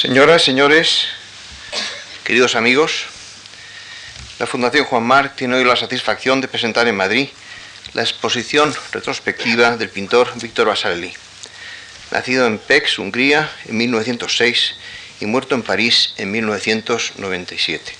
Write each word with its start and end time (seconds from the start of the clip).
Señoras, 0.00 0.44
señores, 0.44 1.06
queridos 2.22 2.54
amigos, 2.54 3.06
la 4.38 4.46
Fundación 4.46 4.84
Juan 4.84 5.02
Marc 5.02 5.34
tiene 5.34 5.56
hoy 5.56 5.64
la 5.64 5.74
satisfacción 5.74 6.40
de 6.40 6.46
presentar 6.46 6.86
en 6.86 6.94
Madrid 6.94 7.30
la 7.94 8.02
exposición 8.02 8.72
retrospectiva 8.92 9.76
del 9.76 9.88
pintor 9.88 10.30
Víctor 10.40 10.68
Vasarely, 10.68 11.12
nacido 12.12 12.46
en 12.46 12.58
Pécs, 12.58 13.00
Hungría, 13.00 13.50
en 13.64 13.76
1906 13.76 14.76
y 15.18 15.26
muerto 15.26 15.56
en 15.56 15.64
París 15.64 16.14
en 16.16 16.30
1997. 16.30 17.92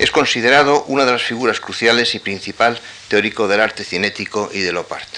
Es 0.00 0.10
considerado 0.10 0.84
una 0.88 1.06
de 1.06 1.12
las 1.12 1.22
figuras 1.22 1.58
cruciales 1.58 2.14
y 2.14 2.18
principal 2.18 2.78
teórico 3.08 3.48
del 3.48 3.62
arte 3.62 3.82
cinético 3.82 4.50
y 4.52 4.60
del 4.60 4.76
opart. 4.76 5.08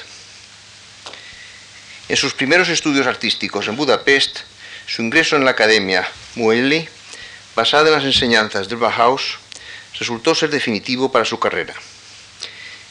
En 2.09 2.17
sus 2.17 2.33
primeros 2.33 2.69
estudios 2.69 3.09
artísticos 3.09 3.67
en 3.67 3.75
Budapest, 3.75 4.43
su 4.87 5.03
ingreso 5.03 5.37
en 5.37 5.45
la 5.45 5.53
Academia 5.53 6.07
Muelli, 6.37 6.89
basada 7.55 7.89
en 7.89 7.95
las 7.95 8.05
enseñanzas 8.05 8.69
del 8.69 8.79
Bauhaus, 8.79 9.39
resultó 9.99 10.35
ser 10.35 10.51
definitivo 10.51 11.11
para 11.11 11.25
su 11.25 11.39
carrera. 11.39 11.75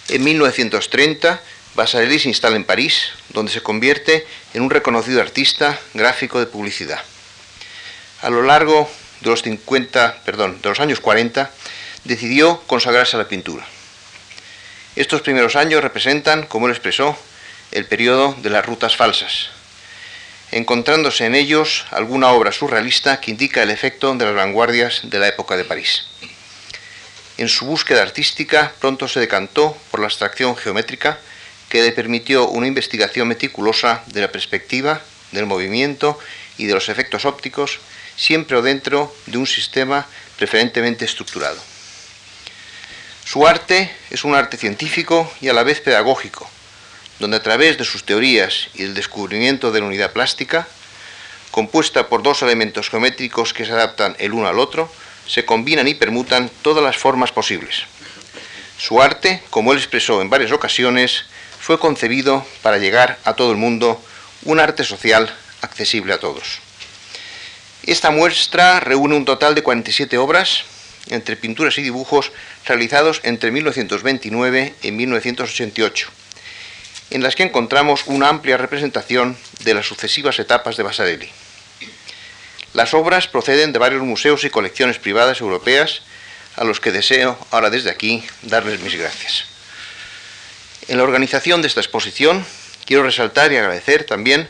En 0.10 0.24
1930, 0.24 1.42
Vasarely 1.76 2.20
se 2.20 2.30
instala 2.30 2.56
en 2.56 2.64
París, 2.64 3.10
donde 3.30 3.52
se 3.52 3.62
convierte 3.62 4.26
en 4.54 4.64
un 4.64 4.70
reconocido 4.70 5.22
artista 5.22 5.80
gráfico 5.94 6.40
de 6.40 6.46
publicidad. 6.46 7.02
A 8.22 8.30
lo 8.30 8.42
largo 8.44 8.90
de 9.22 9.30
los 9.30 9.42
50, 9.42 10.22
perdón, 10.24 10.62
de 10.62 10.70
los 10.70 10.80
años 10.80 11.00
40, 11.00 11.52
decidió 12.04 12.62
consagrarse 12.68 13.16
a 13.16 13.20
la 13.20 13.28
pintura. 13.28 13.66
Estos 14.96 15.22
primeros 15.22 15.56
años 15.56 15.84
representan, 15.84 16.46
como 16.46 16.68
él 16.68 16.72
expresó, 16.72 17.18
el 17.72 17.86
periodo 17.86 18.34
de 18.42 18.50
las 18.50 18.66
rutas 18.66 18.96
falsas, 18.96 19.50
encontrándose 20.52 21.26
en 21.26 21.36
ellos 21.36 21.86
alguna 21.92 22.30
obra 22.30 22.52
surrealista 22.52 23.20
que 23.20 23.32
indica 23.32 23.64
el 23.64 23.72
efecto 23.72 24.14
de 24.16 24.26
las 24.26 24.36
vanguardias 24.36 25.02
de 25.04 25.20
la 25.20 25.28
época 25.28 25.58
de 25.58 25.66
París. 25.66 26.06
En 27.38 27.50
su 27.50 27.66
búsqueda 27.66 28.02
artística 28.02 28.74
pronto 28.80 29.08
se 29.08 29.20
decantó 29.20 29.78
por 29.92 30.00
la 30.00 30.06
abstracción 30.06 30.56
geométrica 30.56 31.20
que 31.70 31.82
le 31.82 31.92
permitió 31.92 32.48
una 32.48 32.68
investigación 32.68 33.28
meticulosa 33.28 34.04
de 34.08 34.22
la 34.22 34.32
perspectiva, 34.32 35.02
del 35.32 35.46
movimiento 35.46 36.18
y 36.58 36.66
de 36.66 36.74
los 36.74 36.88
efectos 36.88 37.26
ópticos, 37.26 37.80
siempre 38.16 38.56
o 38.56 38.62
dentro 38.62 39.14
de 39.26 39.38
un 39.38 39.48
sistema 39.48 40.06
preferentemente 40.38 41.04
estructurado. 41.04 41.60
Su 43.26 43.46
arte 43.48 43.92
es 44.12 44.24
un 44.24 44.36
arte 44.36 44.56
científico 44.56 45.30
y 45.42 45.50
a 45.50 45.54
la 45.54 45.64
vez 45.64 45.82
pedagógico, 45.82 46.50
donde 47.20 47.38
a 47.38 47.44
través 47.44 47.78
de 47.78 47.86
sus 47.86 48.04
teorías 48.04 48.68
y 48.74 48.84
el 48.84 48.94
descubrimiento 48.94 49.72
de 49.72 49.80
la 49.80 49.86
unidad 49.86 50.12
plástica, 50.12 50.68
compuesta 51.52 52.10
por 52.10 52.24
dos 52.24 52.42
elementos 52.42 52.90
geométricos 52.90 53.54
que 53.54 53.66
se 53.66 53.72
adaptan 53.72 54.16
el 54.20 54.34
uno 54.34 54.48
al 54.48 54.60
otro, 54.60 54.92
se 55.26 55.46
combinan 55.46 55.88
y 55.88 55.94
permutan 55.94 56.52
todas 56.62 56.84
las 56.84 56.98
formas 56.98 57.32
posibles. 57.32 57.84
Su 58.78 59.02
arte, 59.02 59.42
como 59.50 59.72
él 59.72 59.78
expresó 59.78 60.22
en 60.22 60.30
varias 60.30 60.52
ocasiones, 60.52 61.26
fue 61.60 61.80
concebido 61.80 62.46
para 62.62 62.78
llegar 62.78 63.18
a 63.24 63.34
todo 63.34 63.52
el 63.52 63.58
mundo, 63.58 64.04
un 64.44 64.60
arte 64.60 64.84
social 64.84 65.34
accesible 65.62 66.14
a 66.14 66.20
todos. 66.20 66.60
Esta 67.84 68.12
muestra 68.12 68.80
reúne 68.82 69.16
un 69.16 69.26
total 69.26 69.56
de 69.56 69.64
47 69.64 70.18
obras, 70.18 70.66
entre 71.08 71.38
pinturas 71.38 71.78
y 71.78 71.84
dibujos, 71.84 72.32
realizados 72.66 73.22
entre 73.24 73.52
1929 73.52 74.76
y 74.82 74.92
1988 74.92 76.12
en 77.12 77.24
las 77.24 77.36
que 77.36 77.44
encontramos 77.44 78.04
una 78.08 78.30
amplia 78.30 78.58
representación 78.58 79.38
de 79.64 79.74
las 79.74 79.86
sucesivas 79.86 80.40
etapas 80.40 80.78
de 80.78 80.84
Vasarely. 80.84 81.30
Las 82.74 82.94
obras 82.94 83.28
proceden 83.28 83.72
de 83.74 83.80
varios 83.80 84.02
museos 84.04 84.44
y 84.44 84.50
colecciones 84.50 85.00
privadas 85.00 85.40
europeas, 85.42 86.02
a 86.56 86.64
los 86.64 86.80
que 86.80 86.92
deseo 86.92 87.38
ahora 87.52 87.70
desde 87.70 87.90
aquí 87.90 88.24
darles 88.42 88.80
mis 88.82 88.96
gracias. 88.96 89.46
En 90.88 90.98
la 90.98 91.04
organización 91.04 91.62
de 91.62 91.68
esta 91.68 91.82
exposición 91.82 92.46
quiero 92.86 93.04
resaltar 93.04 93.52
y 93.52 93.58
agradecer 93.58 94.04
también 94.04 94.48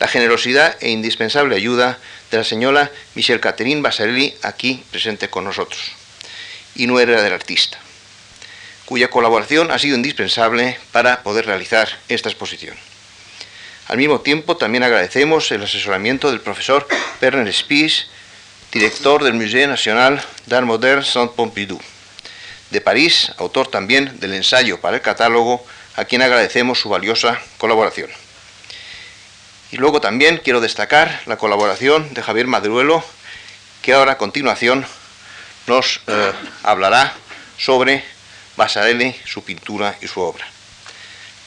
la 0.00 0.08
generosidad 0.08 0.76
e 0.80 0.90
indispensable 0.90 1.56
ayuda 1.56 1.98
de 2.30 2.38
la 2.38 2.44
señora 2.44 2.90
Michelle 3.14 3.40
Catherine 3.40 3.80
Vasarely, 3.80 4.36
aquí 4.42 4.82
presente 4.90 5.30
con 5.30 5.44
nosotros, 5.44 5.80
y 6.74 6.86
nuera 6.86 7.22
del 7.22 7.32
artista 7.32 7.78
cuya 8.86 9.10
colaboración 9.10 9.70
ha 9.70 9.78
sido 9.78 9.96
indispensable 9.96 10.78
para 10.92 11.22
poder 11.22 11.44
realizar 11.44 11.88
esta 12.08 12.30
exposición. 12.30 12.76
Al 13.88 13.98
mismo 13.98 14.20
tiempo, 14.20 14.56
también 14.56 14.84
agradecemos 14.84 15.50
el 15.52 15.62
asesoramiento 15.62 16.30
del 16.30 16.40
profesor 16.40 16.88
Werner 17.20 17.52
Spies, 17.52 18.06
director 18.72 19.22
del 19.22 19.34
Musée 19.34 19.66
National 19.66 20.24
d'Art 20.46 20.66
Moderne 20.66 21.04
Saint-Pompidou, 21.04 21.80
de 22.70 22.80
París, 22.80 23.32
autor 23.38 23.68
también 23.68 24.18
del 24.18 24.34
ensayo 24.34 24.80
para 24.80 24.96
el 24.96 25.02
catálogo, 25.02 25.64
a 25.96 26.04
quien 26.04 26.22
agradecemos 26.22 26.80
su 26.80 26.88
valiosa 26.88 27.40
colaboración. 27.58 28.10
Y 29.72 29.78
luego 29.78 30.00
también 30.00 30.40
quiero 30.42 30.60
destacar 30.60 31.22
la 31.26 31.38
colaboración 31.38 32.12
de 32.14 32.22
Javier 32.22 32.46
Madruelo, 32.46 33.04
que 33.82 33.94
ahora 33.94 34.12
a 34.12 34.18
continuación 34.18 34.86
nos 35.66 36.00
eh, 36.06 36.32
hablará 36.62 37.14
sobre 37.58 38.04
Basarelli, 38.56 39.14
su 39.24 39.44
pintura 39.44 39.96
y 40.00 40.08
su 40.08 40.20
obra. 40.20 40.46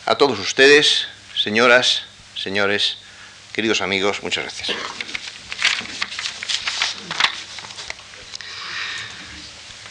A 0.06 0.16
todos 0.16 0.40
ustedes, 0.40 1.08
señoras, 1.36 2.04
señores, 2.36 2.98
queridos 3.54 3.82
amigos, 3.82 4.24
muchas 4.24 4.46
gracias. 4.46 4.78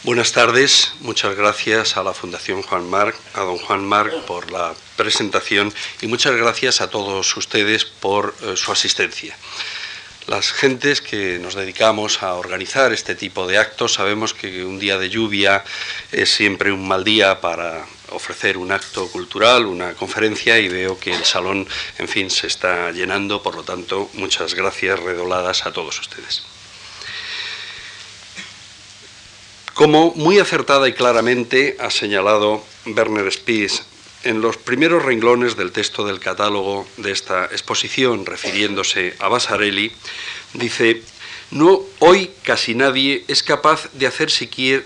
Buenas 0.03 0.31
tardes, 0.31 0.93
muchas 1.01 1.35
gracias 1.35 1.97
a 1.97 2.03
la 2.03 2.13
Fundación 2.13 2.61
Juan 2.63 2.89
Marc, 2.89 3.15
a 3.33 3.41
don 3.41 3.57
Juan 3.57 3.85
Marc 3.85 4.13
por 4.21 4.49
la 4.49 4.73
presentación 4.95 5.73
y 6.01 6.07
muchas 6.07 6.35
gracias 6.35 6.79
a 6.79 6.89
todos 6.89 7.35
ustedes 7.35 7.85
por 7.85 8.33
eh, 8.41 8.55
su 8.55 8.71
asistencia. 8.71 9.35
Las 10.29 10.51
gentes 10.51 11.01
que 11.01 11.39
nos 11.39 11.55
dedicamos 11.55 12.21
a 12.21 12.35
organizar 12.35 12.93
este 12.93 13.15
tipo 13.15 13.47
de 13.47 13.57
actos 13.57 13.93
sabemos 13.95 14.35
que 14.35 14.63
un 14.63 14.77
día 14.77 14.99
de 14.99 15.09
lluvia 15.09 15.63
es 16.11 16.29
siempre 16.29 16.71
un 16.71 16.87
mal 16.87 17.03
día 17.03 17.41
para 17.41 17.83
ofrecer 18.11 18.55
un 18.55 18.71
acto 18.71 19.07
cultural, 19.07 19.65
una 19.65 19.95
conferencia 19.95 20.59
y 20.59 20.67
veo 20.67 20.99
que 20.99 21.15
el 21.15 21.25
salón, 21.25 21.67
en 21.97 22.07
fin, 22.07 22.29
se 22.29 22.45
está 22.45 22.91
llenando, 22.91 23.41
por 23.41 23.55
lo 23.55 23.63
tanto, 23.63 24.07
muchas 24.13 24.53
gracias 24.53 24.99
redoladas 24.99 25.65
a 25.65 25.73
todos 25.73 25.99
ustedes. 25.99 26.43
Como 29.73 30.11
muy 30.13 30.37
acertada 30.37 30.87
y 30.87 30.93
claramente 30.93 31.75
ha 31.79 31.89
señalado 31.89 32.63
Werner 32.85 33.31
Spies 33.31 33.81
en 34.23 34.41
los 34.41 34.57
primeros 34.57 35.03
renglones 35.03 35.55
del 35.55 35.71
texto 35.71 36.05
del 36.05 36.19
catálogo 36.19 36.87
de 36.97 37.11
esta 37.11 37.45
exposición, 37.45 38.25
refiriéndose 38.25 39.15
a 39.19 39.29
Vasarely, 39.29 39.91
dice, 40.53 41.01
no, 41.51 41.81
hoy 41.99 42.31
casi 42.43 42.75
nadie 42.75 43.23
es 43.27 43.43
capaz 43.43 43.89
de, 43.93 44.11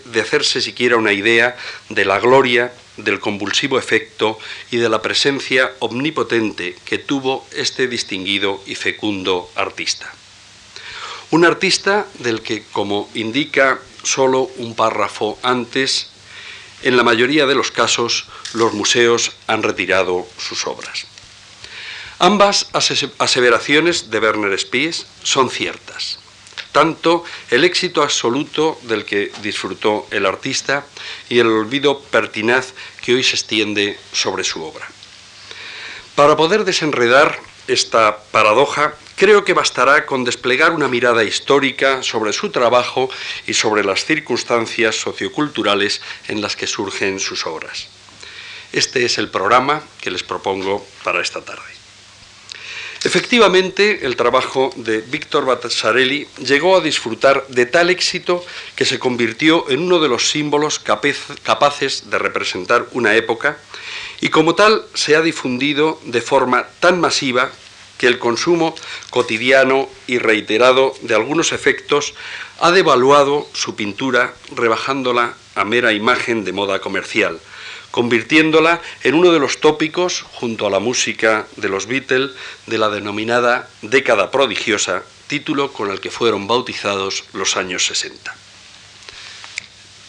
de 0.06 0.22
hacerse 0.22 0.62
siquiera 0.62 0.98
una 0.98 1.14
idea 1.14 1.58
de 1.90 2.06
la 2.06 2.20
gloria, 2.20 2.74
del 2.98 3.20
convulsivo 3.20 3.80
efecto 3.80 4.38
y 4.70 4.78
de 4.78 4.88
la 4.88 5.02
presencia 5.02 5.72
omnipotente 5.80 6.76
que 6.86 7.00
tuvo 7.00 7.46
este 7.52 7.88
distinguido 7.88 8.62
y 8.68 8.76
fecundo 8.76 9.50
artista. 9.56 10.14
Un 11.32 11.44
artista 11.44 12.06
del 12.20 12.42
que, 12.42 12.64
como 12.72 13.10
indica 13.16 13.80
solo 14.04 14.52
un 14.58 14.76
párrafo 14.76 15.40
antes, 15.42 16.10
en 16.84 16.98
la 16.98 17.04
mayoría 17.04 17.48
de 17.48 17.56
los 17.56 17.72
casos 17.72 18.28
los 18.54 18.74
museos 18.74 19.32
han 19.48 19.64
retirado 19.64 20.28
sus 20.38 20.66
obras. 20.68 21.06
Ambas 22.20 22.68
aseveraciones 23.18 24.10
de 24.10 24.20
Werner 24.20 24.58
Spies 24.58 25.06
son 25.24 25.50
ciertas. 25.50 26.20
Tanto 26.72 27.24
el 27.52 27.64
éxito 27.66 28.02
absoluto 28.02 28.80
del 28.84 29.06
que 29.06 29.32
disfrutó 29.42 30.08
el 30.10 30.26
artista 30.26 30.86
y 31.30 31.40
el 31.40 31.48
olvido 31.48 32.00
pertinaz 32.00 32.74
que 33.02 33.14
hoy 33.14 33.24
se 33.24 33.36
extiende 33.36 34.00
sobre 34.12 34.44
su 34.44 34.64
obra. 34.64 34.88
Para 36.16 36.36
poder 36.36 36.64
desenredar 36.64 37.40
esta 37.68 38.24
paradoja, 38.32 38.96
creo 39.16 39.44
que 39.44 39.54
bastará 39.54 40.06
con 40.06 40.24
desplegar 40.24 40.72
una 40.72 40.88
mirada 40.88 41.24
histórica 41.24 42.04
sobre 42.04 42.34
su 42.34 42.50
trabajo 42.50 43.10
y 43.46 43.54
sobre 43.54 43.84
las 43.84 44.06
circunstancias 44.06 44.96
socioculturales 44.96 46.02
en 46.28 46.42
las 46.42 46.56
que 46.56 46.68
surgen 46.68 47.20
sus 47.20 47.46
obras. 47.46 47.90
Este 48.74 49.06
es 49.06 49.20
el 49.20 49.30
programa 49.30 49.84
que 50.02 50.10
les 50.10 50.24
propongo 50.24 50.84
para 51.04 51.22
esta 51.22 51.42
tarde. 51.42 51.62
Efectivamente, 53.04 54.06
el 54.06 54.16
trabajo 54.16 54.74
de 54.78 55.02
Víctor 55.02 55.46
Batasarelli 55.46 56.28
llegó 56.40 56.78
a 56.78 56.82
disfrutar 56.82 57.46
de 57.50 57.68
tal 57.68 57.92
éxito 57.92 58.44
que 58.76 58.86
se 58.86 58.98
convirtió 58.98 59.70
en 59.70 59.82
uno 59.82 60.00
de 60.00 60.10
los 60.10 60.30
símbolos 60.30 60.80
capaces 60.80 62.10
de 62.10 62.18
representar 62.18 62.88
una 62.94 63.16
época 63.16 63.58
y 64.22 64.30
como 64.30 64.56
tal 64.56 64.86
se 64.96 65.16
ha 65.16 65.22
difundido 65.22 66.00
de 66.06 66.22
forma 66.22 66.66
tan 66.80 67.00
masiva 67.00 67.52
que 67.98 68.08
el 68.08 68.20
consumo 68.20 68.74
cotidiano 69.12 69.88
y 70.08 70.18
reiterado 70.18 70.96
de 71.02 71.14
algunos 71.14 71.52
efectos 71.52 72.16
ha 72.60 72.72
devaluado 72.72 73.48
su 73.54 73.76
pintura 73.76 74.34
rebajándola 74.56 75.36
a 75.56 75.64
mera 75.66 75.94
imagen 75.94 76.44
de 76.46 76.54
moda 76.54 76.80
comercial, 76.80 77.40
convirtiéndola 77.94 78.82
en 79.04 79.14
uno 79.14 79.32
de 79.32 79.38
los 79.38 79.60
tópicos, 79.60 80.26
junto 80.34 80.66
a 80.66 80.72
la 80.72 80.80
música 80.80 81.46
de 81.58 81.70
los 81.70 81.86
Beatles, 81.86 82.32
de 82.66 82.80
la 82.80 82.90
denominada 82.90 83.70
década 83.84 84.32
prodigiosa, 84.32 85.04
título 85.28 85.72
con 85.72 85.92
el 85.92 86.02
que 86.02 86.10
fueron 86.10 86.48
bautizados 86.48 87.24
los 87.34 87.56
años 87.56 87.86
60. 87.86 88.36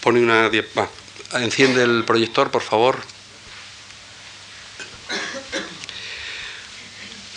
Pone 0.00 0.20
una... 0.20 0.50
enciende 1.34 1.82
el 1.82 2.04
proyector, 2.06 2.50
por 2.50 2.62
favor. 2.62 2.96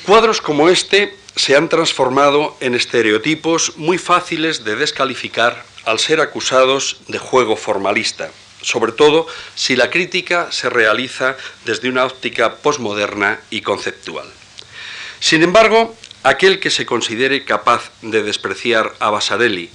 Cuadros 0.06 0.40
como 0.40 0.70
este 0.70 1.14
se 1.36 1.58
han 1.58 1.68
transformado 1.68 2.56
en 2.62 2.74
estereotipos 2.74 3.76
muy 3.76 3.98
fáciles 3.98 4.64
de 4.64 4.78
descalificar 4.78 5.66
al 5.84 6.00
ser 6.00 6.22
acusados 6.22 7.02
de 7.10 7.20
juego 7.20 7.58
formalista, 7.58 8.32
sobre 8.62 8.92
todo 8.92 9.28
si 9.56 9.76
la 9.76 9.90
crítica 9.90 10.52
se 10.52 10.70
realiza 10.70 11.38
desde 11.66 11.90
una 11.90 12.06
óptica 12.06 12.56
posmoderna 12.56 13.40
y 13.50 13.62
conceptual. 13.62 14.28
Sin 15.20 15.44
embargo, 15.44 15.96
aquel 16.24 16.60
que 16.60 16.70
se 16.70 16.86
considere 16.86 17.46
capaz 17.46 17.92
de 18.02 18.24
despreciar 18.24 18.94
a 19.00 19.10
Basarelli, 19.10 19.70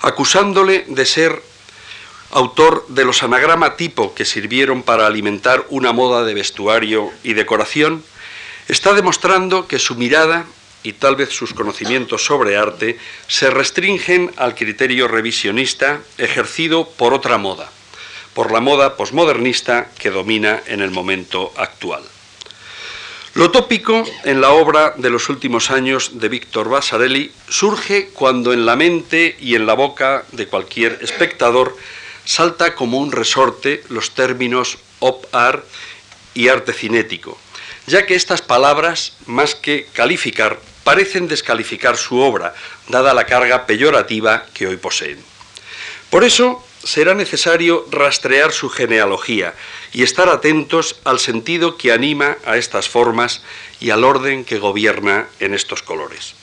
acusándole 0.00 0.84
de 0.88 1.06
ser 1.06 1.42
autor 2.30 2.84
de 2.88 3.04
los 3.04 3.22
anagrama 3.22 3.76
tipo 3.76 4.14
que 4.14 4.24
sirvieron 4.24 4.82
para 4.82 5.06
alimentar 5.06 5.64
una 5.68 5.92
moda 5.92 6.24
de 6.24 6.34
vestuario 6.34 7.10
y 7.22 7.34
decoración, 7.34 8.02
está 8.68 8.92
demostrando 8.94 9.68
que 9.68 9.78
su 9.78 9.94
mirada 9.94 10.46
y 10.82 10.94
tal 10.94 11.16
vez 11.16 11.30
sus 11.30 11.54
conocimientos 11.54 12.24
sobre 12.24 12.56
arte 12.56 12.98
se 13.28 13.50
restringen 13.50 14.32
al 14.36 14.54
criterio 14.54 15.08
revisionista 15.08 16.00
ejercido 16.18 16.88
por 16.88 17.14
otra 17.14 17.38
moda, 17.38 17.70
por 18.34 18.52
la 18.52 18.60
moda 18.60 18.96
posmodernista 18.96 19.90
que 19.98 20.10
domina 20.10 20.62
en 20.66 20.80
el 20.80 20.90
momento 20.90 21.52
actual. 21.56 22.02
Lo 23.34 23.50
tópico 23.50 24.04
en 24.22 24.40
la 24.40 24.50
obra 24.50 24.94
de 24.96 25.10
los 25.10 25.28
últimos 25.28 25.72
años 25.72 26.20
de 26.20 26.28
Víctor 26.28 26.68
Vasarely 26.68 27.32
surge 27.48 28.10
cuando 28.12 28.52
en 28.52 28.64
la 28.64 28.76
mente 28.76 29.36
y 29.40 29.56
en 29.56 29.66
la 29.66 29.74
boca 29.74 30.24
de 30.30 30.46
cualquier 30.46 31.00
espectador 31.02 31.76
salta 32.24 32.76
como 32.76 32.98
un 32.98 33.10
resorte 33.10 33.82
los 33.88 34.12
términos 34.12 34.78
op-art 35.00 35.64
y 36.32 36.48
arte 36.48 36.72
cinético, 36.72 37.36
ya 37.86 38.06
que 38.06 38.14
estas 38.14 38.40
palabras, 38.40 39.16
más 39.26 39.54
que 39.54 39.88
calificar, 39.92 40.60
parecen 40.84 41.26
descalificar 41.26 41.96
su 41.96 42.18
obra, 42.18 42.54
dada 42.88 43.14
la 43.14 43.26
carga 43.26 43.66
peyorativa 43.66 44.46
que 44.54 44.66
hoy 44.66 44.76
poseen. 44.76 45.18
Por 46.08 46.22
eso 46.22 46.64
será 46.84 47.14
necesario 47.14 47.86
rastrear 47.90 48.52
su 48.52 48.68
genealogía 48.68 49.54
y 49.92 50.02
estar 50.02 50.28
atentos 50.28 50.96
al 51.04 51.18
sentido 51.18 51.76
que 51.76 51.92
anima 51.92 52.36
a 52.44 52.56
estas 52.56 52.88
formas 52.88 53.42
y 53.80 53.90
al 53.90 54.04
orden 54.04 54.44
que 54.44 54.58
gobierna 54.58 55.26
en 55.40 55.54
estos 55.54 55.82
colores. 55.82 56.34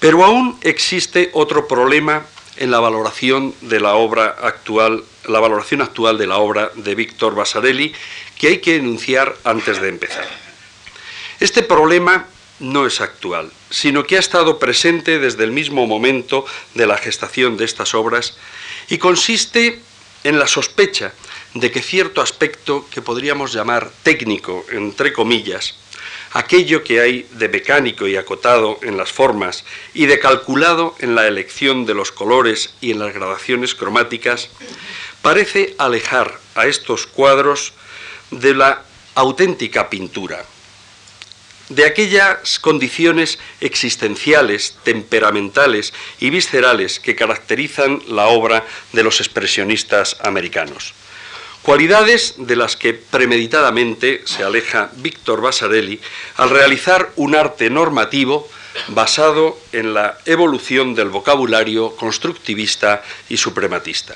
Pero 0.00 0.24
aún 0.24 0.58
existe 0.62 1.30
otro 1.32 1.68
problema 1.68 2.26
en 2.56 2.70
la 2.70 2.80
valoración 2.80 3.54
de 3.60 3.80
la 3.80 3.94
obra 3.94 4.36
actual, 4.42 5.04
la 5.26 5.40
valoración 5.40 5.82
actual 5.82 6.18
de 6.18 6.26
la 6.26 6.38
obra 6.38 6.70
de 6.74 6.94
Víctor 6.94 7.34
Basarelli, 7.34 7.94
que 8.38 8.48
hay 8.48 8.58
que 8.58 8.76
enunciar 8.76 9.36
antes 9.44 9.80
de 9.80 9.88
empezar. 9.88 10.26
Este 11.40 11.62
problema 11.62 12.26
no 12.60 12.86
es 12.86 13.00
actual, 13.00 13.50
sino 13.70 14.04
que 14.04 14.16
ha 14.16 14.20
estado 14.20 14.58
presente 14.58 15.18
desde 15.18 15.44
el 15.44 15.52
mismo 15.52 15.86
momento 15.86 16.46
de 16.74 16.86
la 16.86 16.96
gestación 16.96 17.56
de 17.56 17.66
estas 17.66 17.94
obras 17.94 18.38
y 18.88 18.98
consiste 18.98 19.80
en 20.24 20.38
la 20.38 20.46
sospecha 20.46 21.12
de 21.54 21.70
que 21.70 21.82
cierto 21.82 22.20
aspecto 22.20 22.86
que 22.90 23.02
podríamos 23.02 23.52
llamar 23.52 23.90
técnico, 24.02 24.64
entre 24.70 25.12
comillas, 25.12 25.76
aquello 26.32 26.84
que 26.84 27.00
hay 27.00 27.26
de 27.32 27.48
mecánico 27.48 28.06
y 28.06 28.16
acotado 28.16 28.78
en 28.82 28.96
las 28.96 29.12
formas 29.12 29.64
y 29.94 30.06
de 30.06 30.18
calculado 30.18 30.94
en 30.98 31.14
la 31.14 31.26
elección 31.26 31.86
de 31.86 31.94
los 31.94 32.12
colores 32.12 32.74
y 32.80 32.90
en 32.90 32.98
las 32.98 33.14
gradaciones 33.14 33.74
cromáticas, 33.74 34.50
parece 35.22 35.74
alejar 35.78 36.38
a 36.54 36.66
estos 36.66 37.06
cuadros 37.06 37.72
de 38.30 38.54
la 38.54 38.82
auténtica 39.14 39.88
pintura, 39.88 40.44
de 41.68 41.84
aquellas 41.84 42.58
condiciones 42.58 43.38
existenciales, 43.60 44.76
temperamentales 44.84 45.92
y 46.20 46.30
viscerales 46.30 47.00
que 47.00 47.16
caracterizan 47.16 48.02
la 48.08 48.26
obra 48.26 48.64
de 48.92 49.02
los 49.02 49.20
expresionistas 49.20 50.16
americanos. 50.22 50.94
Cualidades 51.62 52.34
de 52.38 52.54
las 52.54 52.76
que 52.76 52.94
premeditadamente 52.94 54.22
se 54.24 54.44
aleja 54.44 54.90
Víctor 54.96 55.40
Basarelli 55.40 56.00
al 56.36 56.50
realizar 56.50 57.10
un 57.16 57.34
arte 57.34 57.70
normativo 57.70 58.48
basado 58.88 59.58
en 59.72 59.92
la 59.92 60.18
evolución 60.26 60.94
del 60.94 61.08
vocabulario 61.08 61.96
constructivista 61.96 63.02
y 63.28 63.36
suprematista. 63.36 64.14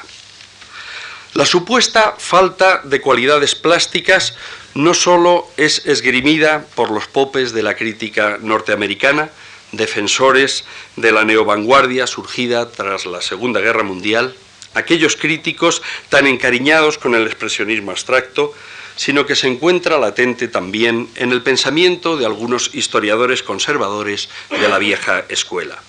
La 1.34 1.46
supuesta 1.46 2.14
falta 2.18 2.82
de 2.84 3.00
cualidades 3.00 3.54
plásticas 3.54 4.34
no 4.74 4.94
sólo 4.94 5.46
es 5.56 5.86
esgrimida 5.86 6.66
por 6.74 6.90
los 6.90 7.06
popes 7.06 7.52
de 7.52 7.62
la 7.62 7.74
crítica 7.74 8.38
norteamericana, 8.40 9.30
defensores 9.72 10.64
de 10.96 11.12
la 11.12 11.24
neovanguardia 11.24 12.06
surgida 12.06 12.70
tras 12.70 13.06
la 13.06 13.20
Segunda 13.20 13.60
Guerra 13.60 13.82
Mundial, 13.82 14.34
aquellos 14.74 15.16
críticos 15.16 15.82
tan 16.08 16.26
encariñados 16.26 16.98
con 16.98 17.14
el 17.14 17.26
expresionismo 17.26 17.90
abstracto, 17.90 18.54
sino 18.96 19.26
que 19.26 19.36
se 19.36 19.48
encuentra 19.48 19.98
latente 19.98 20.48
también 20.48 21.08
en 21.16 21.32
el 21.32 21.42
pensamiento 21.42 22.16
de 22.16 22.26
algunos 22.26 22.74
historiadores 22.74 23.42
conservadores 23.42 24.28
de 24.50 24.68
la 24.68 24.78
vieja 24.78 25.24
escuela. 25.28 25.80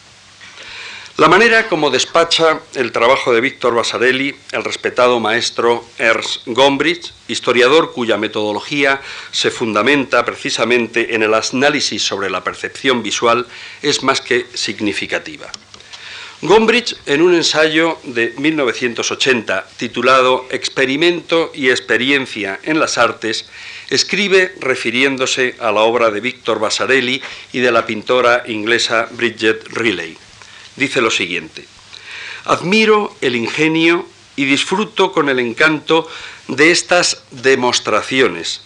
La 1.18 1.28
manera 1.28 1.68
como 1.68 1.90
despacha 1.90 2.62
el 2.74 2.94
trabajo 2.94 3.34
de 3.34 3.42
Víctor 3.42 3.76
Basarelli, 3.76 4.34
el 4.54 4.64
respetado 4.64 5.20
maestro 5.20 5.86
Ernst 5.98 6.44
Gombrich, 6.46 7.12
historiador 7.28 7.92
cuya 7.92 8.18
metodología 8.18 9.02
se 9.32 9.52
fundamenta 9.52 10.24
precisamente 10.24 11.14
en 11.14 11.22
el 11.22 11.34
análisis 11.34 12.02
sobre 12.02 12.30
la 12.30 12.44
percepción 12.44 13.04
visual, 13.04 13.46
es 13.82 14.04
más 14.04 14.22
que 14.22 14.48
significativa. 14.54 15.52
Gombrich, 16.42 16.96
en 17.06 17.22
un 17.22 17.36
ensayo 17.36 18.00
de 18.04 18.34
1980 18.38 19.68
titulado 19.78 20.48
Experimento 20.50 21.52
y 21.54 21.70
experiencia 21.70 22.60
en 22.64 22.80
las 22.80 22.98
artes, 22.98 23.48
escribe 23.90 24.56
refiriéndose 24.60 25.56
a 25.60 25.72
la 25.72 25.82
obra 25.82 26.10
de 26.10 26.22
Víctor 26.22 26.60
Basarelli 26.60 27.22
y 27.52 27.60
de 27.60 27.72
la 27.72 27.86
pintora 27.86 28.44
inglesa 28.48 29.08
Bridget 29.12 29.68
Riley 29.68 30.18
dice 30.76 31.02
lo 31.02 31.12
siguiente, 31.12 31.66
admiro 32.46 33.16
el 33.22 33.36
ingenio 33.36 34.08
y 34.36 34.46
disfruto 34.46 35.12
con 35.12 35.30
el 35.30 35.40
encanto 35.40 36.08
de 36.48 36.72
estas 36.72 37.24
demostraciones 37.32 38.62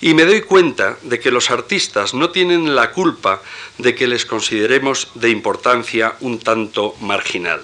y 0.00 0.14
me 0.14 0.24
doy 0.24 0.42
cuenta 0.42 0.96
de 1.02 1.20
que 1.20 1.30
los 1.30 1.50
artistas 1.50 2.14
no 2.14 2.30
tienen 2.30 2.74
la 2.74 2.92
culpa 2.92 3.42
de 3.78 3.94
que 3.94 4.06
les 4.06 4.24
consideremos 4.24 5.08
de 5.14 5.30
importancia 5.30 6.14
un 6.20 6.38
tanto 6.38 6.94
marginal. 7.00 7.60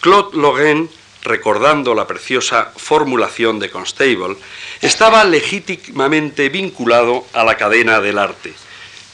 Claude 0.00 0.36
Loguen, 0.36 0.88
recordando 1.24 1.94
la 1.94 2.06
preciosa 2.06 2.72
formulación 2.76 3.58
de 3.58 3.70
Constable, 3.70 4.36
estaba 4.80 5.24
legítimamente 5.24 6.48
vinculado 6.48 7.26
a 7.32 7.42
la 7.44 7.56
cadena 7.56 8.00
del 8.00 8.18
arte, 8.18 8.54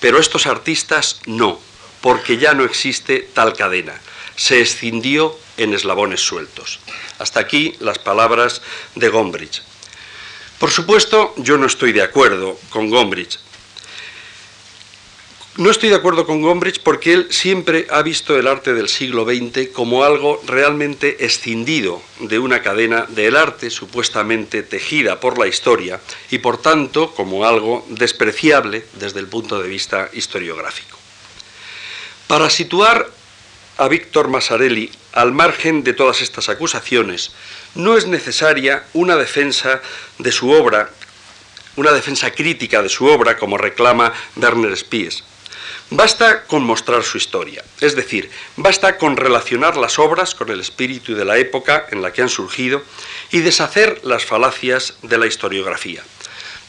pero 0.00 0.18
estos 0.18 0.46
artistas 0.46 1.20
no 1.24 1.58
porque 2.04 2.36
ya 2.36 2.52
no 2.52 2.64
existe 2.64 3.26
tal 3.32 3.54
cadena. 3.54 3.98
Se 4.36 4.60
escindió 4.60 5.38
en 5.56 5.72
eslabones 5.72 6.20
sueltos. 6.20 6.80
Hasta 7.18 7.40
aquí 7.40 7.76
las 7.80 7.98
palabras 7.98 8.60
de 8.94 9.08
Gombrich. 9.08 9.62
Por 10.58 10.70
supuesto, 10.70 11.32
yo 11.38 11.56
no 11.56 11.64
estoy 11.64 11.92
de 11.92 12.02
acuerdo 12.02 12.58
con 12.68 12.90
Gombrich. 12.90 13.38
No 15.56 15.70
estoy 15.70 15.88
de 15.88 15.94
acuerdo 15.94 16.26
con 16.26 16.42
Gombrich 16.42 16.82
porque 16.82 17.14
él 17.14 17.28
siempre 17.30 17.86
ha 17.88 18.02
visto 18.02 18.38
el 18.38 18.48
arte 18.48 18.74
del 18.74 18.90
siglo 18.90 19.24
XX 19.24 19.70
como 19.72 20.04
algo 20.04 20.42
realmente 20.46 21.24
escindido 21.24 22.02
de 22.18 22.38
una 22.38 22.60
cadena 22.60 23.06
del 23.08 23.34
arte 23.34 23.70
supuestamente 23.70 24.62
tejida 24.62 25.20
por 25.20 25.38
la 25.38 25.46
historia 25.46 26.02
y 26.30 26.36
por 26.36 26.58
tanto 26.58 27.14
como 27.14 27.46
algo 27.46 27.86
despreciable 27.88 28.84
desde 29.00 29.20
el 29.20 29.28
punto 29.28 29.62
de 29.62 29.68
vista 29.70 30.10
historiográfico. 30.12 30.98
Para 32.26 32.48
situar 32.48 33.10
a 33.76 33.88
Víctor 33.88 34.28
Masarelli 34.28 34.90
al 35.12 35.32
margen 35.32 35.84
de 35.84 35.92
todas 35.92 36.22
estas 36.22 36.48
acusaciones, 36.48 37.32
no 37.74 37.96
es 37.96 38.06
necesaria 38.06 38.84
una 38.94 39.16
defensa 39.16 39.82
de 40.18 40.32
su 40.32 40.50
obra, 40.50 40.90
una 41.76 41.92
defensa 41.92 42.30
crítica 42.30 42.82
de 42.82 42.88
su 42.88 43.06
obra 43.06 43.36
como 43.36 43.58
reclama 43.58 44.12
Werner 44.36 44.76
Spies. 44.76 45.22
Basta 45.90 46.44
con 46.44 46.62
mostrar 46.62 47.02
su 47.02 47.18
historia, 47.18 47.62
es 47.80 47.94
decir, 47.94 48.30
basta 48.56 48.96
con 48.96 49.16
relacionar 49.16 49.76
las 49.76 49.98
obras 49.98 50.34
con 50.34 50.50
el 50.50 50.60
espíritu 50.60 51.14
de 51.14 51.24
la 51.26 51.36
época 51.36 51.86
en 51.90 52.00
la 52.00 52.12
que 52.12 52.22
han 52.22 52.30
surgido 52.30 52.82
y 53.30 53.40
deshacer 53.40 54.00
las 54.02 54.24
falacias 54.24 54.94
de 55.02 55.18
la 55.18 55.26
historiografía, 55.26 56.02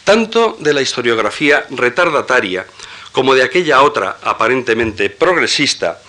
tanto 0.04 0.58
de 0.60 0.74
la 0.74 0.82
historiografía 0.82 1.66
retardataria 1.70 2.68
como 3.16 3.34
de 3.34 3.44
aquella 3.44 3.82
otra 3.82 4.18
aparentemente 4.24 5.10
progresista 5.10 6.02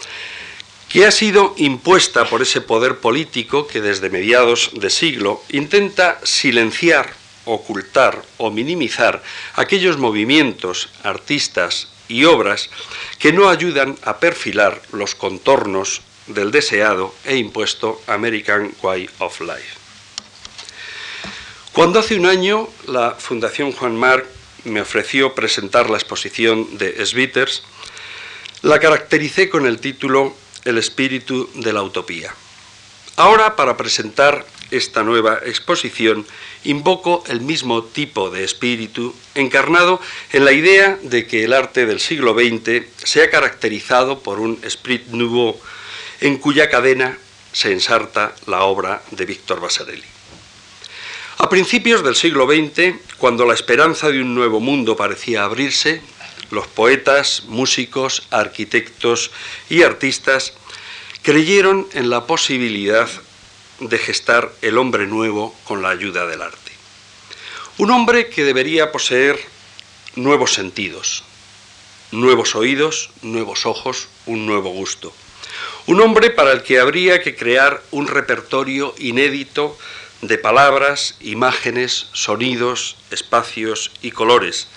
que 0.89 1.07
ha 1.07 1.13
sido 1.13 1.55
impuesta 1.57 2.29
por 2.29 2.43
ese 2.43 2.61
poder 2.61 2.99
político 2.99 3.69
que 3.69 3.81
desde 3.81 4.11
mediados 4.11 4.71
de 4.75 4.91
siglo 4.91 5.41
intenta 5.51 6.19
silenciar, 6.25 7.15
ocultar 7.45 8.25
o 8.39 8.51
minimizar 8.51 9.23
aquellos 9.55 9.99
movimientos, 9.99 10.89
artistas 11.05 11.87
y 12.09 12.25
obras 12.25 12.71
que 13.21 13.33
no 13.33 13.51
ayudan 13.51 13.97
a 14.03 14.19
perfilar 14.19 14.83
los 14.91 15.15
contornos 15.15 16.03
del 16.27 16.51
deseado 16.51 17.15
e 17.25 17.37
impuesto 17.37 18.03
American 18.09 18.75
Way 18.83 19.09
of 19.21 19.41
Life. 19.43 19.79
Cuando 21.71 22.01
hace 22.01 22.17
un 22.17 22.27
año 22.27 22.67
la 22.89 23.13
Fundación 23.13 23.71
Juan 23.71 23.95
Marc 23.95 24.36
me 24.65 24.81
ofreció 24.81 25.35
presentar 25.35 25.91
la 25.91 25.97
exposición 25.97 26.79
de 26.79 27.05
Sviters, 27.05 27.63
la 28.63 28.81
caractericé 28.81 29.49
con 29.49 29.67
el 29.67 29.79
título 29.79 30.35
El 30.65 30.79
espíritu 30.79 31.49
de 31.55 31.73
la 31.73 31.83
utopía. 31.83 32.35
Ahora, 33.17 33.57
para 33.57 33.77
presentar 33.77 34.45
esta 34.71 35.03
nueva 35.03 35.39
exposición, 35.45 36.27
invoco 36.65 37.23
el 37.29 37.41
mismo 37.41 37.85
tipo 37.85 38.31
de 38.31 38.45
espíritu 38.45 39.15
encarnado 39.35 40.01
en 40.33 40.45
la 40.45 40.53
idea 40.53 40.99
de 41.03 41.27
que 41.27 41.45
el 41.45 41.53
arte 41.53 41.87
del 41.87 42.01
siglo 42.01 42.35
XX 42.35 42.85
se 42.97 43.23
ha 43.23 43.31
caracterizado 43.31 44.21
por 44.21 44.41
un 44.41 44.59
esprit 44.63 45.07
nouveau 45.09 45.59
en 46.21 46.39
cuya 46.39 46.69
cadena 46.69 47.19
se 47.53 47.73
ensarta 47.73 48.35
la 48.47 48.65
obra 48.65 49.03
de 49.13 49.25
Víctor 49.25 49.61
Vasarely. 49.61 50.16
A 51.39 51.51
principios 51.51 52.03
del 52.03 52.17
siglo 52.17 52.47
XX, 52.47 52.95
cuando 53.19 53.45
la 53.45 53.53
esperanza 53.53 54.11
de 54.11 54.23
un 54.23 54.35
nuevo 54.35 54.59
mundo 54.59 54.97
parecía 54.97 55.45
abrirse, 55.45 56.01
los 56.51 56.67
poetas, 56.67 57.43
músicos, 57.47 58.23
arquitectos 58.31 59.31
y 59.69 59.83
artistas 59.83 60.55
creyeron 61.21 61.87
en 61.93 62.09
la 62.09 62.27
posibilidad 62.27 63.07
de 63.81 63.99
gestar 63.99 64.51
el 64.63 64.79
hombre 64.79 65.07
nuevo 65.07 65.55
con 65.65 65.83
la 65.83 65.91
ayuda 65.91 66.27
del 66.27 66.41
arte. 66.41 66.73
Un 67.77 67.91
hombre 67.91 68.31
que 68.31 68.43
debería 68.43 68.91
poseer 68.91 69.39
nuevos 70.15 70.55
sentidos, 70.55 71.23
nuevos 72.13 72.55
oídos, 72.55 73.11
nuevos 73.21 73.67
ojos, 73.67 74.09
un 74.25 74.47
nuevo 74.47 74.71
gusto. 74.71 75.13
Un 75.87 76.01
hombre 76.01 76.31
para 76.31 76.53
el 76.53 76.63
que 76.63 76.81
habría 76.81 77.21
que 77.21 77.37
crear 77.37 77.83
un 77.91 78.07
repertorio 78.07 78.95
inédito 78.99 79.77
de 80.23 80.39
palabras, 80.39 81.17
imágenes, 81.21 82.09
sonidos, 82.13 82.97
espacios 83.11 83.91
y 84.03 84.11
colores 84.11 84.69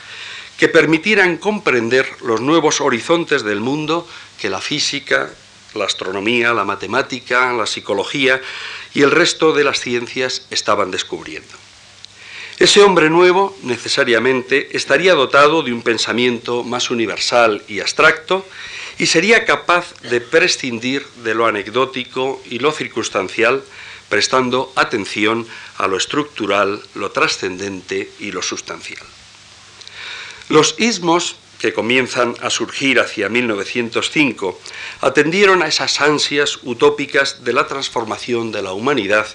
que 0.58 0.68
permitieran 0.68 1.38
comprender 1.38 2.06
los 2.22 2.42
nuevos 2.42 2.82
horizontes 2.82 3.44
del 3.44 3.62
mundo 3.62 4.06
que 4.42 4.50
la 4.50 4.60
física, 4.60 5.30
la 5.74 5.86
astronomía, 5.86 6.54
la 6.54 6.66
matemática, 6.66 7.54
la 7.54 7.66
psicología 7.66 8.42
y 8.94 9.02
el 9.02 9.12
resto 9.12 9.54
de 9.54 9.64
las 9.64 9.80
ciencias 9.80 10.46
estaban 10.50 10.92
descubriendo. 10.92 11.56
Ese 12.58 12.82
hombre 12.82 13.10
nuevo 13.10 13.58
necesariamente 13.64 14.76
estaría 14.76 15.14
dotado 15.14 15.64
de 15.64 15.72
un 15.72 15.82
pensamiento 15.82 16.66
más 16.66 16.92
universal 16.92 17.64
y 17.70 17.80
abstracto 17.80 18.46
y 18.98 19.06
sería 19.06 19.46
capaz 19.46 19.94
de 20.02 20.20
prescindir 20.20 21.08
de 21.24 21.36
lo 21.36 21.46
anecdótico 21.46 22.42
y 22.50 22.60
lo 22.60 22.74
circunstancial, 22.74 23.64
prestando 24.10 24.74
atención 24.76 25.48
a 25.78 25.88
lo 25.88 25.98
estructural, 25.98 26.82
lo 26.96 27.12
trascendente 27.12 28.12
y 28.20 28.32
lo 28.32 28.42
sustancial. 28.42 29.06
Los 30.50 30.76
ismos 30.80 31.36
que 31.60 31.74
comienzan 31.74 32.36
a 32.42 32.50
surgir 32.50 33.00
hacia 33.00 33.30
1905 33.30 34.60
atendieron 35.02 35.62
a 35.62 35.68
esas 35.68 36.02
ansias 36.02 36.60
utópicas 36.64 37.44
de 37.44 37.54
la 37.54 37.68
transformación 37.68 38.52
de 38.52 38.64
la 38.64 38.74
humanidad, 38.74 39.28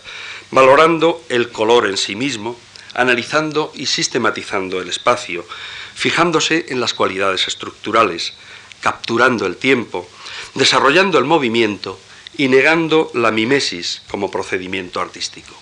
valorando 0.50 1.22
el 1.28 1.50
color 1.50 1.86
en 1.86 1.96
sí 1.96 2.16
mismo, 2.16 2.58
analizando 2.94 3.72
y 3.74 3.86
sistematizando 3.86 4.80
el 4.80 4.88
espacio, 4.88 5.46
fijándose 5.94 6.66
en 6.70 6.80
las 6.80 6.94
cualidades 6.94 7.46
estructurales, 7.46 8.32
capturando 8.80 9.46
el 9.46 9.56
tiempo, 9.56 10.08
desarrollando 10.54 11.18
el 11.18 11.24
movimiento 11.24 11.98
y 12.36 12.48
negando 12.48 13.10
la 13.14 13.30
mimesis 13.30 14.02
como 14.10 14.30
procedimiento 14.30 15.00
artístico. 15.00 15.54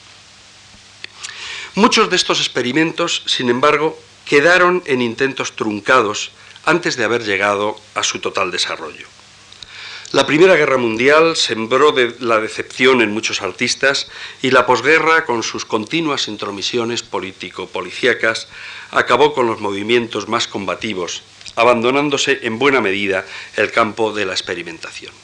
Muchos 1.75 2.11
de 2.11 2.17
estos 2.17 2.41
experimentos, 2.41 3.23
sin 3.26 3.49
embargo, 3.49 3.99
quedaron 4.26 4.83
en 4.87 5.00
intentos 5.00 5.57
truncados 5.57 6.31
antes 6.64 6.97
de 6.97 7.05
haber 7.05 7.25
llegado 7.25 7.76
a 7.95 8.02
su 8.02 8.21
total 8.21 8.50
desarrollo. 8.50 9.07
La 10.12 10.26
Primera 10.26 10.57
Guerra 10.57 10.76
Mundial 10.76 11.37
sembró 11.37 11.91
de 11.93 12.14
la 12.21 12.38
decepción 12.38 13.00
en 13.00 13.14
muchos 13.14 13.41
artistas 13.41 14.09
y 14.43 14.50
la 14.50 14.67
posguerra, 14.67 15.25
con 15.25 15.43
sus 15.43 15.64
continuas 15.64 16.29
intromisiones 16.29 17.02
político-policíacas, 17.02 18.49
acabó 18.91 19.33
con 19.33 19.47
los 19.47 19.61
movimientos 19.61 20.29
más 20.29 20.47
combativos, 20.47 21.23
abandonándose 21.57 22.41
en 22.43 22.59
buena 22.59 22.83
medida 22.83 23.25
el 23.57 23.73
campo 23.73 24.12
de 24.12 24.26
la 24.26 24.35
experimentación. 24.35 25.14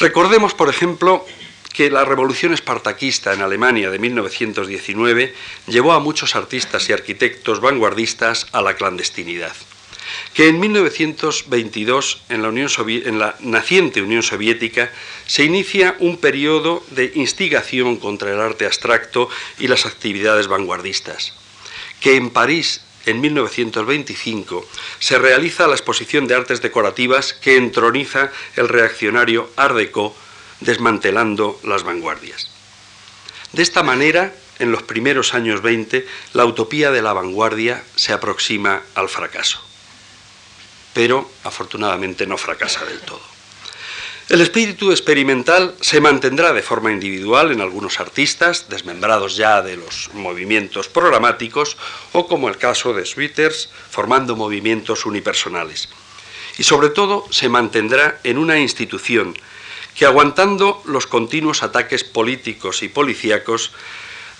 Recordemos, 0.00 0.54
por 0.54 0.68
ejemplo, 0.68 1.24
que 1.72 1.90
la 1.90 2.04
revolución 2.04 2.54
espartaquista 2.54 3.32
en 3.32 3.42
Alemania 3.42 3.90
de 3.90 3.98
1919 3.98 5.34
llevó 5.66 5.92
a 5.92 6.00
muchos 6.00 6.36
artistas 6.36 6.88
y 6.88 6.92
arquitectos 6.92 7.60
vanguardistas 7.60 8.46
a 8.52 8.62
la 8.62 8.74
clandestinidad. 8.74 9.52
Que 10.34 10.48
en 10.48 10.60
1922, 10.60 12.22
en 12.28 12.42
la, 12.42 12.48
en 12.48 13.18
la, 13.18 13.36
naciente 13.40 14.02
Unión 14.02 14.22
Soviética, 14.22 14.92
se 15.26 15.44
inicia 15.44 15.96
un 15.98 16.18
periodo 16.18 16.84
de 16.90 17.10
instigación 17.14 17.96
contra 17.96 18.32
el 18.32 18.40
arte 18.40 18.66
abstracto 18.66 19.28
y 19.58 19.66
las 19.66 19.86
actividades 19.86 20.46
vanguardistas, 20.46 21.34
que 22.00 22.16
en 22.16 22.30
París, 22.30 22.82
en 23.06 23.20
1925, 23.20 24.66
se 24.98 25.18
realiza 25.18 25.66
la 25.66 25.74
exposición 25.74 26.26
de 26.26 26.34
artes 26.34 26.62
decorativas 26.62 27.32
que 27.34 27.56
entroniza 27.56 28.30
el 28.56 28.68
reaccionario 28.68 29.50
Art 29.56 29.76
Deco, 29.76 30.14
desmantelando 30.60 31.60
las 31.64 31.82
vanguardias. 31.82 32.50
De 33.52 33.62
esta 33.62 33.82
manera, 33.82 34.34
en 34.58 34.72
los 34.72 34.82
primeros 34.82 35.34
años 35.34 35.62
20, 35.62 36.06
la 36.32 36.44
utopía 36.44 36.90
de 36.90 37.02
la 37.02 37.12
vanguardia 37.12 37.84
se 37.96 38.12
aproxima 38.12 38.82
al 38.94 39.08
fracaso 39.08 39.64
pero 40.94 41.28
afortunadamente 41.42 42.24
no 42.26 42.38
fracasa 42.38 42.86
del 42.86 43.00
todo. 43.00 43.33
El 44.30 44.40
espíritu 44.40 44.90
experimental 44.90 45.74
se 45.82 46.00
mantendrá 46.00 46.54
de 46.54 46.62
forma 46.62 46.90
individual 46.90 47.52
en 47.52 47.60
algunos 47.60 48.00
artistas, 48.00 48.70
desmembrados 48.70 49.36
ya 49.36 49.60
de 49.60 49.76
los 49.76 50.08
movimientos 50.14 50.88
programáticos, 50.88 51.76
o 52.12 52.26
como 52.26 52.48
el 52.48 52.56
caso 52.56 52.94
de 52.94 53.04
Sweeters, 53.04 53.68
formando 53.90 54.34
movimientos 54.34 55.04
unipersonales. 55.04 55.90
Y 56.56 56.62
sobre 56.62 56.88
todo 56.88 57.26
se 57.30 57.50
mantendrá 57.50 58.18
en 58.24 58.38
una 58.38 58.58
institución 58.58 59.36
que, 59.94 60.06
aguantando 60.06 60.82
los 60.86 61.06
continuos 61.06 61.62
ataques 61.62 62.02
políticos 62.02 62.82
y 62.82 62.88
policíacos, 62.88 63.72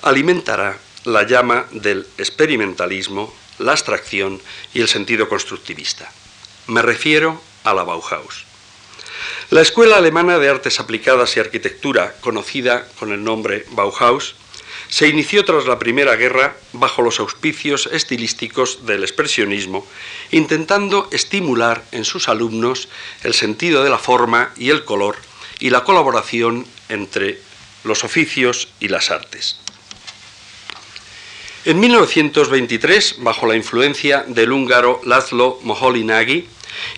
alimentará 0.00 0.78
la 1.04 1.24
llama 1.24 1.66
del 1.72 2.06
experimentalismo, 2.16 3.34
la 3.58 3.72
abstracción 3.72 4.40
y 4.72 4.80
el 4.80 4.88
sentido 4.88 5.28
constructivista. 5.28 6.10
Me 6.68 6.80
refiero 6.80 7.42
a 7.64 7.74
la 7.74 7.84
Bauhaus. 7.84 8.53
La 9.50 9.61
Escuela 9.61 9.97
Alemana 9.97 10.38
de 10.38 10.49
Artes 10.49 10.81
Aplicadas 10.81 11.37
y 11.37 11.40
Arquitectura, 11.40 12.14
conocida 12.21 12.88
con 12.99 13.12
el 13.12 13.23
nombre 13.23 13.64
Bauhaus, 13.71 14.35
se 14.88 15.09
inició 15.09 15.45
tras 15.45 15.66
la 15.66 15.78
Primera 15.78 16.16
Guerra 16.16 16.57
bajo 16.73 17.02
los 17.02 17.19
auspicios 17.19 17.88
estilísticos 17.93 18.87
del 18.87 19.02
expresionismo, 19.02 19.87
intentando 20.31 21.09
estimular 21.11 21.85
en 21.93 22.04
sus 22.04 22.28
alumnos 22.28 22.88
el 23.23 23.35
sentido 23.35 23.83
de 23.83 23.90
la 23.90 23.99
forma 23.99 24.52
y 24.57 24.71
el 24.71 24.85
color 24.85 25.16
y 25.59 25.71
la 25.71 25.85
colaboración 25.85 26.66
entre 26.88 27.40
los 27.85 28.04
oficios 28.04 28.69
y 28.81 28.88
las 28.88 29.11
artes. 29.11 29.59
En 31.64 31.81
1923, 31.81 33.16
bajo 33.21 33.47
la 33.47 33.57
influencia 33.57 34.25
del 34.28 34.52
húngaro 34.52 35.00
Laszlo 35.04 35.59
Moholy-Nagy 35.62 36.47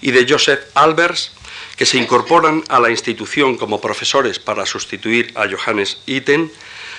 y 0.00 0.10
de 0.10 0.26
Joseph 0.28 0.60
Albers, 0.74 1.35
que 1.76 1.86
se 1.86 1.98
incorporan 1.98 2.64
a 2.68 2.80
la 2.80 2.90
institución 2.90 3.56
como 3.56 3.80
profesores 3.80 4.38
para 4.38 4.66
sustituir 4.66 5.32
a 5.34 5.46
Johannes 5.48 5.98
Itten, 6.06 6.50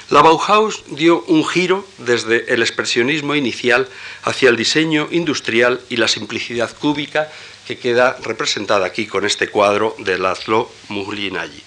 la 0.10 0.22
Bauhaus 0.22 0.84
dio 0.88 1.24
un 1.28 1.46
giro 1.46 1.86
desde 1.98 2.54
el 2.54 2.62
expresionismo 2.62 3.36
inicial 3.36 3.90
hacia 4.24 4.50
el 4.50 4.56
diseño 4.56 5.10
industrial 5.12 5.82
y 5.90 5.98
la 5.98 6.08
simplicidad 6.08 6.74
cúbica 6.78 7.30
que 7.68 7.78
queda 7.78 8.18
representada 8.24 8.86
aquí 8.86 9.08
con 9.08 9.26
este 9.26 9.50
cuadro 9.50 9.96
de 9.98 10.18
Laszlo 10.18 10.72
Muhlinagi. 10.88 11.62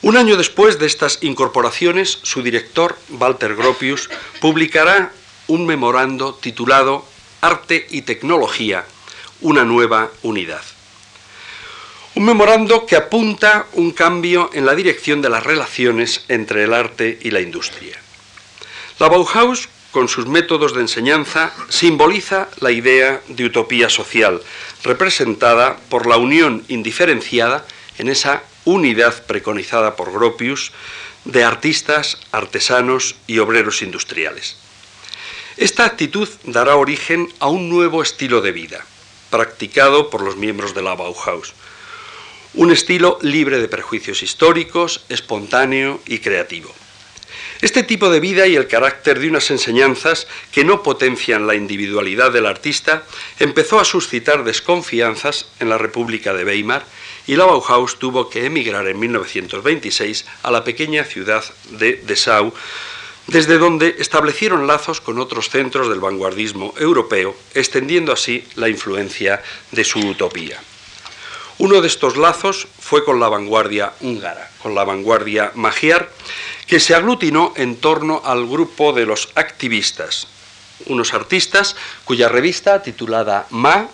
Un 0.00 0.16
año 0.16 0.38
después 0.38 0.78
de 0.78 0.86
estas 0.86 1.18
incorporaciones, 1.20 2.20
su 2.22 2.42
director, 2.42 2.96
Walter 3.10 3.54
Gropius, 3.54 4.08
publicará 4.40 5.12
un 5.46 5.66
memorando 5.66 6.34
titulado 6.34 7.04
Arte 7.42 7.86
y 7.90 8.02
Tecnología, 8.02 8.86
una 9.42 9.64
nueva 9.64 10.10
unidad. 10.22 10.62
Un 12.20 12.26
memorando 12.26 12.84
que 12.84 12.96
apunta 12.96 13.64
un 13.72 13.92
cambio 13.92 14.50
en 14.52 14.66
la 14.66 14.74
dirección 14.74 15.22
de 15.22 15.30
las 15.30 15.42
relaciones 15.42 16.26
entre 16.28 16.64
el 16.64 16.74
arte 16.74 17.18
y 17.22 17.30
la 17.30 17.40
industria. 17.40 17.96
La 18.98 19.08
Bauhaus, 19.08 19.70
con 19.90 20.06
sus 20.06 20.26
métodos 20.26 20.74
de 20.74 20.82
enseñanza, 20.82 21.54
simboliza 21.70 22.48
la 22.60 22.72
idea 22.72 23.22
de 23.28 23.46
utopía 23.46 23.88
social, 23.88 24.42
representada 24.84 25.78
por 25.88 26.06
la 26.06 26.18
unión 26.18 26.62
indiferenciada 26.68 27.64
en 27.96 28.10
esa 28.10 28.42
unidad 28.66 29.24
preconizada 29.24 29.96
por 29.96 30.12
Gropius 30.12 30.72
de 31.24 31.42
artistas, 31.42 32.18
artesanos 32.32 33.16
y 33.26 33.38
obreros 33.38 33.80
industriales. 33.80 34.58
Esta 35.56 35.86
actitud 35.86 36.28
dará 36.44 36.76
origen 36.76 37.32
a 37.38 37.48
un 37.48 37.70
nuevo 37.70 38.02
estilo 38.02 38.42
de 38.42 38.52
vida, 38.52 38.84
practicado 39.30 40.10
por 40.10 40.20
los 40.20 40.36
miembros 40.36 40.74
de 40.74 40.82
la 40.82 40.94
Bauhaus. 40.94 41.54
Un 42.54 42.72
estilo 42.72 43.18
libre 43.22 43.60
de 43.60 43.68
prejuicios 43.68 44.22
históricos, 44.24 45.04
espontáneo 45.08 46.00
y 46.06 46.18
creativo. 46.18 46.74
Este 47.60 47.82
tipo 47.82 48.08
de 48.10 48.20
vida 48.20 48.46
y 48.46 48.56
el 48.56 48.66
carácter 48.66 49.20
de 49.20 49.28
unas 49.28 49.50
enseñanzas 49.50 50.26
que 50.50 50.64
no 50.64 50.82
potencian 50.82 51.46
la 51.46 51.54
individualidad 51.54 52.32
del 52.32 52.46
artista 52.46 53.04
empezó 53.38 53.78
a 53.78 53.84
suscitar 53.84 54.44
desconfianzas 54.44 55.46
en 55.60 55.68
la 55.68 55.76
República 55.76 56.32
de 56.32 56.44
Weimar 56.44 56.86
y 57.26 57.36
la 57.36 57.44
Bauhaus 57.44 57.98
tuvo 57.98 58.30
que 58.30 58.46
emigrar 58.46 58.88
en 58.88 58.98
1926 58.98 60.24
a 60.42 60.50
la 60.50 60.64
pequeña 60.64 61.04
ciudad 61.04 61.44
de 61.70 62.02
Dessau, 62.04 62.52
desde 63.26 63.58
donde 63.58 63.96
establecieron 63.98 64.66
lazos 64.66 65.00
con 65.00 65.18
otros 65.18 65.50
centros 65.50 65.88
del 65.88 66.00
vanguardismo 66.00 66.74
europeo, 66.78 67.36
extendiendo 67.54 68.12
así 68.12 68.42
la 68.56 68.68
influencia 68.68 69.42
de 69.70 69.84
su 69.84 70.00
utopía. 70.00 70.58
Uno 71.60 71.82
de 71.82 71.88
estos 71.88 72.16
lazos 72.16 72.68
fue 72.78 73.04
con 73.04 73.20
la 73.20 73.28
vanguardia 73.28 73.92
húngara, 74.00 74.50
con 74.62 74.74
la 74.74 74.82
vanguardia 74.82 75.52
magiar, 75.54 76.08
que 76.66 76.80
se 76.80 76.94
aglutinó 76.94 77.52
en 77.54 77.76
torno 77.76 78.22
al 78.24 78.46
grupo 78.46 78.94
de 78.94 79.04
los 79.04 79.28
activistas, 79.34 80.26
unos 80.86 81.12
artistas 81.12 81.76
cuya 82.06 82.30
revista 82.30 82.82
titulada 82.82 83.46
Ma, 83.50 83.88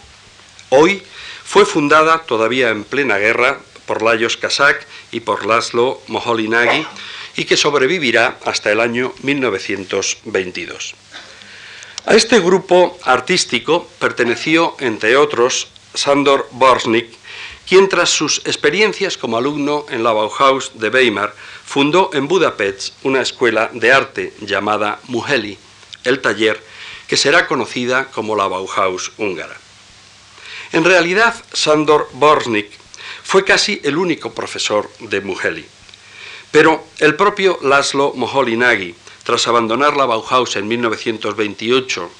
hoy, 0.68 1.02
fue 1.44 1.66
fundada 1.66 2.18
todavía 2.22 2.68
en 2.68 2.84
plena 2.84 3.18
guerra 3.18 3.58
por 3.84 4.00
Lajos 4.00 4.36
Kazak 4.36 4.86
y 5.10 5.18
por 5.18 5.44
Laszlo 5.44 6.00
Moholy-Nagy, 6.06 6.86
y 7.34 7.46
que 7.46 7.56
sobrevivirá 7.56 8.38
hasta 8.44 8.70
el 8.70 8.78
año 8.78 9.12
1922. 9.24 10.94
A 12.04 12.14
este 12.14 12.38
grupo 12.38 12.96
artístico 13.02 13.90
perteneció, 13.98 14.76
entre 14.78 15.16
otros, 15.16 15.66
Sandor 15.94 16.46
Borsnik, 16.52 17.25
quien 17.66 17.88
tras 17.88 18.10
sus 18.10 18.38
experiencias 18.44 19.16
como 19.16 19.36
alumno 19.36 19.86
en 19.90 20.04
la 20.04 20.12
Bauhaus 20.12 20.72
de 20.74 20.88
Weimar, 20.88 21.34
fundó 21.64 22.10
en 22.12 22.28
Budapest 22.28 22.94
una 23.02 23.20
escuela 23.20 23.70
de 23.72 23.92
arte 23.92 24.32
llamada 24.40 25.00
Muheli, 25.08 25.58
el 26.04 26.20
taller, 26.20 26.62
que 27.08 27.16
será 27.16 27.46
conocida 27.46 28.06
como 28.06 28.36
la 28.36 28.46
Bauhaus 28.46 29.12
húngara. 29.18 29.56
En 30.72 30.84
realidad, 30.84 31.34
Sandor 31.52 32.08
Borsnik 32.12 32.70
fue 33.22 33.44
casi 33.44 33.80
el 33.82 33.96
único 33.96 34.32
profesor 34.32 34.90
de 35.00 35.20
Muheli. 35.20 35.66
Pero 36.50 36.86
el 36.98 37.16
propio 37.16 37.58
Laszlo 37.62 38.12
Moholy-Nagy, 38.14 38.94
tras 39.24 39.48
abandonar 39.48 39.96
la 39.96 40.06
Bauhaus 40.06 40.54
en 40.56 40.68
1928, 40.68 42.10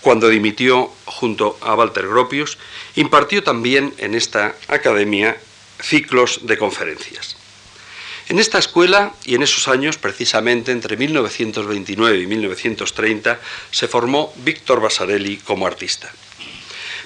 cuando 0.00 0.28
dimitió 0.28 0.92
junto 1.04 1.58
a 1.60 1.74
Walter 1.74 2.06
Gropius, 2.06 2.58
impartió 2.96 3.42
también 3.42 3.94
en 3.98 4.14
esta 4.14 4.54
academia 4.68 5.36
ciclos 5.80 6.40
de 6.42 6.58
conferencias. 6.58 7.36
En 8.28 8.38
esta 8.38 8.58
escuela 8.58 9.14
y 9.24 9.36
en 9.36 9.42
esos 9.42 9.68
años, 9.68 9.96
precisamente 9.96 10.70
entre 10.70 10.98
1929 10.98 12.18
y 12.18 12.26
1930, 12.26 13.40
se 13.70 13.88
formó 13.88 14.34
Víctor 14.36 14.82
Basarelli 14.82 15.38
como 15.38 15.66
artista. 15.66 16.12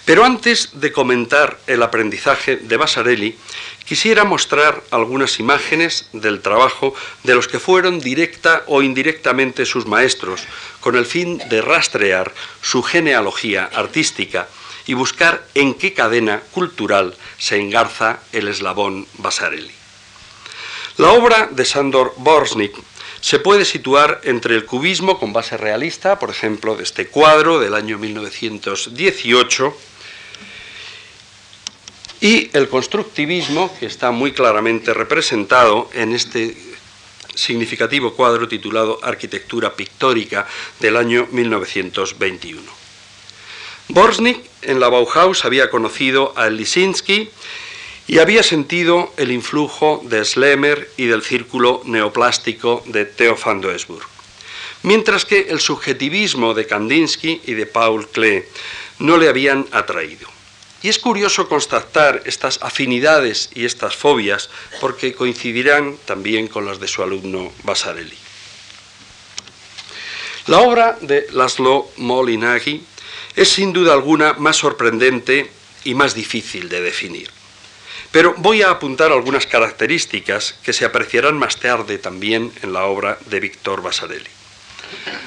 Pero 0.04 0.24
antes 0.24 0.80
de 0.80 0.90
comentar 0.90 1.60
el 1.68 1.80
aprendizaje 1.84 2.56
de 2.56 2.76
Basarelli, 2.76 3.36
quisiera 3.84 4.24
mostrar 4.24 4.82
algunas 4.90 5.38
imágenes 5.38 6.08
del 6.12 6.40
trabajo 6.40 6.92
de 7.22 7.36
los 7.36 7.46
que 7.46 7.60
fueron 7.60 8.00
directa 8.00 8.64
o 8.66 8.82
indirectamente 8.82 9.64
sus 9.64 9.86
maestros, 9.86 10.42
con 10.82 10.96
el 10.96 11.06
fin 11.06 11.38
de 11.48 11.62
rastrear 11.62 12.34
su 12.60 12.82
genealogía 12.82 13.70
artística 13.72 14.48
y 14.86 14.94
buscar 14.94 15.46
en 15.54 15.74
qué 15.74 15.94
cadena 15.94 16.42
cultural 16.50 17.16
se 17.38 17.56
engarza 17.56 18.18
el 18.32 18.48
eslabón 18.48 19.06
Basarelli. 19.18 19.72
La 20.98 21.12
obra 21.12 21.48
de 21.50 21.64
Sandor 21.64 22.12
Borsnik 22.18 22.74
se 23.20 23.38
puede 23.38 23.64
situar 23.64 24.20
entre 24.24 24.56
el 24.56 24.66
cubismo 24.66 25.20
con 25.20 25.32
base 25.32 25.56
realista, 25.56 26.18
por 26.18 26.30
ejemplo, 26.30 26.74
de 26.74 26.82
este 26.82 27.06
cuadro 27.06 27.60
del 27.60 27.74
año 27.74 27.96
1918, 27.96 29.76
y 32.20 32.50
el 32.52 32.68
constructivismo, 32.68 33.74
que 33.78 33.86
está 33.86 34.10
muy 34.10 34.32
claramente 34.32 34.92
representado 34.92 35.88
en 35.94 36.12
este 36.12 36.71
significativo 37.34 38.14
cuadro 38.14 38.48
titulado 38.48 38.98
Arquitectura 39.02 39.74
Pictórica 39.74 40.46
del 40.80 40.96
año 40.96 41.26
1921. 41.30 42.62
Borsnik 43.88 44.40
en 44.62 44.80
la 44.80 44.88
Bauhaus 44.88 45.44
había 45.44 45.70
conocido 45.70 46.32
a 46.36 46.48
Lisinski 46.48 47.30
y 48.06 48.18
había 48.18 48.42
sentido 48.42 49.12
el 49.16 49.30
influjo 49.30 50.02
de 50.04 50.24
Schlemmer 50.24 50.90
y 50.96 51.06
del 51.06 51.22
círculo 51.22 51.82
neoplástico 51.84 52.82
de 52.86 53.04
Theo 53.04 53.36
van 53.44 53.60
Doesburg. 53.60 54.06
Mientras 54.82 55.24
que 55.24 55.48
el 55.50 55.60
subjetivismo 55.60 56.54
de 56.54 56.66
Kandinsky 56.66 57.42
y 57.46 57.54
de 57.54 57.66
Paul 57.66 58.08
Klee 58.08 58.44
no 58.98 59.16
le 59.16 59.28
habían 59.28 59.66
atraído. 59.70 60.28
Y 60.82 60.88
es 60.88 60.98
curioso 60.98 61.48
constatar 61.48 62.22
estas 62.24 62.58
afinidades 62.62 63.50
y 63.54 63.64
estas 63.64 63.94
fobias 63.94 64.50
porque 64.80 65.14
coincidirán 65.14 65.96
también 66.04 66.48
con 66.48 66.66
las 66.66 66.80
de 66.80 66.88
su 66.88 67.02
alumno 67.02 67.52
Basarelli. 67.62 68.16
La 70.46 70.58
obra 70.58 70.98
de 71.00 71.28
Laszlo 71.30 71.88
Molinagi 71.98 72.84
es 73.36 73.48
sin 73.48 73.72
duda 73.72 73.92
alguna 73.92 74.32
más 74.34 74.56
sorprendente 74.56 75.50
y 75.84 75.94
más 75.94 76.14
difícil 76.14 76.68
de 76.68 76.80
definir. 76.80 77.30
Pero 78.10 78.34
voy 78.36 78.62
a 78.62 78.70
apuntar 78.70 79.12
algunas 79.12 79.46
características 79.46 80.56
que 80.64 80.72
se 80.72 80.84
apreciarán 80.84 81.38
más 81.38 81.56
tarde 81.56 81.98
también 81.98 82.52
en 82.62 82.72
la 82.72 82.84
obra 82.86 83.18
de 83.26 83.40
Víctor 83.40 83.82
Basarelli. 83.82 84.41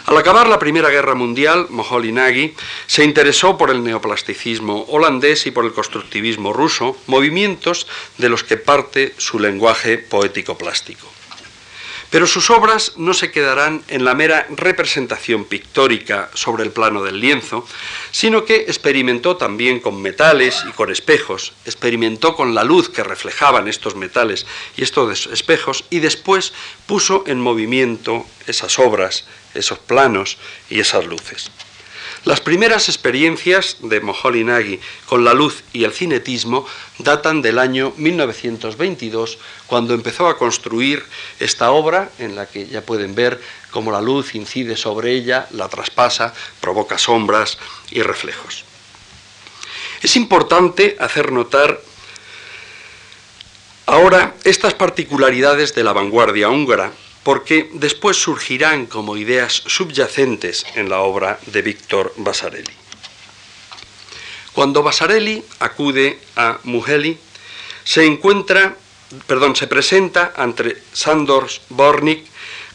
Al 0.05 0.17
acabar 0.17 0.47
la 0.47 0.59
Primera 0.59 0.89
Guerra 0.89 1.15
Mundial, 1.15 1.67
Moholy-Nagy 1.69 2.53
se 2.85 3.03
interesó 3.03 3.57
por 3.57 3.71
el 3.71 3.83
neoplasticismo 3.83 4.85
holandés 4.89 5.47
y 5.47 5.51
por 5.51 5.65
el 5.65 5.73
constructivismo 5.73 6.53
ruso, 6.53 6.95
movimientos 7.07 7.87
de 8.17 8.29
los 8.29 8.43
que 8.43 8.57
parte 8.57 9.13
su 9.17 9.39
lenguaje 9.39 9.97
poético-plástico. 9.97 11.11
Pero 12.11 12.27
sus 12.27 12.49
obras 12.49 12.93
no 12.97 13.13
se 13.13 13.31
quedarán 13.31 13.83
en 13.87 14.05
la 14.05 14.13
mera 14.13 14.47
representación 14.51 15.43
pictórica 15.43 16.29
sobre 16.33 16.63
el 16.63 16.71
plano 16.71 17.03
del 17.03 17.19
lienzo, 17.19 17.67
sino 18.11 18.45
que 18.45 18.55
experimentó 18.55 19.37
también 19.37 19.79
con 19.79 20.01
metales 20.01 20.63
y 20.69 20.71
con 20.71 20.91
espejos, 20.91 21.53
experimentó 21.65 22.35
con 22.35 22.53
la 22.53 22.63
luz 22.63 22.89
que 22.89 23.03
reflejaban 23.03 23.67
estos 23.67 23.95
metales 23.95 24.45
y 24.77 24.83
estos 24.83 25.27
espejos 25.27 25.83
y 25.89 25.99
después 25.99 26.53
puso 26.85 27.23
en 27.27 27.41
movimiento 27.41 28.25
esas 28.47 28.77
obras 28.79 29.25
esos 29.55 29.79
planos 29.79 30.37
y 30.69 30.79
esas 30.79 31.05
luces. 31.05 31.51
Las 32.25 32.41
primeras 32.41 32.89
experiencias 32.89 33.77
de 33.81 34.01
Moholy 34.01 34.43
Nagy 34.43 34.79
con 35.05 35.23
la 35.23 35.35
luz 35.35 35.61
y 35.73 35.83
el 35.83 35.93
cinetismo 35.93 36.65
datan 36.97 37.43
del 37.43 37.59
año 37.59 37.93
1922, 37.97 39.37
cuando 39.67 39.93
empezó 39.93 40.27
a 40.27 40.35
construir 40.35 41.03
esta 41.39 41.69
obra 41.69 42.09
en 42.17 42.35
la 42.35 42.47
que 42.47 42.65
ya 42.65 42.81
pueden 42.81 43.13
ver 43.13 43.39
cómo 43.69 43.91
la 43.91 44.01
luz 44.01 44.33
incide 44.33 44.75
sobre 44.75 45.11
ella, 45.11 45.47
la 45.51 45.69
traspasa, 45.69 46.33
provoca 46.61 46.97
sombras 46.97 47.59
y 47.91 48.01
reflejos. 48.01 48.63
Es 50.01 50.15
importante 50.15 50.97
hacer 50.99 51.31
notar 51.31 51.79
ahora 53.85 54.33
estas 54.43 54.73
particularidades 54.73 55.75
de 55.75 55.83
la 55.83 55.93
vanguardia 55.93 56.49
húngara 56.49 56.91
porque 57.25 57.71
después 57.73 58.17
surgirán 58.17 58.85
como 58.85 59.17
ideas 59.17 59.63
subyacentes 59.65 60.63
en 60.75 60.89
la 60.89 61.01
obra 61.01 61.39
de 61.47 61.63
Víctor 61.63 62.13
Basarelli. 62.17 62.71
Cuando 64.53 64.83
Basarelli 64.83 65.43
acude 65.57 66.19
a 66.35 66.59
Mugelli, 66.65 67.17
se 67.83 68.05
encuentra, 68.05 68.77
perdón, 69.25 69.55
se 69.55 69.65
presenta 69.65 70.33
ante 70.37 70.83
Sandor 70.93 71.47
Bornik 71.69 72.27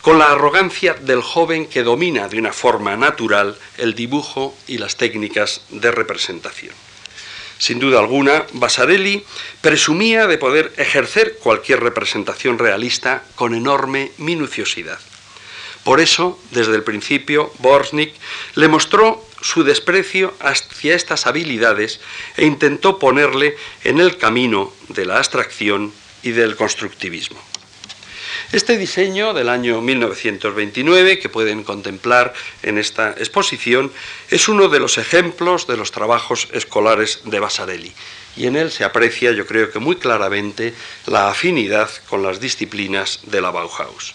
con 0.03 0.19
la 0.19 0.33
arrogancia 0.33 0.95
del 0.95 1.23
joven 1.23 1.67
que 1.67 1.85
domina 1.85 2.27
de 2.27 2.41
una 2.41 2.53
forma 2.53 2.97
natural 2.97 3.57
el 3.79 3.95
dibujo 3.95 4.57
y 4.67 4.79
las 4.79 4.97
técnicas 4.97 5.63
de 5.71 5.93
representación. 5.93 6.75
Sin 7.61 7.79
duda 7.79 7.99
alguna, 7.99 8.47
Basarelli 8.55 9.23
presumía 9.61 10.27
de 10.27 10.39
poder 10.39 10.73
ejercer 10.79 11.37
cualquier 11.43 11.81
representación 11.81 12.59
realista 12.59 13.23
con 13.35 13.55
enorme 13.55 14.13
minuciosidad. 14.17 14.99
Por 15.85 16.01
eso, 16.01 16.41
desde 16.53 16.75
el 16.75 16.83
principio, 16.83 17.53
Borsnik 17.59 18.15
le 18.55 18.69
mostró 18.69 19.23
su 19.43 19.63
desprecio 19.63 20.33
hacia 20.41 20.97
estas 20.97 21.27
habilidades 21.27 22.01
e 22.39 22.47
intentó 22.47 22.99
ponerle 22.99 23.57
en 23.85 24.01
el 24.01 24.17
camino 24.17 24.73
de 24.89 25.05
la 25.05 25.19
abstracción 25.19 25.93
y 26.23 26.31
del 26.31 26.57
constructivismo. 26.57 27.43
Este 28.53 28.77
diseño 28.77 29.33
del 29.33 29.49
año 29.49 29.81
1929, 29.81 31.19
que 31.19 31.29
pueden 31.29 31.65
contemplar 31.65 32.35
en 32.63 32.79
esta 32.79 33.11
exposición, 33.11 33.93
es 34.31 34.49
uno 34.49 34.69
de 34.69 34.81
los 34.81 34.99
ejemplos 34.99 35.67
de 35.67 35.77
los 35.77 35.93
trabajos 35.93 36.49
escolares 36.53 37.21
de 37.25 37.41
Basarelli 37.41 37.93
y 38.37 38.47
en 38.47 38.57
él 38.57 38.71
se 38.71 38.85
aprecia, 38.85 39.33
yo 39.33 39.47
creo 39.47 39.71
que 39.71 39.79
muy 39.79 39.97
claramente, 39.97 40.75
la 41.07 41.29
afinidad 41.29 41.91
con 42.09 42.23
las 42.23 42.41
disciplinas 42.41 43.21
de 43.25 43.41
la 43.41 43.51
Bauhaus. 43.51 44.15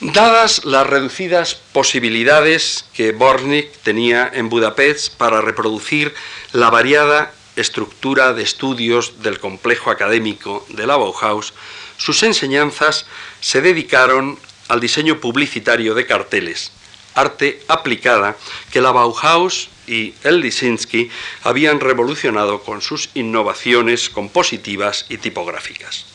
Dadas 0.00 0.64
las 0.64 0.86
reducidas 0.86 1.56
posibilidades 1.72 2.84
que 2.94 3.12
Bornik 3.12 3.72
tenía 3.82 4.30
en 4.32 4.48
Budapest 4.48 5.14
para 5.14 5.40
reproducir 5.40 6.14
la 6.52 6.70
variada 6.70 7.32
estructura 7.60 8.32
de 8.32 8.42
estudios 8.42 9.22
del 9.22 9.38
complejo 9.38 9.90
académico 9.90 10.64
de 10.68 10.86
la 10.86 10.96
Bauhaus, 10.96 11.54
sus 11.96 12.22
enseñanzas 12.22 13.06
se 13.40 13.60
dedicaron 13.60 14.38
al 14.68 14.80
diseño 14.80 15.20
publicitario 15.20 15.94
de 15.94 16.06
carteles, 16.06 16.72
arte 17.14 17.62
aplicada 17.68 18.36
que 18.70 18.80
la 18.80 18.92
Bauhaus 18.92 19.70
y 19.86 20.14
el 20.22 20.40
Lisinski 20.40 21.10
habían 21.42 21.80
revolucionado 21.80 22.62
con 22.62 22.82
sus 22.82 23.10
innovaciones 23.14 24.10
compositivas 24.10 25.06
y 25.08 25.18
tipográficas. 25.18 26.06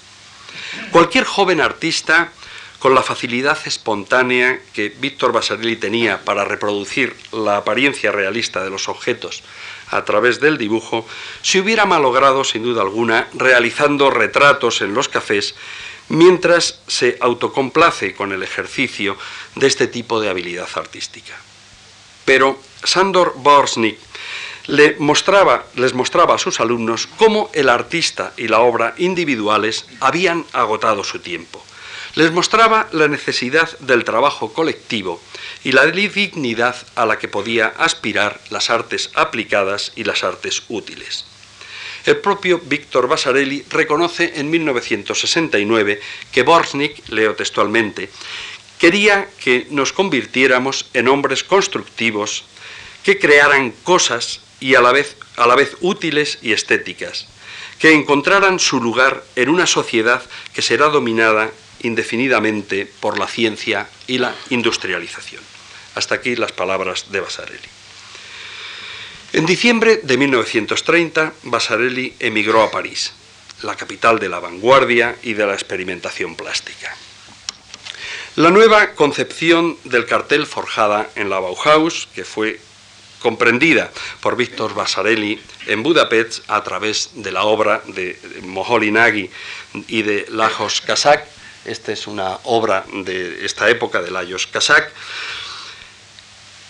Cualquier 0.91 1.25
joven 1.25 1.59
artista, 1.59 2.31
con 2.79 2.95
la 2.95 3.01
facilidad 3.01 3.57
espontánea 3.65 4.59
que 4.73 4.89
Víctor 4.89 5.31
Basarelli 5.31 5.77
tenía 5.77 6.23
para 6.25 6.43
reproducir 6.43 7.15
la 7.31 7.57
apariencia 7.57 8.11
realista 8.11 8.63
de 8.63 8.69
los 8.69 8.89
objetos 8.89 9.41
a 9.97 10.05
través 10.05 10.39
del 10.39 10.57
dibujo, 10.57 11.05
se 11.41 11.59
hubiera 11.59 11.85
malogrado 11.85 12.43
sin 12.43 12.63
duda 12.63 12.81
alguna 12.81 13.27
realizando 13.33 14.09
retratos 14.09 14.81
en 14.81 14.93
los 14.93 15.09
cafés 15.09 15.55
mientras 16.09 16.79
se 16.87 17.17
autocomplace 17.21 18.13
con 18.13 18.31
el 18.31 18.43
ejercicio 18.43 19.17
de 19.55 19.67
este 19.67 19.87
tipo 19.87 20.19
de 20.19 20.29
habilidad 20.29 20.67
artística. 20.75 21.33
Pero 22.25 22.59
Sandor 22.83 23.33
Borsnik 23.37 23.97
le 24.67 24.95
mostraba, 24.99 25.65
les 25.75 25.93
mostraba 25.93 26.35
a 26.35 26.39
sus 26.39 26.59
alumnos 26.59 27.07
cómo 27.17 27.49
el 27.53 27.69
artista 27.69 28.33
y 28.37 28.47
la 28.47 28.59
obra 28.59 28.95
individuales 28.97 29.85
habían 29.99 30.45
agotado 30.53 31.03
su 31.03 31.19
tiempo. 31.19 31.63
Les 32.15 32.31
mostraba 32.31 32.87
la 32.91 33.07
necesidad 33.07 33.75
del 33.79 34.03
trabajo 34.03 34.53
colectivo 34.53 35.19
y 35.63 35.71
la 35.71 35.87
dignidad 35.87 36.75
a 36.93 37.07
la 37.07 37.17
que 37.17 37.27
podía 37.27 37.67
aspirar 37.67 38.39
las 38.51 38.69
artes 38.69 39.09
aplicadas 39.15 39.91
y 39.95 40.03
las 40.03 40.23
artes 40.23 40.61
útiles. 40.69 41.25
El 42.05 42.17
propio 42.17 42.59
Víctor 42.59 43.07
Basarelli 43.07 43.65
reconoce 43.69 44.33
en 44.35 44.51
1969 44.51 46.01
que 46.31 46.43
Borsnik, 46.43 47.09
leo 47.09 47.33
textualmente, 47.33 48.09
quería 48.77 49.27
que 49.39 49.65
nos 49.71 49.91
convirtiéramos 49.91 50.89
en 50.93 51.07
hombres 51.07 51.43
constructivos 51.43 52.43
que 53.03 53.17
crearan 53.17 53.71
cosas 53.83 54.41
y 54.59 54.75
a 54.75 54.81
la 54.81 54.91
vez, 54.91 55.15
a 55.37 55.47
la 55.47 55.55
vez 55.55 55.77
útiles 55.81 56.37
y 56.43 56.51
estéticas, 56.51 57.27
que 57.79 57.93
encontraran 57.93 58.59
su 58.59 58.79
lugar 58.79 59.23
en 59.35 59.49
una 59.49 59.65
sociedad 59.65 60.21
que 60.53 60.61
será 60.61 60.89
dominada 60.89 61.49
indefinidamente 61.83 62.85
por 62.99 63.19
la 63.19 63.27
ciencia 63.27 63.87
y 64.07 64.17
la 64.17 64.33
industrialización. 64.49 65.43
Hasta 65.95 66.15
aquí 66.15 66.35
las 66.35 66.51
palabras 66.51 67.11
de 67.11 67.19
Basarelli. 67.19 67.69
En 69.33 69.45
diciembre 69.45 70.01
de 70.03 70.17
1930, 70.17 71.33
Basarelli 71.43 72.15
emigró 72.19 72.63
a 72.63 72.71
París, 72.71 73.13
la 73.61 73.75
capital 73.75 74.19
de 74.19 74.29
la 74.29 74.39
vanguardia 74.39 75.15
y 75.23 75.33
de 75.33 75.45
la 75.45 75.53
experimentación 75.53 76.35
plástica. 76.35 76.95
La 78.35 78.49
nueva 78.49 78.93
concepción 78.93 79.77
del 79.83 80.05
cartel 80.05 80.47
forjada 80.47 81.09
en 81.15 81.29
la 81.29 81.39
Bauhaus, 81.39 82.07
que 82.15 82.25
fue 82.25 82.59
comprendida 83.19 83.91
por 84.21 84.35
Víctor 84.35 84.73
Basarelli 84.75 85.41
en 85.67 85.81
Budapest 85.81 86.43
a 86.47 86.63
través 86.63 87.11
de 87.13 87.31
la 87.31 87.43
obra 87.43 87.81
de 87.87 88.19
Moholy 88.43 88.91
Nagy 88.91 89.29
y 89.87 90.01
de 90.01 90.25
Lajos 90.29 90.81
Kazak, 90.81 91.25
esta 91.65 91.91
es 91.91 92.07
una 92.07 92.39
obra 92.43 92.85
de 92.91 93.45
esta 93.45 93.69
época 93.69 94.01
de 94.01 94.11
Lajos 94.11 94.47
Kazak, 94.47 94.91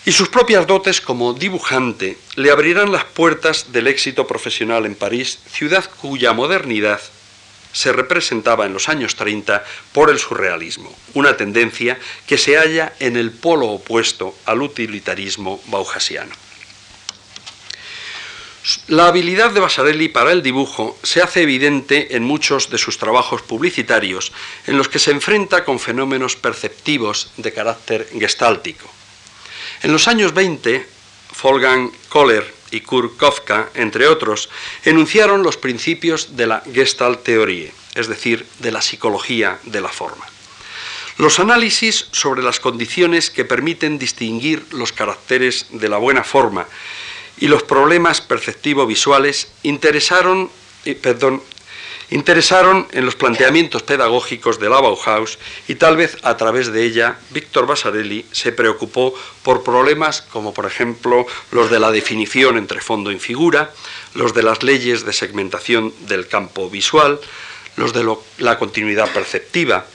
y 0.06 0.12
sus 0.12 0.28
propias 0.28 0.66
dotes 0.66 1.00
como 1.00 1.32
dibujante 1.32 2.18
le 2.36 2.50
abrirán 2.50 2.92
las 2.92 3.04
puertas 3.04 3.72
del 3.72 3.86
éxito 3.86 4.26
profesional 4.26 4.84
en 4.84 4.94
París, 4.94 5.38
ciudad 5.50 5.88
cuya 6.00 6.34
modernidad 6.34 7.00
se 7.72 7.92
representaba 7.92 8.66
en 8.66 8.72
los 8.72 8.88
años 8.88 9.16
30 9.16 9.64
por 9.92 10.10
el 10.10 10.18
surrealismo, 10.18 10.94
una 11.14 11.36
tendencia 11.36 11.98
que 12.26 12.38
se 12.38 12.56
halla 12.56 12.92
en 13.00 13.16
el 13.16 13.32
polo 13.32 13.66
opuesto 13.66 14.36
al 14.44 14.62
utilitarismo 14.62 15.60
bauhasiano. 15.66 16.43
La 18.86 19.08
habilidad 19.08 19.50
de 19.50 19.60
Basarelli 19.60 20.08
para 20.08 20.32
el 20.32 20.42
dibujo 20.42 20.98
se 21.02 21.20
hace 21.20 21.42
evidente 21.42 22.16
en 22.16 22.22
muchos 22.22 22.70
de 22.70 22.78
sus 22.78 22.96
trabajos 22.96 23.42
publicitarios, 23.42 24.32
en 24.66 24.78
los 24.78 24.88
que 24.88 24.98
se 24.98 25.10
enfrenta 25.10 25.66
con 25.66 25.78
fenómenos 25.78 26.36
perceptivos 26.36 27.30
de 27.36 27.52
carácter 27.52 28.08
gestáltico. 28.18 28.90
En 29.82 29.92
los 29.92 30.08
años 30.08 30.32
20, 30.32 30.86
Wolfgang 31.42 31.90
Kohler 32.08 32.54
y 32.70 32.80
Kurt 32.80 33.18
Kofka, 33.18 33.68
entre 33.74 34.08
otros, 34.08 34.48
enunciaron 34.84 35.42
los 35.42 35.58
principios 35.58 36.34
de 36.34 36.46
la 36.46 36.62
Gestalt-Theorie, 36.64 37.70
es 37.94 38.08
decir, 38.08 38.46
de 38.60 38.72
la 38.72 38.80
psicología 38.80 39.58
de 39.64 39.82
la 39.82 39.90
forma. 39.90 40.24
Los 41.18 41.38
análisis 41.38 42.08
sobre 42.12 42.42
las 42.42 42.60
condiciones 42.60 43.30
que 43.30 43.44
permiten 43.44 43.98
distinguir 43.98 44.64
los 44.72 44.92
caracteres 44.92 45.66
de 45.70 45.90
la 45.90 45.98
buena 45.98 46.24
forma 46.24 46.66
y 47.38 47.48
los 47.48 47.62
problemas 47.62 48.20
perceptivo-visuales 48.20 49.48
interesaron, 49.62 50.50
perdón, 51.02 51.42
interesaron 52.10 52.86
en 52.92 53.04
los 53.04 53.16
planteamientos 53.16 53.82
pedagógicos 53.82 54.60
de 54.60 54.68
la 54.68 54.80
Bauhaus 54.80 55.38
y 55.68 55.76
tal 55.76 55.96
vez 55.96 56.16
a 56.22 56.36
través 56.36 56.72
de 56.72 56.84
ella 56.84 57.18
Víctor 57.30 57.66
Basarelli 57.66 58.24
se 58.30 58.52
preocupó 58.52 59.14
por 59.42 59.64
problemas 59.64 60.22
como 60.22 60.54
por 60.54 60.66
ejemplo 60.66 61.26
los 61.50 61.70
de 61.70 61.80
la 61.80 61.90
definición 61.90 62.56
entre 62.58 62.80
fondo 62.80 63.10
y 63.10 63.18
figura, 63.18 63.72
los 64.14 64.34
de 64.34 64.42
las 64.42 64.62
leyes 64.62 65.04
de 65.04 65.12
segmentación 65.12 65.92
del 66.06 66.28
campo 66.28 66.68
visual, 66.70 67.20
los 67.76 67.92
de 67.92 68.06
la 68.38 68.58
continuidad 68.58 69.10
perceptiva. 69.12 69.86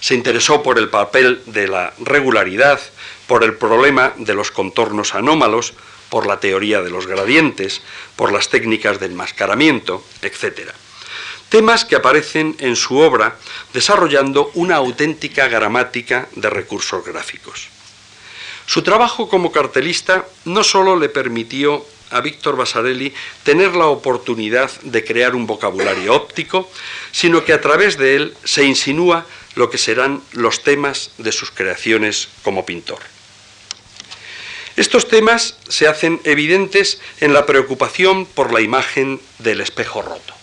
Se 0.00 0.14
interesó 0.14 0.62
por 0.62 0.78
el 0.78 0.88
papel 0.88 1.42
de 1.46 1.68
la 1.68 1.94
regularidad, 2.00 2.80
por 3.28 3.44
el 3.44 3.54
problema 3.54 4.12
de 4.16 4.34
los 4.34 4.50
contornos 4.50 5.14
anómalos, 5.14 5.74
por 6.12 6.26
la 6.26 6.40
teoría 6.40 6.82
de 6.82 6.90
los 6.90 7.06
gradientes, 7.06 7.80
por 8.16 8.32
las 8.32 8.50
técnicas 8.50 9.00
de 9.00 9.06
enmascaramiento, 9.06 10.04
etc 10.20 10.68
temas 11.52 11.84
que 11.84 11.96
aparecen 11.96 12.56
en 12.60 12.76
su 12.76 12.96
obra 12.96 13.36
desarrollando 13.74 14.50
una 14.54 14.76
auténtica 14.76 15.48
gramática 15.48 16.26
de 16.34 16.48
recursos 16.48 17.04
gráficos. 17.04 17.68
Su 18.64 18.80
trabajo 18.80 19.28
como 19.28 19.52
cartelista 19.52 20.24
no 20.46 20.64
solo 20.64 20.96
le 20.96 21.10
permitió 21.10 21.84
a 22.10 22.22
Víctor 22.22 22.56
Basarelli 22.56 23.12
tener 23.44 23.76
la 23.76 23.88
oportunidad 23.88 24.70
de 24.80 25.04
crear 25.04 25.34
un 25.34 25.46
vocabulario 25.46 26.14
óptico, 26.14 26.70
sino 27.10 27.44
que 27.44 27.52
a 27.52 27.60
través 27.60 27.98
de 27.98 28.16
él 28.16 28.34
se 28.44 28.64
insinúa 28.64 29.26
lo 29.54 29.68
que 29.68 29.76
serán 29.76 30.22
los 30.32 30.62
temas 30.62 31.10
de 31.18 31.32
sus 31.32 31.50
creaciones 31.50 32.28
como 32.42 32.64
pintor. 32.64 33.00
Estos 34.76 35.08
temas 35.08 35.56
se 35.68 35.86
hacen 35.86 36.20
evidentes 36.24 37.00
en 37.20 37.34
la 37.34 37.44
preocupación 37.44 38.24
por 38.24 38.52
la 38.52 38.62
imagen 38.62 39.20
del 39.38 39.60
espejo 39.60 40.00
roto. 40.00 40.34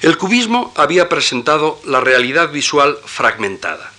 El 0.00 0.16
cubismo 0.16 0.72
había 0.76 1.08
presentado 1.08 1.80
la 1.84 2.00
realidad 2.00 2.50
visual 2.50 2.98
fragmentada. 3.04 3.92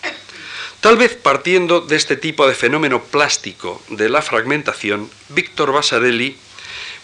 Tal 0.81 0.97
vez 0.97 1.15
partiendo 1.15 1.81
de 1.81 1.95
este 1.95 2.15
tipo 2.15 2.47
de 2.47 2.53
fenómeno 2.53 3.03
plástico 3.03 3.81
de 3.89 4.09
la 4.09 4.21
fragmentación, 4.21 5.09
Víctor 5.29 5.71
Vasarelli 5.71 6.37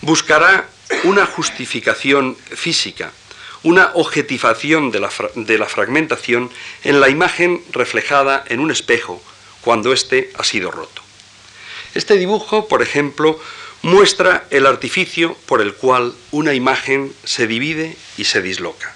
buscará 0.02 0.70
una 1.04 1.26
justificación 1.26 2.38
física, 2.56 3.12
una 3.64 3.92
objetivación 3.94 4.92
de 4.92 5.00
la, 5.00 5.10
de 5.36 5.58
la 5.58 5.68
fragmentación 5.68 6.52
en 6.84 7.00
la 7.00 7.10
imagen 7.10 7.64
reflejada 7.72 8.44
en 8.48 8.60
un 8.60 8.72
espejo 8.72 9.22
cuando 9.62 9.94
éste 9.94 10.32
ha 10.38 10.44
sido 10.44 10.72
roto. 10.72 11.02
Este 11.94 12.18
dibujo, 12.18 12.68
por 12.68 12.82
ejemplo, 12.82 13.40
muestra 13.82 14.46
el 14.50 14.66
artificio 14.66 15.36
por 15.46 15.62
el 15.62 15.74
cual 15.74 16.14
una 16.32 16.54
imagen 16.54 17.14
se 17.24 17.48
divide 17.48 17.98
y 18.18 18.26
se 18.26 18.42
disloca. 18.42 18.96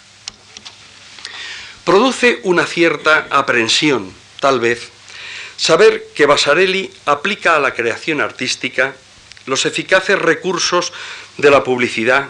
Produce 1.84 2.40
una 2.44 2.66
cierta 2.66 3.28
aprensión, 3.30 4.14
tal 4.40 4.60
vez, 4.60 4.90
saber 5.58 6.08
que 6.16 6.26
Basarelli 6.26 6.92
aplica 7.06 7.56
a 7.56 7.60
la 7.60 7.74
creación 7.74 8.22
artística 8.22 8.96
los 9.46 9.66
eficaces 9.66 10.18
recursos 10.18 10.94
de 11.38 11.52
la 11.52 11.64
publicidad 11.64 12.30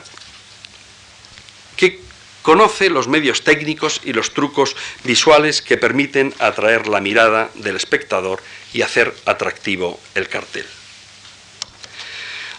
que 1.78 2.02
conoce 2.42 2.90
los 2.90 3.08
medios 3.08 3.44
técnicos 3.44 4.02
y 4.04 4.14
los 4.14 4.34
trucos 4.34 4.76
visuales 5.04 5.62
que 5.62 5.78
permiten 5.78 6.34
atraer 6.40 6.88
la 6.88 7.02
mirada 7.02 7.50
del 7.56 7.76
espectador 7.76 8.42
y 8.76 8.82
hacer 8.82 9.16
atractivo 9.26 9.98
el 10.16 10.28
cartel. 10.28 10.66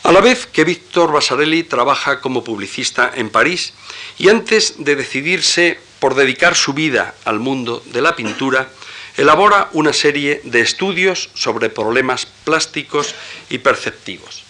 A 0.03 0.13
la 0.13 0.23
vez 0.23 0.47
que 0.47 0.65
Víctor 0.65 1.13
Basarelli 1.13 1.63
trabaja 1.63 2.23
como 2.23 2.43
publicista 2.43 3.13
en 3.15 3.29
París 3.29 3.75
y 4.17 4.31
antes 4.31 4.77
de 4.79 4.97
decidirse 4.97 5.79
por 6.01 6.15
dedicar 6.15 6.55
su 6.55 6.73
vida 6.73 7.15
al 7.27 7.39
mundo 7.39 7.83
de 7.93 8.01
la 8.01 8.17
pintura, 8.17 8.71
elabora 9.19 9.69
una 9.73 9.93
serie 9.93 10.41
de 10.45 10.63
estudios 10.63 11.29
sobre 11.35 11.69
problemas 11.69 12.25
plásticos 12.25 13.15
y 13.51 13.59
perceptivos. 13.59 14.43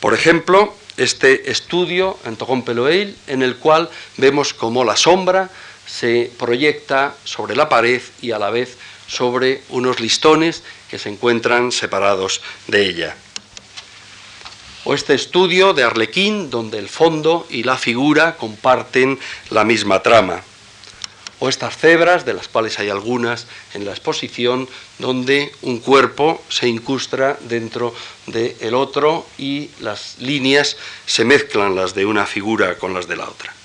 Por 0.00 0.14
ejemplo, 0.14 0.74
este 0.96 1.48
estudio 1.48 2.18
en 2.24 2.62
Peloeil, 2.62 3.16
en 3.28 3.42
el 3.42 3.56
cual 3.56 3.88
vemos 4.16 4.52
cómo 4.52 4.84
la 4.84 4.96
sombra 4.96 5.48
se 5.86 6.32
proyecta 6.36 7.14
sobre 7.22 7.54
la 7.54 7.68
pared 7.68 8.02
y 8.20 8.32
a 8.32 8.38
la 8.38 8.50
vez 8.50 8.76
sobre 9.08 9.62
unos 9.70 9.98
listones 9.98 10.62
que 10.88 10.98
se 10.98 11.08
encuentran 11.08 11.72
separados 11.72 12.40
de 12.68 12.86
ella. 12.86 13.16
O 14.84 14.94
este 14.94 15.14
estudio 15.14 15.74
de 15.74 15.82
Arlequín, 15.82 16.50
donde 16.50 16.78
el 16.78 16.88
fondo 16.88 17.46
y 17.50 17.64
la 17.64 17.76
figura 17.76 18.36
comparten 18.36 19.18
la 19.50 19.64
misma 19.64 20.02
trama 20.02 20.42
o 21.40 21.48
estas 21.48 21.76
cebras, 21.76 22.24
de 22.24 22.34
las 22.34 22.48
cuales 22.48 22.78
hay 22.78 22.90
algunas 22.90 23.46
en 23.74 23.84
la 23.84 23.92
exposición, 23.92 24.68
donde 24.98 25.52
un 25.62 25.78
cuerpo 25.78 26.42
se 26.48 26.68
incrustra 26.68 27.38
dentro 27.40 27.94
del 28.26 28.74
otro 28.74 29.26
y 29.38 29.70
las 29.80 30.18
líneas 30.18 30.76
se 31.06 31.24
mezclan 31.24 31.76
las 31.76 31.94
de 31.94 32.06
una 32.06 32.26
figura 32.26 32.76
con 32.76 32.92
las 32.92 33.06
de 33.06 33.16
la 33.16 33.28
otra. 33.28 33.57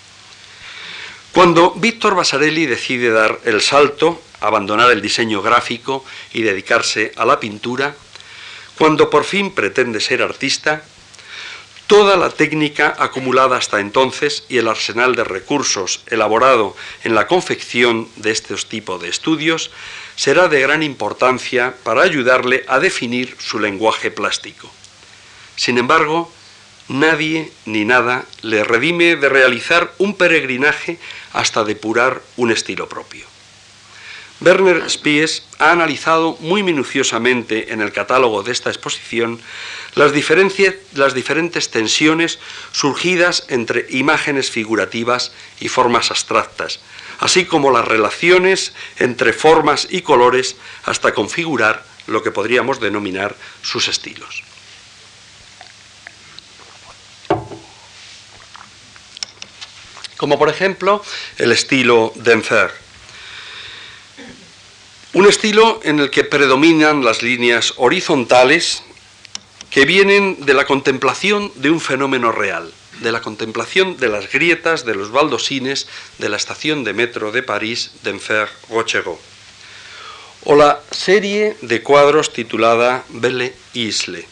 Cuando 1.34 1.72
Víctor 1.72 2.16
Basarelli 2.16 2.66
decide 2.66 3.10
dar 3.10 3.40
el 3.46 3.62
salto, 3.62 4.22
abandonar 4.40 4.92
el 4.92 5.02
diseño 5.02 5.42
gráfico 5.42 6.06
y 6.32 6.44
dedicarse 6.44 7.12
a 7.16 7.26
la 7.26 7.40
pintura, 7.40 7.96
cuando 8.78 9.10
por 9.10 9.24
fin 9.24 9.52
pretende 9.52 10.00
ser 10.00 10.22
artista, 10.22 10.84
Toda 11.88 12.16
la 12.16 12.30
técnica 12.30 12.96
acumulada 12.98 13.58
hasta 13.58 13.82
entonces 13.82 14.46
y 14.48 14.58
el 14.58 14.70
arsenal 14.70 15.16
de 15.16 15.26
recursos 15.26 16.02
elaborado 16.08 16.76
en 17.04 17.14
la 17.14 17.28
confección 17.28 18.08
de 18.16 18.32
estos 18.32 18.68
tipos 18.68 19.02
de 19.02 19.10
estudios 19.10 19.70
será 20.16 20.48
de 20.48 20.62
gran 20.62 20.82
importancia 20.82 21.76
para 21.84 22.02
ayudarle 22.02 22.64
a 22.68 22.80
definir 22.80 23.36
su 23.38 23.60
lenguaje 23.60 24.12
plástico. 24.12 24.72
Sin 25.58 25.78
embargo, 25.78 26.32
nadie 26.94 27.52
ni 27.66 27.86
nada 27.86 28.26
le 28.42 28.64
redime 28.64 29.16
de 29.16 29.28
realizar 29.28 29.94
un 29.98 30.16
peregrinaje 30.16 31.00
hasta 31.34 31.64
depurar 31.64 32.22
un 32.38 32.52
estilo 32.52 32.88
propio. 32.88 33.26
Werner 34.42 34.90
Spies 34.90 35.44
ha 35.58 35.72
analizado 35.72 36.38
muy 36.42 36.64
minuciosamente 36.64 37.74
en 37.74 37.82
el 37.82 37.92
catálogo 37.94 38.44
de 38.44 38.52
esta 38.52 38.70
exposición 38.70 39.40
las, 39.96 40.12
las 40.94 41.14
diferentes 41.14 41.72
tensiones 41.72 42.40
surgidas 42.72 43.46
entre 43.50 43.88
imágenes 43.90 44.52
figurativas 44.52 45.32
y 45.60 45.70
formas 45.70 46.12
abstractas, 46.12 46.80
así 47.20 47.46
como 47.46 47.72
las 47.72 47.88
relaciones 47.88 48.74
entre 49.00 49.34
formas 49.34 49.88
y 49.90 50.02
colores 50.02 50.58
hasta 50.84 51.14
configurar 51.14 51.86
lo 52.08 52.22
que 52.22 52.32
podríamos 52.32 52.80
denominar 52.80 53.36
sus 53.62 53.88
estilos. 53.88 54.44
Como 60.24 60.40
por 60.40 60.48
ejemplo 60.48 61.04
el 61.38 61.52
estilo 61.52 62.14
Denfer. 62.16 62.72
Un 65.12 65.28
estilo 65.28 65.82
en 65.84 66.00
el 66.00 66.12
que 66.12 66.24
predominan 66.24 67.04
las 67.04 67.24
líneas 67.24 67.74
horizontales 67.76 68.84
que 69.70 69.84
vienen 69.84 70.46
de 70.46 70.54
la 70.54 70.64
contemplación 70.64 71.52
de 71.56 71.72
un 71.72 71.82
fenómeno 71.82 72.32
real, 72.32 72.72
de 73.02 73.12
la 73.12 73.20
contemplación 73.20 73.98
de 73.98 74.08
las 74.08 74.32
grietas 74.32 74.86
de 74.86 74.96
los 74.96 75.12
baldosines 75.12 75.90
de 76.20 76.30
la 76.30 76.38
estación 76.38 76.86
de 76.86 76.94
metro 76.94 77.34
de 77.34 77.44
París 77.44 77.92
d'Enfer 78.04 78.48
Rochereau, 78.70 79.20
o 80.46 80.56
la 80.56 80.80
serie 80.92 81.58
de 81.60 81.84
cuadros 81.84 82.32
titulada 82.32 83.04
Belle 83.10 83.54
Isle, 83.74 84.26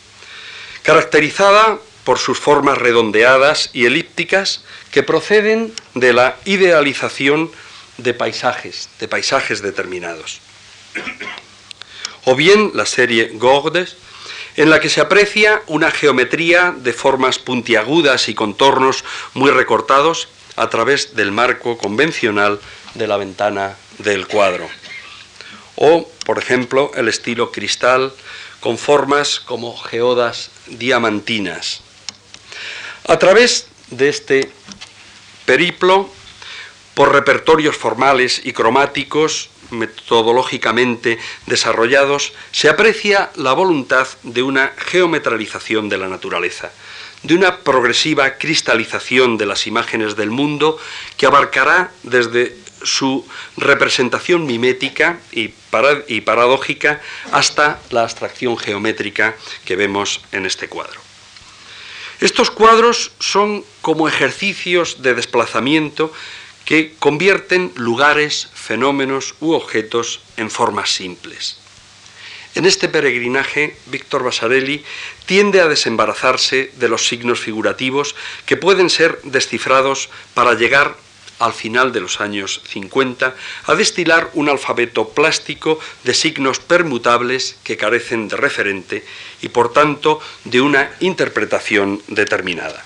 caracterizada 0.84 1.80
por 2.04 2.18
sus 2.18 2.40
formas 2.40 2.78
redondeadas 2.78 3.70
y 3.74 3.86
elípticas 3.86 4.64
que 4.92 5.04
proceden 5.04 5.74
de 5.94 6.14
la 6.14 6.38
idealización 6.46 7.52
de 7.98 8.14
paisajes, 8.14 8.90
de 9.00 9.08
paisajes 9.08 9.62
determinados 9.62 10.42
o 12.26 12.36
bien 12.36 12.72
la 12.74 12.86
serie 12.86 13.32
Gordes, 13.36 13.96
en 14.58 14.70
la 14.70 14.80
que 14.80 14.90
se 14.90 15.02
aprecia 15.02 15.62
una 15.68 15.92
geometría 15.92 16.76
de 16.78 16.94
formas 16.94 17.40
puntiagudas 17.40 18.28
y 18.28 18.36
contornos 18.36 19.04
muy 19.34 19.50
recortados 19.52 20.28
a 20.58 20.70
través 20.70 21.16
del 21.16 21.32
marco 21.32 21.78
convencional 21.78 22.60
de 22.96 23.08
la 23.08 23.18
ventana 23.18 23.78
del 24.00 24.28
cuadro. 24.28 24.70
O, 25.76 26.10
por 26.26 26.38
ejemplo, 26.38 26.92
el 26.96 27.08
estilo 27.08 27.52
cristal 27.52 28.14
con 28.60 28.78
formas 28.78 29.40
como 29.40 29.76
geodas 29.78 30.52
diamantinas. 30.68 31.82
A 33.08 33.18
través 33.18 33.68
de 33.90 34.10
este 34.10 34.52
periplo, 35.46 36.10
por 36.94 37.12
repertorios 37.12 37.76
formales 37.76 38.42
y 38.44 38.54
cromáticos, 38.54 39.50
metodológicamente 39.72 41.18
desarrollados, 41.46 42.34
se 42.52 42.70
aprecia 42.70 43.32
la 43.36 43.54
voluntad 43.54 44.08
de 44.24 44.44
una 44.44 44.74
geometralización 44.78 45.90
de 45.90 45.98
la 45.98 46.08
naturaleza, 46.08 46.72
de 47.24 47.36
una 47.36 47.60
progresiva 47.60 48.38
cristalización 48.38 49.38
de 49.38 49.46
las 49.46 49.68
imágenes 49.68 50.16
del 50.16 50.30
mundo 50.30 50.78
que 51.18 51.26
abarcará 51.26 51.92
desde 52.04 52.56
su 52.84 53.28
representación 53.58 54.46
mimética 54.46 55.20
y, 55.32 55.50
paradójica 56.22 57.02
hasta 57.32 57.80
la 57.90 58.04
abstracción 58.04 58.58
geométrica 58.58 59.36
que 59.66 59.76
vemos 59.76 60.22
en 60.32 60.46
este 60.46 60.68
cuadro. 60.68 61.01
Estos 62.22 62.52
cuadros 62.52 63.12
son 63.20 63.66
como 63.82 64.08
ejercicios 64.08 65.02
de 65.02 65.16
desplazamiento 65.16 66.14
que 66.66 66.94
convierten 67.00 67.72
lugares, 67.76 68.48
fenómenos 68.54 69.34
u 69.40 69.54
objetos 69.54 70.22
en 70.38 70.52
formas 70.52 70.94
simples. 70.94 71.58
En 72.54 72.66
este 72.66 72.88
peregrinaje, 72.88 73.76
Víctor 73.88 74.24
Basarelli 74.24 74.84
tiende 75.26 75.62
a 75.62 75.68
desembarazarse 75.68 76.72
de 76.76 76.90
los 76.90 77.08
signos 77.08 77.40
figurativos 77.40 78.16
que 78.46 78.56
pueden 78.56 78.92
ser 78.92 79.20
descifrados 79.24 80.10
para 80.36 80.54
llegar 80.54 80.96
al 81.42 81.54
final 81.54 81.92
de 81.92 82.00
los 82.00 82.22
años 82.22 82.62
50 82.68 83.36
a 83.66 83.76
destilar 83.76 84.30
un 84.34 84.48
alfabeto 84.48 85.10
plástico 85.10 85.80
de 86.04 86.14
signos 86.14 86.60
permutables 86.60 87.58
que 87.64 87.78
carecen 87.78 88.28
de 88.28 88.38
referente 88.38 89.06
y 89.42 89.50
por 89.50 89.74
tanto 89.74 90.22
de 90.46 90.62
una 90.62 90.92
interpretación 91.00 92.02
determinada. 92.08 92.86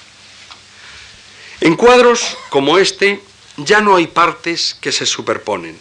En 1.61 1.75
cuadros 1.75 2.37
como 2.49 2.77
este, 2.77 3.21
ya 3.57 3.81
no 3.81 3.95
hay 3.95 4.07
partes 4.07 4.77
que 4.79 4.91
se 4.91 5.05
superponen. 5.05 5.77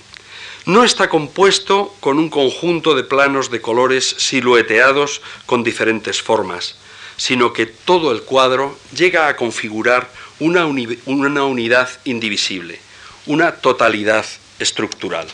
No 0.67 0.83
está 0.83 1.09
compuesto 1.09 1.95
con 2.01 2.19
un 2.19 2.31
conjunto 2.31 2.95
de 2.95 3.05
planos 3.05 3.51
de 3.51 3.61
colores 3.61 4.17
silueteados 4.19 5.21
con 5.47 5.63
diferentes 5.63 6.23
formas, 6.23 6.77
sino 7.17 7.53
que 7.53 7.67
todo 7.67 8.13
el 8.13 8.23
cuadro 8.23 8.79
llega 8.97 9.29
a 9.29 9.37
configurar 9.37 10.11
una, 10.41 10.67
unidad 10.67 11.89
indivisible, 12.05 12.81
una 13.27 13.53
totalidad 13.53 14.25
estructural. 14.59 15.27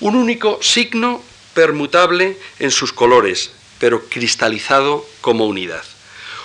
Un 0.00 0.16
único 0.16 0.62
signo 0.62 1.22
permutable 1.54 2.36
en 2.58 2.70
sus 2.70 2.92
colores, 2.92 3.52
pero 3.78 4.04
cristalizado 4.08 5.06
como 5.20 5.46
unidad. 5.46 5.84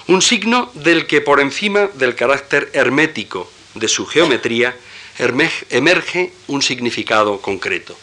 Un 0.07 0.21
signo 0.21 0.71
del 0.73 1.07
que 1.07 1.21
por 1.21 1.39
encima 1.39 1.87
del 1.95 2.15
carácter 2.15 2.69
hermético 2.73 3.51
de 3.73 3.87
su 3.87 4.05
geometría 4.05 4.75
emerge 5.17 6.33
un 6.47 6.61
significado 6.61 7.41
concreto. 7.41 7.97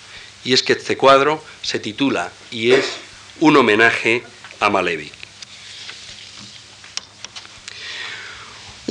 Y 0.44 0.53
es 0.53 0.62
que 0.62 0.72
este 0.72 0.96
cuadro 0.96 1.42
se 1.62 1.79
titula 1.79 2.33
y 2.51 2.72
es 2.72 2.96
un 3.40 3.57
homenaje 3.57 4.25
a 4.59 4.70
Malevich. 4.70 5.22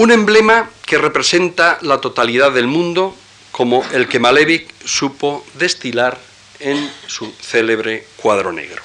Un 0.01 0.11
emblema 0.11 0.67
que 0.87 0.97
representa 0.97 1.77
la 1.83 2.01
totalidad 2.01 2.51
del 2.51 2.65
mundo 2.65 3.15
como 3.51 3.85
el 3.93 4.07
que 4.07 4.17
Malevich 4.17 4.67
supo 4.83 5.45
destilar 5.53 6.17
en 6.59 6.91
su 7.05 7.31
célebre 7.39 8.07
cuadro 8.15 8.51
negro. 8.51 8.81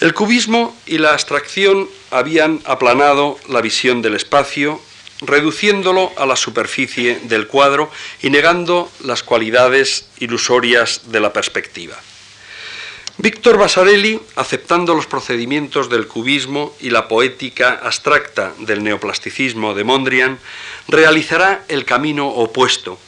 El 0.00 0.14
cubismo 0.14 0.76
y 0.84 0.98
la 0.98 1.12
abstracción 1.12 1.88
habían 2.10 2.60
aplanado 2.64 3.38
la 3.48 3.60
visión 3.60 4.02
del 4.02 4.16
espacio, 4.16 4.80
reduciéndolo 5.20 6.10
a 6.16 6.26
la 6.26 6.34
superficie 6.34 7.20
del 7.22 7.46
cuadro 7.46 7.92
y 8.20 8.30
negando 8.30 8.90
las 9.04 9.22
cualidades 9.22 10.08
ilusorias 10.18 11.02
de 11.12 11.20
la 11.20 11.32
perspectiva. 11.32 11.94
Víctor 13.18 13.58
Vasarely, 13.58 14.20
aceptando 14.34 14.94
los 14.94 15.06
procedimientos 15.06 15.88
del 15.88 16.08
cubismo 16.08 16.74
y 16.80 16.90
la 16.90 17.06
poética 17.06 17.80
abstracta 17.82 18.52
del 18.58 18.82
neoplasticismo 18.82 19.72
de 19.74 19.84
Mondrian, 19.84 20.38
realizará 20.88 21.64
el 21.68 21.84
camino 21.84 22.26
opuesto, 22.26 22.98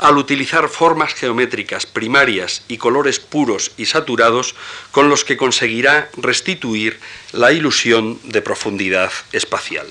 al 0.00 0.18
utilizar 0.18 0.68
formas 0.68 1.14
geométricas 1.14 1.86
primarias 1.86 2.64
y 2.66 2.78
colores 2.78 3.20
puros 3.20 3.70
y 3.76 3.86
saturados 3.86 4.56
con 4.90 5.08
los 5.08 5.24
que 5.24 5.36
conseguirá 5.36 6.10
restituir 6.16 6.98
la 7.30 7.52
ilusión 7.52 8.18
de 8.24 8.42
profundidad 8.42 9.12
espacial. 9.30 9.86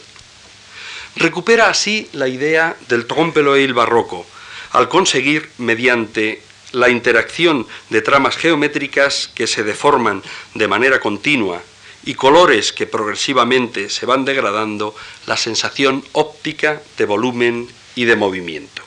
Recupera 1.15 1.69
así 1.69 2.09
la 2.11 2.27
idea 2.27 2.75
del 2.89 3.07
trompe-l'œil 3.07 3.73
barroco, 3.73 4.25
al 4.71 4.89
conseguir, 4.89 5.49
mediante 5.57 6.41
la 6.73 6.89
interacción 6.89 7.65
de 7.89 8.01
tramas 8.01 8.35
geométricas 8.35 9.29
que 9.33 9.47
se 9.47 9.63
deforman 9.63 10.21
de 10.53 10.67
manera 10.67 10.99
continua 10.99 11.61
y 12.03 12.15
colores 12.15 12.73
que 12.73 12.85
progresivamente 12.85 13.89
se 13.89 14.05
van 14.05 14.25
degradando, 14.25 14.93
la 15.25 15.37
sensación 15.37 16.03
óptica 16.11 16.81
de 16.97 17.05
volumen 17.05 17.69
y 17.95 18.03
de 18.03 18.17
movimiento. 18.17 18.81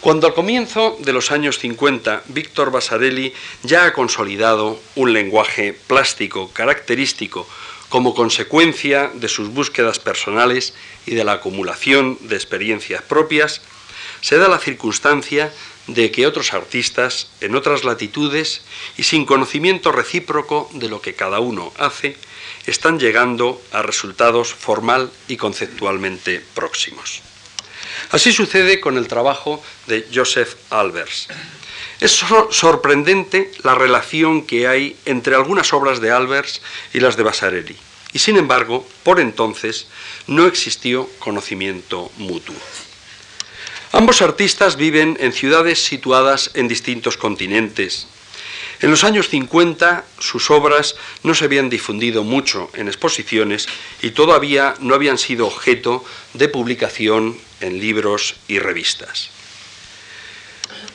Cuando 0.00 0.28
al 0.28 0.34
comienzo 0.34 0.96
de 1.00 1.12
los 1.12 1.32
años 1.32 1.58
50 1.58 2.22
Víctor 2.28 2.70
Basarelli 2.70 3.32
ya 3.64 3.86
ha 3.86 3.92
consolidado 3.92 4.78
un 4.94 5.12
lenguaje 5.12 5.72
plástico 5.72 6.52
característico 6.52 7.48
como 7.88 8.14
consecuencia 8.14 9.10
de 9.14 9.28
sus 9.28 9.48
búsquedas 9.48 9.98
personales 9.98 10.74
y 11.06 11.14
de 11.14 11.24
la 11.24 11.32
acumulación 11.32 12.18
de 12.20 12.36
experiencias 12.36 13.02
propias, 13.02 13.62
se 14.20 14.38
da 14.38 14.48
la 14.48 14.58
circunstancia 14.58 15.52
de 15.86 16.10
que 16.10 16.26
otros 16.26 16.52
artistas, 16.52 17.28
en 17.40 17.54
otras 17.54 17.84
latitudes 17.84 18.62
y 18.96 19.04
sin 19.04 19.24
conocimiento 19.24 19.92
recíproco 19.92 20.68
de 20.74 20.88
lo 20.88 21.00
que 21.00 21.14
cada 21.14 21.40
uno 21.40 21.72
hace, 21.78 22.16
están 22.66 22.98
llegando 22.98 23.62
a 23.72 23.82
resultados 23.82 24.52
formal 24.52 25.10
y 25.28 25.36
conceptualmente 25.36 26.42
próximos. 26.54 27.22
Así 28.10 28.32
sucede 28.32 28.80
con 28.80 28.98
el 28.98 29.08
trabajo 29.08 29.62
de 29.86 30.06
Joseph 30.12 30.54
Albers. 30.70 31.28
Es 32.00 32.24
sorprendente 32.50 33.50
la 33.62 33.74
relación 33.74 34.46
que 34.46 34.68
hay 34.68 34.96
entre 35.06 35.34
algunas 35.34 35.72
obras 35.72 36.00
de 36.00 36.10
Albers 36.10 36.60
y 36.92 37.00
las 37.00 37.16
de 37.16 37.22
Vasarely, 37.22 37.76
y 38.12 38.18
sin 38.18 38.36
embargo, 38.36 38.86
por 39.02 39.18
entonces 39.18 39.86
no 40.26 40.46
existió 40.46 41.08
conocimiento 41.18 42.10
mutuo. 42.18 42.54
Ambos 43.92 44.22
artistas 44.22 44.76
viven 44.76 45.16
en 45.20 45.32
ciudades 45.32 45.84
situadas 45.84 46.50
en 46.54 46.68
distintos 46.68 47.16
continentes. 47.16 48.06
En 48.80 48.90
los 48.90 49.04
años 49.04 49.28
50 49.28 50.04
sus 50.18 50.50
obras 50.50 50.96
no 51.22 51.34
se 51.34 51.46
habían 51.46 51.70
difundido 51.70 52.24
mucho 52.24 52.70
en 52.74 52.88
exposiciones 52.88 53.66
y 54.02 54.10
todavía 54.10 54.74
no 54.80 54.94
habían 54.94 55.16
sido 55.16 55.46
objeto 55.46 56.04
de 56.34 56.48
publicación 56.48 57.38
en 57.60 57.80
libros 57.80 58.36
y 58.48 58.58
revistas. 58.58 59.30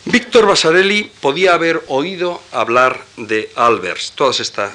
Víctor 0.06 0.48
Basarelli 0.48 1.12
podía 1.22 1.54
haber 1.54 1.84
oído 1.88 2.42
hablar 2.52 3.04
de 3.18 3.52
Albers. 3.56 4.14
Toda 4.14 4.32
esta, 4.32 4.72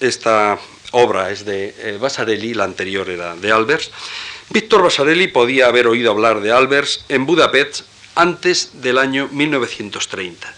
esta, 0.00 0.58
obra 0.92 1.30
es 1.30 1.44
de 1.44 1.74
eh, 1.78 1.98
Basarelli, 2.00 2.54
la 2.54 2.64
anterior 2.64 3.08
era 3.10 3.36
de 3.36 3.52
Albers. 3.52 3.90
Víctor 4.50 4.82
Basarelli 4.82 5.28
podía 5.28 5.66
haber 5.66 5.86
oído 5.86 6.10
hablar 6.10 6.40
de 6.40 6.52
Albers 6.52 7.04
en 7.08 7.26
Budapest 7.26 7.82
antes 8.14 8.80
del 8.80 8.98
año 8.98 9.28
1930, 9.32 10.54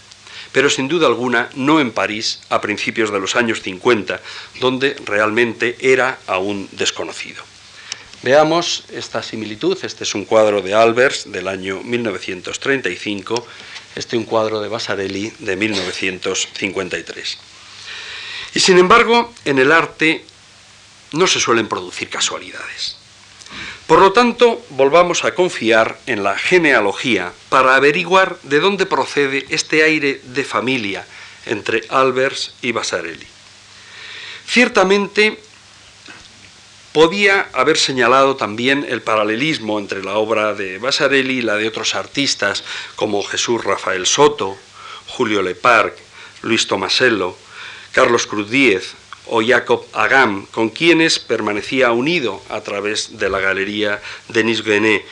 pero 0.51 0.69
sin 0.69 0.87
duda 0.87 1.07
alguna 1.07 1.49
no 1.55 1.81
en 1.81 1.91
París 1.91 2.39
a 2.49 2.61
principios 2.61 3.11
de 3.11 3.19
los 3.19 3.35
años 3.35 3.61
50, 3.61 4.21
donde 4.61 4.95
realmente 5.05 5.75
era 5.81 6.19
aún 6.27 6.69
desconocido. 6.71 7.43
Veamos 8.21 8.83
esta 8.91 9.23
similitud. 9.23 9.77
Este 9.81 10.03
es 10.03 10.13
un 10.13 10.25
cuadro 10.25 10.61
de 10.61 10.73
Albers 10.73 11.31
del 11.31 11.47
año 11.47 11.81
1935, 11.81 13.47
este 13.95 14.17
un 14.17 14.25
cuadro 14.25 14.61
de 14.61 14.67
Basarelli 14.67 15.31
de 15.39 15.55
1953. 15.55 17.37
Y 18.53 18.59
sin 18.59 18.77
embargo, 18.77 19.33
en 19.45 19.57
el 19.59 19.71
arte 19.71 20.25
no 21.13 21.27
se 21.27 21.39
suelen 21.39 21.67
producir 21.67 22.09
casualidades. 22.09 22.98
Por 23.89 24.01
lo 24.01 24.11
tanto, 24.11 24.63
volvamos 24.69 25.25
a 25.25 25.33
confiar 25.33 25.97
en 26.05 26.21
la 26.21 26.37
genealogía 26.37 27.33
para 27.49 27.73
averiguar 27.73 28.37
de 28.43 28.59
dónde 28.59 28.85
procede 28.85 29.47
este 29.49 29.81
aire 29.81 30.21
de 30.25 30.43
familia 30.43 31.07
entre 31.47 31.81
Albers 31.89 32.53
y 32.61 32.71
Basarelli. 32.71 33.25
Ciertamente, 34.45 35.39
podía 36.93 37.49
haber 37.51 37.79
señalado 37.79 38.35
también 38.35 38.85
el 38.87 39.01
paralelismo 39.01 39.79
entre 39.79 40.03
la 40.03 40.17
obra 40.17 40.53
de 40.53 40.77
Basarelli 40.77 41.39
y 41.39 41.41
la 41.41 41.55
de 41.55 41.67
otros 41.67 41.95
artistas 41.95 42.63
como 42.95 43.23
Jesús 43.23 43.63
Rafael 43.63 44.05
Soto, 44.05 44.55
Julio 45.07 45.41
Leparc, 45.41 45.97
Luis 46.43 46.67
Tomasello, 46.67 47.35
Carlos 47.91 48.27
Cruz 48.27 48.51
Díez, 48.51 48.93
o 49.29 49.41
Jacob 49.45 49.85
Agam, 49.93 50.45
con 50.47 50.69
quienes 50.69 51.19
permanecía 51.19 51.91
unido 51.91 52.41
a 52.49 52.61
través 52.61 53.17
de 53.17 53.29
la 53.29 53.39
galería 53.39 54.01
Denis 54.27 54.63
Guenet, 54.63 55.05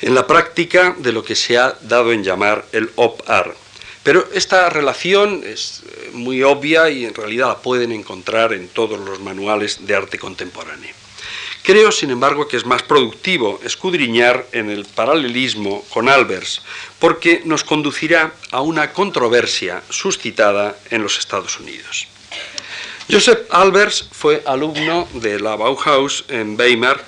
en 0.00 0.14
la 0.14 0.26
práctica 0.26 0.96
de 0.98 1.12
lo 1.12 1.24
que 1.24 1.36
se 1.36 1.56
ha 1.58 1.76
dado 1.82 2.12
en 2.12 2.24
llamar 2.24 2.66
el 2.72 2.90
op-art. 2.96 3.56
Pero 4.02 4.28
esta 4.34 4.68
relación 4.68 5.42
es 5.44 5.82
eh, 5.86 6.10
muy 6.12 6.42
obvia 6.42 6.90
y 6.90 7.04
en 7.04 7.14
realidad 7.14 7.48
la 7.48 7.58
pueden 7.58 7.92
encontrar 7.92 8.52
en 8.52 8.68
todos 8.68 8.98
los 8.98 9.20
manuales 9.20 9.86
de 9.86 9.94
arte 9.94 10.18
contemporáneo. 10.18 10.92
Creo, 11.62 11.92
sin 11.92 12.10
embargo, 12.10 12.48
que 12.48 12.56
es 12.56 12.66
más 12.66 12.82
productivo 12.82 13.60
escudriñar 13.62 14.46
en 14.50 14.68
el 14.68 14.84
paralelismo 14.84 15.84
con 15.90 16.08
Albers, 16.08 16.62
porque 16.98 17.42
nos 17.44 17.62
conducirá 17.62 18.34
a 18.50 18.60
una 18.60 18.92
controversia 18.92 19.80
suscitada 19.88 20.76
en 20.90 21.04
los 21.04 21.18
Estados 21.20 21.60
Unidos. 21.60 22.08
Joseph 23.10 23.46
Albers 23.50 24.08
fue 24.12 24.42
alumno 24.46 25.08
de 25.14 25.40
la 25.40 25.56
Bauhaus 25.56 26.24
en 26.28 26.58
Weimar 26.58 27.04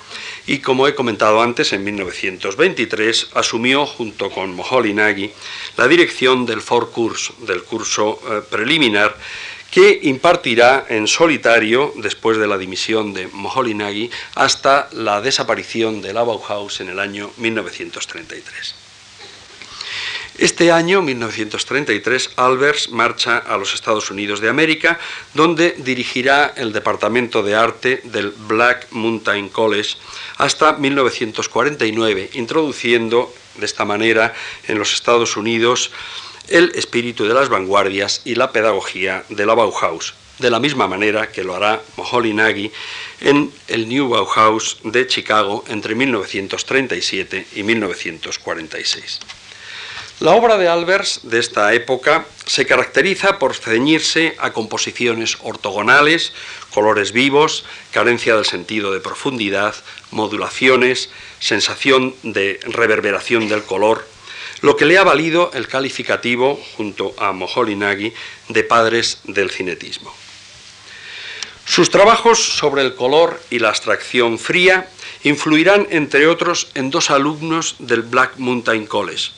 y, 0.46 0.58
como 0.58 0.86
he 0.86 0.94
comentado 0.94 1.40
antes, 1.40 1.72
en 1.72 1.84
1923 1.84 3.28
asumió 3.34 3.86
junto 3.86 4.30
con 4.30 4.54
Moholy-Nagy 4.54 5.30
la 5.76 5.88
dirección 5.88 6.46
del 6.46 6.60
Vorkurs, 6.60 7.32
del 7.46 7.62
curso 7.62 8.20
eh, 8.28 8.42
preliminar, 8.50 9.16
que 9.70 10.00
impartirá 10.02 10.86
en 10.88 11.06
solitario 11.06 11.92
después 11.96 12.38
de 12.38 12.46
la 12.48 12.58
dimisión 12.58 13.14
de 13.14 13.28
Moholy-Nagy 13.28 14.10
hasta 14.34 14.88
la 14.92 15.20
desaparición 15.20 16.02
de 16.02 16.12
la 16.12 16.22
Bauhaus 16.22 16.80
en 16.80 16.90
el 16.90 16.98
año 16.98 17.30
1933. 17.38 18.83
Este 20.38 20.72
año, 20.72 21.00
1933, 21.00 22.30
Albers 22.34 22.90
marcha 22.90 23.38
a 23.38 23.56
los 23.56 23.72
Estados 23.72 24.10
Unidos 24.10 24.40
de 24.40 24.48
América, 24.48 24.98
donde 25.32 25.76
dirigirá 25.78 26.52
el 26.56 26.72
Departamento 26.72 27.44
de 27.44 27.54
Arte 27.54 28.00
del 28.02 28.30
Black 28.30 28.88
Mountain 28.90 29.48
College 29.48 29.96
hasta 30.38 30.72
1949, 30.72 32.30
introduciendo 32.32 33.32
de 33.58 33.64
esta 33.64 33.84
manera 33.84 34.34
en 34.66 34.76
los 34.76 34.92
Estados 34.92 35.36
Unidos 35.36 35.92
el 36.48 36.72
espíritu 36.74 37.26
de 37.26 37.34
las 37.34 37.48
vanguardias 37.48 38.20
y 38.24 38.34
la 38.34 38.50
pedagogía 38.50 39.24
de 39.28 39.46
la 39.46 39.54
Bauhaus, 39.54 40.14
de 40.40 40.50
la 40.50 40.58
misma 40.58 40.88
manera 40.88 41.30
que 41.30 41.44
lo 41.44 41.54
hará 41.54 41.80
Moholy 41.96 42.34
Nagy 42.34 42.72
en 43.20 43.52
el 43.68 43.88
New 43.88 44.08
Bauhaus 44.08 44.78
de 44.82 45.06
Chicago 45.06 45.64
entre 45.68 45.94
1937 45.94 47.46
y 47.54 47.62
1946. 47.62 49.20
La 50.20 50.30
obra 50.30 50.58
de 50.58 50.68
Albers 50.68 51.20
de 51.24 51.40
esta 51.40 51.74
época 51.74 52.24
se 52.46 52.66
caracteriza 52.66 53.40
por 53.40 53.52
ceñirse 53.52 54.36
a 54.38 54.52
composiciones 54.52 55.38
ortogonales, 55.42 56.32
colores 56.70 57.10
vivos, 57.10 57.64
carencia 57.90 58.36
del 58.36 58.44
sentido 58.44 58.92
de 58.92 59.00
profundidad, 59.00 59.74
modulaciones, 60.12 61.10
sensación 61.40 62.14
de 62.22 62.60
reverberación 62.62 63.48
del 63.48 63.64
color, 63.64 64.06
lo 64.60 64.76
que 64.76 64.84
le 64.84 64.98
ha 64.98 65.02
valido 65.02 65.50
el 65.52 65.66
calificativo, 65.66 66.62
junto 66.76 67.12
a 67.18 67.32
Moholy-Nagy, 67.32 68.14
de 68.48 68.62
padres 68.62 69.18
del 69.24 69.50
cinetismo. 69.50 70.14
Sus 71.66 71.90
trabajos 71.90 72.38
sobre 72.38 72.82
el 72.82 72.94
color 72.94 73.42
y 73.50 73.58
la 73.58 73.70
abstracción 73.70 74.38
fría 74.38 74.88
influirán, 75.24 75.88
entre 75.90 76.28
otros, 76.28 76.68
en 76.74 76.90
dos 76.90 77.10
alumnos 77.10 77.74
del 77.80 78.02
Black 78.02 78.36
Mountain 78.36 78.86
College, 78.86 79.32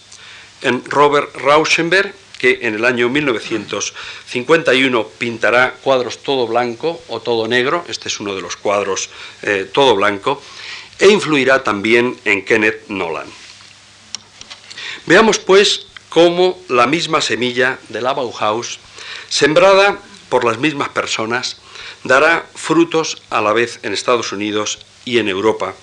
en 0.66 0.84
Robert 0.84 1.34
Rauschenberg, 1.36 2.12
que 2.38 2.58
en 2.62 2.74
el 2.74 2.84
año 2.84 3.08
1951 3.08 5.08
pintará 5.18 5.74
cuadros 5.82 6.18
todo 6.18 6.46
blanco 6.46 7.00
o 7.08 7.20
todo 7.20 7.48
negro, 7.48 7.84
este 7.88 8.08
es 8.08 8.20
uno 8.20 8.34
de 8.34 8.42
los 8.42 8.56
cuadros 8.56 9.08
eh, 9.42 9.70
todo 9.72 9.94
blanco, 9.94 10.42
e 10.98 11.08
influirá 11.08 11.62
también 11.62 12.18
en 12.24 12.44
Kenneth 12.44 12.88
Nolan. 12.88 13.28
Veamos 15.06 15.38
pues 15.38 15.86
cómo 16.08 16.58
la 16.68 16.86
misma 16.86 17.20
semilla 17.20 17.78
de 17.88 18.00
la 18.00 18.12
Bauhaus, 18.12 18.80
sembrada 19.28 19.98
por 20.28 20.44
las 20.44 20.58
mismas 20.58 20.88
personas, 20.88 21.58
dará 22.02 22.46
frutos 22.54 23.22
a 23.30 23.40
la 23.40 23.52
vez 23.52 23.78
en 23.82 23.92
Estados 23.92 24.32
Unidos 24.32 24.80
y 25.04 25.18
en 25.18 25.28
Europa, 25.28 25.74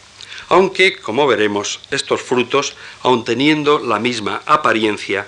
aunque, 0.53 0.97
como 0.97 1.25
veremos, 1.25 1.79
estos 1.89 2.21
frutos, 2.21 2.75
aun 3.01 3.25
teniendo 3.25 3.79
la 3.79 3.97
misma 3.97 4.43
apariencia, 4.45 5.25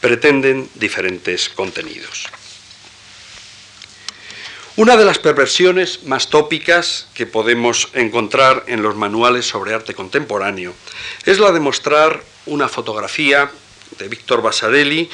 pretenden 0.00 0.68
diferentes 0.74 1.50
contenidos. 1.50 2.26
Una 4.76 4.96
de 4.96 5.04
las 5.04 5.18
perversiones 5.18 6.04
más 6.04 6.28
tópicas 6.28 7.08
que 7.12 7.26
podemos 7.26 7.88
encontrar 7.92 8.64
en 8.66 8.82
los 8.82 8.96
manuales 8.96 9.46
sobre 9.46 9.74
arte 9.74 9.94
contemporáneo 9.94 10.74
es 11.24 11.38
la 11.38 11.52
de 11.52 11.60
mostrar 11.60 12.22
una 12.46 12.68
fotografía 12.68 13.50
de 13.98 14.08
Víctor 14.08 14.40
Basarelli 14.40 15.08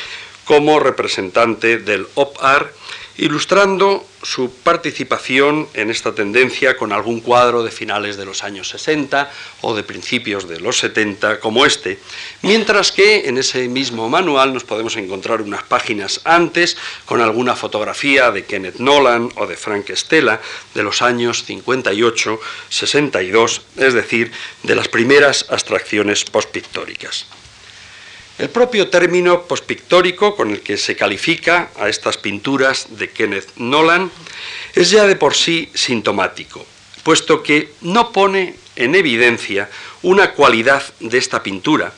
como 0.44 0.78
representante 0.78 1.78
del 1.78 2.06
op 2.14 2.38
art 2.42 2.74
ilustrando 3.18 4.06
su 4.22 4.50
participación 4.50 5.68
en 5.74 5.90
esta 5.90 6.14
tendencia 6.14 6.76
con 6.76 6.92
algún 6.92 7.20
cuadro 7.20 7.62
de 7.62 7.70
finales 7.70 8.16
de 8.16 8.24
los 8.24 8.44
años 8.44 8.68
60 8.68 9.30
o 9.62 9.74
de 9.74 9.82
principios 9.82 10.48
de 10.48 10.60
los 10.60 10.78
70 10.78 11.40
como 11.40 11.66
este, 11.66 11.98
mientras 12.42 12.92
que 12.92 13.28
en 13.28 13.38
ese 13.38 13.68
mismo 13.68 14.08
manual 14.08 14.54
nos 14.54 14.64
podemos 14.64 14.96
encontrar 14.96 15.42
unas 15.42 15.64
páginas 15.64 16.20
antes 16.24 16.76
con 17.04 17.20
alguna 17.20 17.56
fotografía 17.56 18.30
de 18.30 18.44
Kenneth 18.44 18.78
Nolan 18.78 19.30
o 19.36 19.46
de 19.46 19.56
Frank 19.56 19.90
Stella 19.90 20.40
de 20.74 20.82
los 20.82 21.02
años 21.02 21.44
58, 21.44 22.40
62, 22.68 23.62
es 23.76 23.94
decir, 23.94 24.32
de 24.62 24.76
las 24.76 24.88
primeras 24.88 25.46
abstracciones 25.50 26.24
postpictóricas. 26.24 27.26
El 28.38 28.48
propio 28.48 28.88
término 28.88 29.42
pospictórico 29.42 30.34
con 30.34 30.50
el 30.50 30.60
que 30.60 30.76
se 30.76 30.96
califica 30.96 31.70
a 31.76 31.88
estas 31.88 32.16
pinturas 32.16 32.86
de 32.90 33.10
Kenneth 33.10 33.50
Nolan 33.56 34.10
es 34.74 34.90
ya 34.90 35.06
de 35.06 35.16
por 35.16 35.34
sí 35.34 35.70
sintomático, 35.74 36.64
puesto 37.02 37.42
que 37.42 37.72
no 37.82 38.10
pone 38.10 38.56
en 38.76 38.94
evidencia 38.94 39.68
una 40.02 40.32
cualidad 40.32 40.82
de 41.00 41.18
esta 41.18 41.42
pintura, 41.42 41.92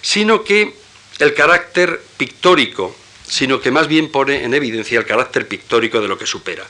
sino 0.00 0.44
que 0.44 0.74
el 1.18 1.34
carácter 1.34 2.02
pictórico, 2.16 2.96
sino 3.26 3.60
que 3.60 3.70
más 3.70 3.86
bien 3.86 4.10
pone 4.10 4.44
en 4.44 4.54
evidencia 4.54 4.98
el 4.98 5.06
carácter 5.06 5.46
pictórico 5.46 6.00
de 6.00 6.08
lo 6.08 6.16
que 6.16 6.26
supera. 6.26 6.64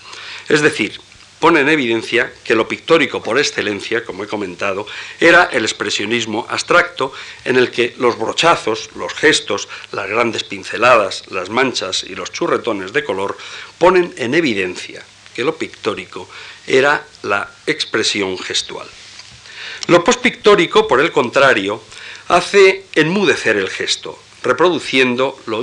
Es 0.48 0.62
decir, 0.62 1.00
pone 1.38 1.60
en 1.60 1.68
evidencia 1.68 2.32
que 2.44 2.54
lo 2.54 2.66
pictórico 2.68 3.22
por 3.22 3.38
excelencia, 3.38 4.04
como 4.04 4.24
he 4.24 4.26
comentado, 4.26 4.86
era 5.20 5.44
el 5.52 5.64
expresionismo 5.64 6.46
abstracto 6.48 7.12
en 7.44 7.56
el 7.56 7.70
que 7.70 7.94
los 7.98 8.18
brochazos, 8.18 8.90
los 8.96 9.12
gestos, 9.14 9.68
las 9.92 10.08
grandes 10.08 10.44
pinceladas, 10.44 11.24
las 11.30 11.50
manchas 11.50 12.04
y 12.04 12.14
los 12.14 12.32
churretones 12.32 12.92
de 12.92 13.04
color 13.04 13.36
ponen 13.78 14.14
en 14.16 14.34
evidencia 14.34 15.04
que 15.34 15.44
lo 15.44 15.56
pictórico 15.56 16.28
era 16.66 17.04
la 17.22 17.50
expresión 17.66 18.38
gestual. 18.38 18.88
Lo 19.88 20.02
postpictórico, 20.02 20.88
por 20.88 21.00
el 21.00 21.12
contrario, 21.12 21.82
hace 22.28 22.86
enmudecer 22.94 23.56
el 23.56 23.68
gesto, 23.68 24.18
reproduciendo 24.42 25.38
lo 25.46 25.62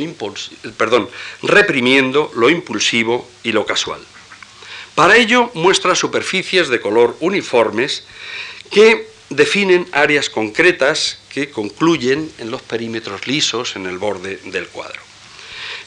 perdón, 0.77 1.09
reprimiendo 1.41 2.31
lo 2.35 2.49
impulsivo 2.49 3.27
y 3.43 3.51
lo 3.51 3.65
casual. 3.65 4.01
Para 4.95 5.17
ello 5.17 5.49
muestra 5.55 5.95
superficies 5.95 6.69
de 6.69 6.79
color 6.79 7.17
uniformes 7.19 8.03
que 8.69 9.07
definen 9.29 9.87
áreas 9.91 10.29
concretas 10.29 11.17
que 11.33 11.49
concluyen 11.49 12.31
en 12.37 12.51
los 12.51 12.61
perímetros 12.61 13.25
lisos 13.27 13.75
en 13.75 13.87
el 13.87 13.97
borde 13.97 14.37
del 14.45 14.67
cuadro. 14.67 15.01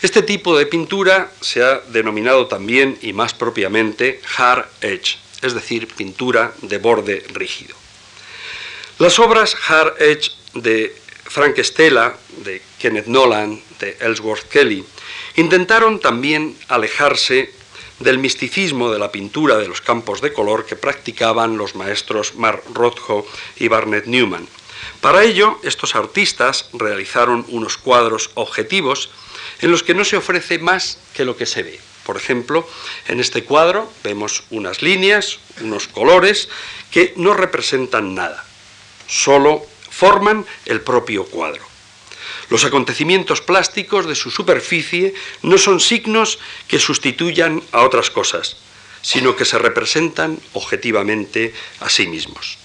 Este 0.02 0.22
tipo 0.22 0.58
de 0.58 0.66
pintura 0.66 1.32
se 1.40 1.62
ha 1.62 1.78
denominado 1.88 2.48
también 2.48 2.98
y 3.00 3.12
más 3.12 3.32
propiamente 3.32 4.20
hard 4.36 4.66
edge, 4.80 5.18
es 5.40 5.54
decir, 5.54 5.88
pintura 5.88 6.52
de 6.62 6.78
borde 6.78 7.24
rígido. 7.32 7.74
Las 8.98 9.18
obras 9.18 9.56
hard 9.68 10.02
edge 10.02 10.32
de 10.54 10.94
Frank 11.24 11.58
Stella, 11.62 12.14
de 12.44 12.60
Kenneth 12.78 13.06
Nolan, 13.06 13.60
de 13.78 13.96
Ellsworth 14.00 14.48
Kelly, 14.48 14.84
intentaron 15.36 16.00
también 16.00 16.56
alejarse 16.68 17.52
del 18.00 18.18
misticismo 18.18 18.90
de 18.90 18.98
la 18.98 19.12
pintura 19.12 19.56
de 19.56 19.68
los 19.68 19.80
campos 19.80 20.20
de 20.20 20.32
color 20.32 20.66
que 20.66 20.76
practicaban 20.76 21.56
los 21.56 21.74
maestros 21.74 22.34
Mark 22.34 22.62
Rothko 22.72 23.26
y 23.56 23.68
Barnett 23.68 24.06
Newman. 24.06 24.48
Para 25.00 25.24
ello, 25.24 25.58
estos 25.62 25.94
artistas 25.94 26.68
realizaron 26.72 27.44
unos 27.48 27.76
cuadros 27.76 28.30
objetivos 28.34 29.10
en 29.60 29.70
los 29.70 29.82
que 29.82 29.94
no 29.94 30.04
se 30.04 30.16
ofrece 30.16 30.58
más 30.58 30.98
que 31.14 31.24
lo 31.24 31.36
que 31.36 31.46
se 31.46 31.62
ve. 31.62 31.80
Por 32.04 32.16
ejemplo, 32.16 32.68
en 33.08 33.18
este 33.18 33.44
cuadro 33.44 33.90
vemos 34.04 34.44
unas 34.50 34.80
líneas, 34.82 35.38
unos 35.60 35.88
colores 35.88 36.48
que 36.90 37.12
no 37.16 37.34
representan 37.34 38.14
nada, 38.14 38.44
solo 39.08 39.66
forman 39.90 40.46
el 40.66 40.82
propio 40.82 41.24
cuadro. 41.24 41.65
Los 42.48 42.64
acontecimientos 42.64 43.40
plásticos 43.40 44.06
de 44.06 44.14
su 44.14 44.30
superficie 44.30 45.14
no 45.42 45.58
son 45.58 45.80
signos 45.80 46.38
que 46.68 46.78
sustituyan 46.78 47.62
a 47.72 47.82
otras 47.82 48.10
cosas, 48.10 48.56
sino 49.02 49.34
que 49.34 49.44
se 49.44 49.58
representan 49.58 50.38
objetivamente 50.52 51.54
a 51.80 51.88
sí 51.88 52.06
mismos. 52.06 52.58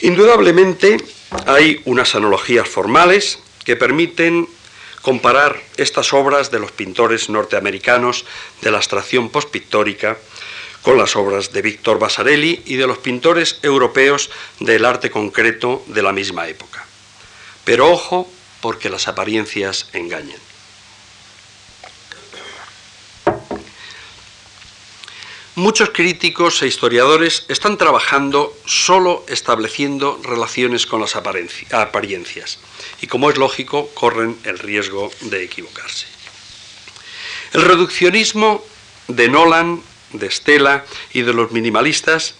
Indudablemente 0.00 0.98
hay 1.46 1.80
unas 1.84 2.14
analogías 2.14 2.68
formales 2.68 3.40
que 3.64 3.76
permiten 3.76 4.48
comparar 5.02 5.60
estas 5.76 6.12
obras 6.12 6.50
de 6.50 6.58
los 6.58 6.72
pintores 6.72 7.28
norteamericanos 7.28 8.24
de 8.60 8.70
la 8.70 8.78
abstracción 8.78 9.30
postpictórica 9.30 10.18
con 10.82 10.98
las 10.98 11.16
obras 11.16 11.52
de 11.52 11.62
Víctor 11.62 11.98
Vasarely 11.98 12.62
y 12.66 12.76
de 12.76 12.86
los 12.86 12.98
pintores 12.98 13.58
europeos 13.62 14.30
del 14.60 14.84
arte 14.84 15.10
concreto 15.10 15.84
de 15.86 16.02
la 16.02 16.12
misma 16.12 16.46
época. 16.48 16.87
Pero 17.68 17.92
ojo, 17.92 18.26
porque 18.62 18.88
las 18.88 19.08
apariencias 19.08 19.90
engañan. 19.92 20.40
Muchos 25.54 25.90
críticos 25.90 26.62
e 26.62 26.66
historiadores 26.66 27.44
están 27.48 27.76
trabajando 27.76 28.56
solo 28.64 29.22
estableciendo 29.28 30.18
relaciones 30.24 30.86
con 30.86 31.02
las 31.02 31.14
apariencias 31.14 32.58
y 33.02 33.06
como 33.06 33.28
es 33.28 33.36
lógico 33.36 33.90
corren 33.92 34.38
el 34.44 34.58
riesgo 34.58 35.12
de 35.20 35.44
equivocarse. 35.44 36.06
El 37.52 37.60
reduccionismo 37.60 38.64
de 39.08 39.28
Nolan, 39.28 39.82
de 40.14 40.30
Stella 40.30 40.86
y 41.12 41.20
de 41.20 41.34
los 41.34 41.52
minimalistas 41.52 42.34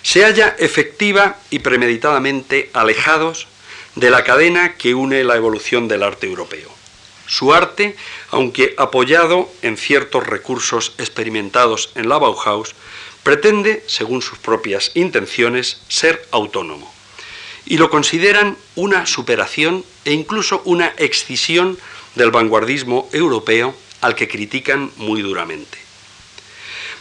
se 0.00 0.24
halla 0.24 0.56
efectiva 0.58 1.36
y 1.50 1.58
premeditadamente 1.58 2.70
alejados 2.72 3.46
de 3.96 4.10
la 4.10 4.24
cadena 4.24 4.74
que 4.76 4.94
une 4.94 5.24
la 5.24 5.36
evolución 5.36 5.88
del 5.88 6.02
arte 6.02 6.26
europeo. 6.26 6.70
Su 7.26 7.54
arte, 7.54 7.96
aunque 8.30 8.74
apoyado 8.76 9.48
en 9.62 9.76
ciertos 9.76 10.26
recursos 10.26 10.94
experimentados 10.98 11.90
en 11.94 12.08
la 12.08 12.18
Bauhaus, 12.18 12.74
pretende, 13.22 13.84
según 13.86 14.22
sus 14.22 14.38
propias 14.38 14.90
intenciones, 14.94 15.80
ser 15.88 16.26
autónomo. 16.32 16.92
Y 17.66 17.76
lo 17.76 17.90
consideran 17.90 18.56
una 18.74 19.06
superación 19.06 19.84
e 20.04 20.12
incluso 20.12 20.62
una 20.64 20.92
excisión 20.96 21.78
del 22.14 22.30
vanguardismo 22.30 23.08
europeo 23.12 23.74
al 24.00 24.14
que 24.14 24.28
critican 24.28 24.90
muy 24.96 25.22
duramente. 25.22 25.89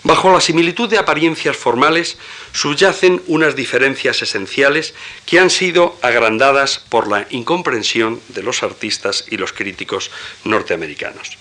Bajo 0.03 0.31
la 0.31 0.39
similitud 0.39 0.89
de 0.89 0.97
apariencias 0.97 1.57
formales 1.57 2.17
subyacen 2.53 3.21
unas 3.27 3.55
diferencias 3.55 4.21
esenciales 4.21 4.93
que 5.25 5.39
han 5.39 5.49
sido 5.49 5.97
agrandadas 6.01 6.79
por 6.89 7.07
la 7.09 7.27
incomprensión 7.29 8.21
de 8.29 8.43
los 8.43 8.63
artistas 8.63 9.25
y 9.29 9.37
los 9.37 9.51
críticos 9.51 10.09
norteamericanos. 10.45 11.37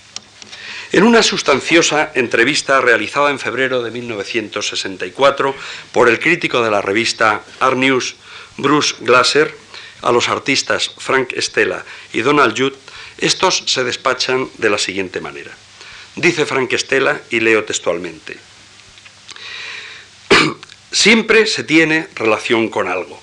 En 0.91 1.03
una 1.03 1.23
sustanciosa 1.23 2.11
entrevista 2.15 2.81
realizada 2.81 3.29
en 3.29 3.39
febrero 3.39 3.83
de 3.83 3.91
1964 3.91 5.55
por 5.91 6.09
el 6.09 6.19
crítico 6.19 6.61
de 6.63 6.71
la 6.71 6.81
revista 6.81 7.43
Art 7.59 7.77
News, 7.77 8.15
Bruce 8.57 8.95
Glasser, 8.99 9.55
a 10.01 10.11
los 10.11 10.29
artistas 10.29 10.91
Frank 10.97 11.33
Stella 11.37 11.85
y 12.11 12.21
Donald 12.21 12.57
Judd, 12.57 12.73
estos 13.19 13.63
se 13.67 13.83
despachan 13.83 14.49
de 14.57 14.69
la 14.69 14.77
siguiente 14.77 15.21
manera. 15.21 15.51
Dice 16.15 16.45
Frank 16.45 16.73
Stella, 16.73 17.21
y 17.29 17.39
leo 17.39 17.63
textualmente, 17.63 18.37
siempre 20.91 21.45
se 21.45 21.63
tiene 21.63 22.07
relación 22.15 22.69
con 22.69 22.87
algo. 22.87 23.19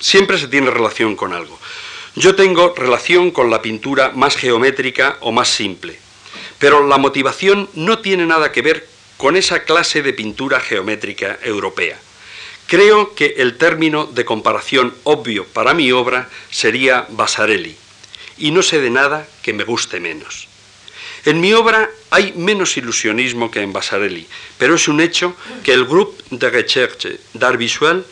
Siempre 0.00 0.38
se 0.38 0.48
tiene 0.48 0.70
relación 0.70 1.16
con 1.16 1.32
algo. 1.32 1.58
Yo 2.14 2.34
tengo 2.34 2.74
relación 2.76 3.30
con 3.30 3.50
la 3.50 3.62
pintura 3.62 4.10
más 4.14 4.36
geométrica 4.36 5.16
o 5.20 5.32
más 5.32 5.48
simple, 5.48 5.98
pero 6.58 6.86
la 6.86 6.98
motivación 6.98 7.70
no 7.74 8.00
tiene 8.00 8.26
nada 8.26 8.52
que 8.52 8.62
ver 8.62 8.88
con 9.16 9.36
esa 9.36 9.62
clase 9.64 10.02
de 10.02 10.12
pintura 10.12 10.60
geométrica 10.60 11.38
europea. 11.42 11.98
Creo 12.66 13.14
que 13.14 13.34
el 13.38 13.56
término 13.56 14.06
de 14.06 14.24
comparación 14.24 14.94
obvio 15.04 15.46
para 15.46 15.74
mi 15.74 15.92
obra 15.92 16.28
sería 16.50 17.06
Vasarelli, 17.10 17.76
y 18.38 18.50
no 18.50 18.62
sé 18.62 18.80
de 18.80 18.90
nada 18.90 19.28
que 19.42 19.52
me 19.52 19.64
guste 19.64 20.00
menos. 20.00 20.48
En 21.24 21.40
mi 21.40 21.52
obra 21.52 21.88
hay 22.10 22.32
menos 22.32 22.76
ilusionismo 22.76 23.50
que 23.50 23.60
en 23.60 23.72
Vasarelli, 23.72 24.26
pero 24.58 24.74
es 24.74 24.88
un 24.88 25.00
hecho 25.00 25.36
que 25.62 25.72
el 25.72 25.84
Groupe 25.84 26.22
de 26.30 26.50
Recherche 26.50 27.20
d'Art 27.32 27.58
Visuel 27.58 28.04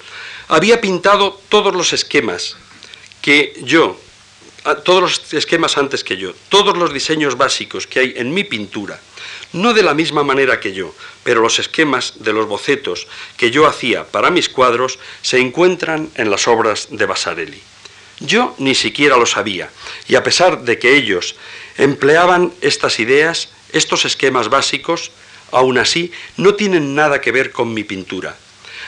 había 0.49 0.81
pintado 0.81 1.41
todos 1.49 1.75
los 1.75 1.93
esquemas 1.93 2.57
que 3.21 3.55
yo, 3.63 3.99
todos 4.85 5.03
los 5.03 5.35
esquemas 5.35 5.77
antes 5.77 6.05
que 6.05 6.17
yo, 6.17 6.35
todos 6.49 6.77
los 6.77 6.93
diseños 6.93 7.37
básicos 7.37 7.87
que 7.87 8.01
hay 8.01 8.15
en 8.17 8.33
mi 8.33 8.45
pintura, 8.45 9.01
no 9.53 9.75
de 9.75 9.83
la 9.83 9.95
misma 9.95 10.23
manera 10.23 10.61
que 10.61 10.73
yo, 10.73 10.95
pero 11.25 11.41
los 11.41 11.59
esquemas 11.59 12.15
de 12.23 12.33
los 12.33 12.47
bocetos 12.47 13.09
que 13.37 13.51
yo 13.51 13.67
hacía 13.67 14.05
para 14.05 14.31
mis 14.31 14.49
cuadros 14.49 15.01
se 15.23 15.39
encuentran 15.39 16.11
en 16.15 16.31
las 16.31 16.47
obras 16.47 16.89
de 16.91 17.07
Vasarelli. 17.07 17.61
Yo 18.21 18.55
ni 18.59 18.75
siquiera 18.75 19.17
lo 19.17 19.27
sabía, 19.27 19.71
y 20.07 20.15
a 20.15 20.23
pesar 20.23 20.63
de 20.63 20.79
que 20.79 20.95
ellos 20.95 21.37
empleaban 21.77 22.53
estas 22.61 23.01
ideas, 23.01 23.51
estos 23.73 24.05
esquemas 24.05 24.49
básicos, 24.49 25.13
aún 25.53 25.79
así 25.79 26.13
no 26.37 26.55
tienen 26.55 26.95
nada 26.95 27.21
que 27.21 27.33
ver 27.33 27.53
con 27.53 27.75
mi 27.75 27.85
pintura. 27.85 28.37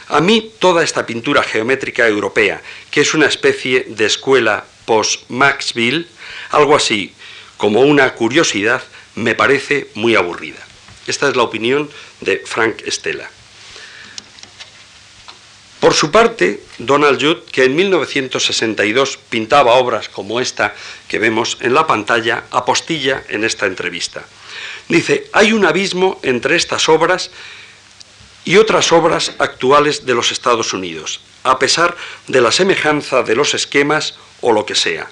A 0.09 0.21
mí 0.21 0.53
toda 0.59 0.83
esta 0.83 1.07
pintura 1.07 1.43
geométrica 1.43 2.07
europea, 2.07 2.61
que 2.91 3.01
es 3.01 3.15
una 3.15 3.27
especie 3.27 3.87
de 3.89 4.07
escuela 4.07 4.65
post-Maxville, 4.85 6.07
algo 6.51 6.77
así 6.77 7.15
como 7.57 7.83
una 7.83 8.15
curiosidad, 8.15 8.83
me 9.15 9.35
parece 9.35 9.89
muy 9.95 10.15
aburrida. 10.15 10.59
Esta 11.07 11.29
es 11.29 11.37
la 11.37 11.43
opinión 11.43 11.91
de 12.21 12.43
Frank 12.45 12.83
Stella. 12.89 13.31
Por 15.83 15.95
su 15.95 16.13
parte, 16.13 16.61
Donald 16.79 17.21
Judd, 17.21 17.51
que 17.51 17.65
en 17.65 17.75
1962 17.75 19.19
pintaba 19.29 19.73
obras 19.73 20.09
como 20.09 20.39
esta 20.39 20.77
que 21.09 21.19
vemos 21.19 21.59
en 21.61 21.75
la 21.75 21.89
pantalla, 21.89 22.45
apostilla 22.53 23.25
en 23.29 23.43
esta 23.43 23.67
entrevista. 23.67 24.23
Dice, 24.89 25.27
hay 25.33 25.53
un 25.53 25.67
abismo 25.67 26.21
entre 26.23 26.55
estas 26.55 26.89
obras 26.89 27.33
y 28.45 28.59
otras 28.59 28.93
obras 28.93 29.33
actuales 29.41 30.07
de 30.07 30.15
los 30.15 30.31
Estados 30.31 30.73
Unidos, 30.73 31.21
a 31.43 31.59
pesar 31.59 31.97
de 32.29 32.41
la 32.41 32.53
semejanza 32.53 33.25
de 33.25 33.35
los 33.35 33.53
esquemas 33.53 34.15
o 34.41 34.53
lo 34.53 34.65
que 34.65 34.77
sea. 34.77 35.09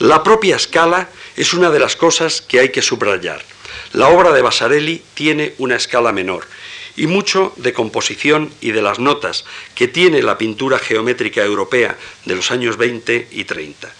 La 0.00 0.24
propia 0.24 0.56
escala 0.56 1.08
es 1.36 1.54
una 1.54 1.70
de 1.70 1.78
las 1.78 1.94
cosas 1.94 2.40
que 2.40 2.58
hay 2.58 2.70
que 2.70 2.82
subrayar. 2.82 3.44
La 3.92 4.08
obra 4.08 4.32
de 4.32 4.42
Basarelli 4.42 5.04
tiene 5.14 5.54
una 5.58 5.76
escala 5.76 6.10
menor 6.10 6.48
y 6.96 7.06
mucho 7.06 7.52
de 7.56 7.72
composición 7.72 8.52
y 8.60 8.72
de 8.72 8.82
las 8.82 8.98
notas 8.98 9.44
que 9.74 9.88
tiene 9.88 10.22
la 10.22 10.38
pintura 10.38 10.78
geométrica 10.78 11.44
europea 11.44 11.96
de 12.24 12.34
los 12.34 12.50
años 12.50 12.76
20 12.76 13.28
y 13.30 13.44
30. 13.44 13.92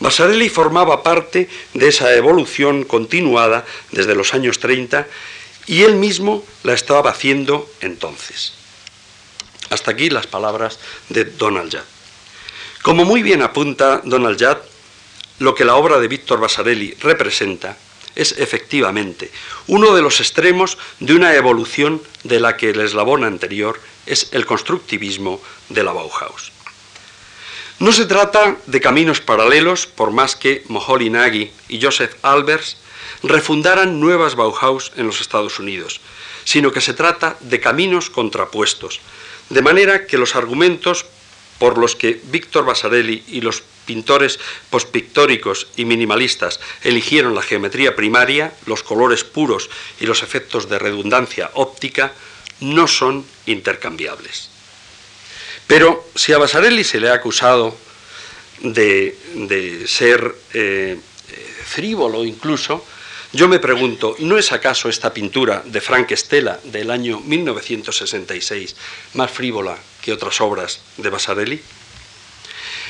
Vasarelli 0.00 0.48
formaba 0.48 1.02
parte 1.02 1.48
de 1.72 1.88
esa 1.88 2.14
evolución 2.14 2.84
continuada 2.84 3.64
desde 3.92 4.14
los 4.14 4.34
años 4.34 4.58
30 4.58 5.06
y 5.66 5.82
él 5.82 5.96
mismo 5.96 6.44
la 6.62 6.74
estaba 6.74 7.10
haciendo 7.10 7.70
entonces. 7.80 8.52
Hasta 9.70 9.92
aquí 9.92 10.10
las 10.10 10.26
palabras 10.26 10.78
de 11.08 11.24
Donald 11.24 11.72
Judd. 11.72 11.84
Como 12.82 13.04
muy 13.04 13.22
bien 13.22 13.40
apunta 13.40 14.02
Donald 14.04 14.38
Judd, 14.38 14.58
lo 15.38 15.54
que 15.54 15.64
la 15.64 15.76
obra 15.76 15.98
de 15.98 16.08
Víctor 16.08 16.38
Vasarelli 16.38 16.94
representa 17.00 17.76
es 18.16 18.36
efectivamente 18.38 19.30
uno 19.66 19.94
de 19.94 20.02
los 20.02 20.20
extremos 20.20 20.78
de 21.00 21.14
una 21.14 21.34
evolución 21.34 22.02
de 22.22 22.40
la 22.40 22.56
que 22.56 22.70
el 22.70 22.80
eslabón 22.80 23.24
anterior 23.24 23.80
es 24.06 24.28
el 24.32 24.46
constructivismo 24.46 25.40
de 25.68 25.82
la 25.82 25.92
Bauhaus. 25.92 26.52
No 27.78 27.92
se 27.92 28.06
trata 28.06 28.56
de 28.66 28.80
caminos 28.80 29.20
paralelos, 29.20 29.86
por 29.86 30.12
más 30.12 30.36
que 30.36 30.62
Moholy 30.68 31.10
Nagy 31.10 31.50
y 31.68 31.82
Joseph 31.82 32.14
Albers 32.22 32.76
refundaran 33.22 34.00
nuevas 34.00 34.36
Bauhaus 34.36 34.92
en 34.96 35.06
los 35.06 35.20
Estados 35.20 35.58
Unidos, 35.58 36.00
sino 36.44 36.72
que 36.72 36.80
se 36.80 36.94
trata 36.94 37.36
de 37.40 37.60
caminos 37.60 38.10
contrapuestos, 38.10 39.00
de 39.50 39.62
manera 39.62 40.06
que 40.06 40.18
los 40.18 40.36
argumentos 40.36 41.06
por 41.58 41.78
los 41.78 41.96
que 41.96 42.20
Víctor 42.24 42.64
Vasarelli 42.64 43.24
y 43.28 43.40
los 43.40 43.62
pintores 43.84 44.38
postpictóricos 44.70 45.68
y 45.76 45.84
minimalistas 45.84 46.60
eligieron 46.82 47.34
la 47.34 47.42
geometría 47.42 47.96
primaria, 47.96 48.52
los 48.66 48.82
colores 48.82 49.24
puros 49.24 49.70
y 50.00 50.06
los 50.06 50.22
efectos 50.22 50.68
de 50.68 50.78
redundancia 50.78 51.50
óptica, 51.54 52.12
no 52.60 52.86
son 52.86 53.24
intercambiables. 53.46 54.50
Pero 55.66 56.06
si 56.14 56.32
a 56.32 56.38
Basarelli 56.38 56.84
se 56.84 57.00
le 57.00 57.08
ha 57.08 57.14
acusado 57.14 57.76
de, 58.60 59.84
ser 59.86 60.34
eh, 60.52 60.98
frívolo 61.64 62.24
incluso, 62.24 62.84
yo 63.32 63.48
me 63.48 63.58
pregunto, 63.58 64.14
¿no 64.20 64.38
es 64.38 64.52
acaso 64.52 64.88
esta 64.88 65.12
pintura 65.12 65.62
de 65.64 65.80
Frank 65.80 66.12
Stella 66.12 66.60
del 66.62 66.90
año 66.90 67.18
1966 67.18 68.76
más 69.14 69.30
frívola 69.30 69.76
que 70.02 70.12
otras 70.12 70.40
obras 70.40 70.80
de 70.98 71.10
Basarelli? 71.10 71.60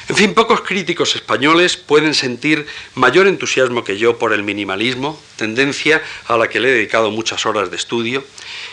En 0.07 0.17
fin, 0.17 0.35
pocos 0.35 0.61
críticos 0.61 1.17
españoles 1.17 1.79
pueden 1.79 2.13
sentir 2.13 2.67
mayor 2.95 3.27
entusiasmo 3.27 3.85
que 3.85 3.97
yo 3.97 4.19
por 4.19 4.35
el 4.35 4.43
minimalismo, 4.43 5.19
tendencia 5.37 6.03
a 6.29 6.37
la 6.37 6.49
que 6.49 6.61
le 6.61 6.69
he 6.69 6.73
dedicado 6.73 7.11
muchas 7.11 7.47
horas 7.47 7.71
de 7.71 7.77
estudio, 7.77 8.23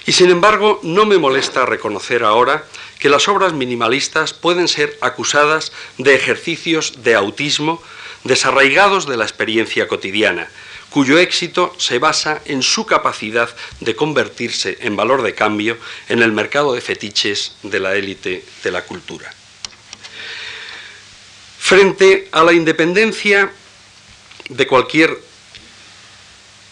y 0.05 0.11
sin 0.11 0.29
embargo 0.29 0.81
no 0.83 1.05
me 1.05 1.17
molesta 1.17 1.65
reconocer 1.65 2.25
ahora 2.25 2.65
que 2.99 3.07
las 3.07 3.29
obras 3.29 3.53
minimalistas 3.53 4.33
pueden 4.33 4.67
ser 4.67 4.97
acusadas 4.99 5.71
de 5.97 6.15
ejercicios 6.15 7.01
de 7.03 7.15
autismo 7.15 7.81
desarraigados 8.25 9.07
de 9.07 9.15
la 9.15 9.23
experiencia 9.23 9.87
cotidiana, 9.87 10.49
cuyo 10.89 11.17
éxito 11.17 11.73
se 11.77 11.97
basa 11.97 12.41
en 12.43 12.61
su 12.61 12.85
capacidad 12.85 13.55
de 13.79 13.95
convertirse 13.95 14.79
en 14.81 14.97
valor 14.97 15.21
de 15.21 15.33
cambio 15.33 15.77
en 16.09 16.21
el 16.21 16.33
mercado 16.33 16.73
de 16.73 16.81
fetiches 16.81 17.55
de 17.63 17.79
la 17.79 17.95
élite 17.95 18.43
de 18.65 18.71
la 18.71 18.83
cultura. 18.83 19.33
Frente 21.71 22.27
a 22.33 22.43
la 22.43 22.51
independencia 22.51 23.49
de 24.49 24.67
cualquier 24.67 25.17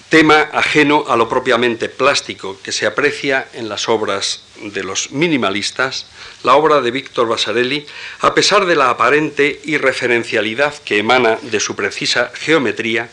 tema 0.09 0.49
ajeno 0.51 1.05
a 1.07 1.15
lo 1.15 1.29
propiamente 1.29 1.87
plástico 1.87 2.59
que 2.61 2.73
se 2.73 2.85
aprecia 2.85 3.47
en 3.53 3.69
las 3.69 3.87
obras 3.87 4.43
de 4.61 4.83
los 4.83 5.11
minimalistas, 5.11 6.07
la 6.43 6.55
obra 6.55 6.81
de 6.81 6.91
Víctor 6.91 7.29
Vasarelli, 7.29 7.85
a 8.19 8.35
pesar 8.35 8.65
de 8.65 8.75
la 8.75 8.89
aparente 8.89 9.61
irreferencialidad 9.63 10.75
que 10.83 10.97
emana 10.97 11.39
de 11.43 11.61
su 11.61 11.77
precisa 11.77 12.33
geometría, 12.35 13.09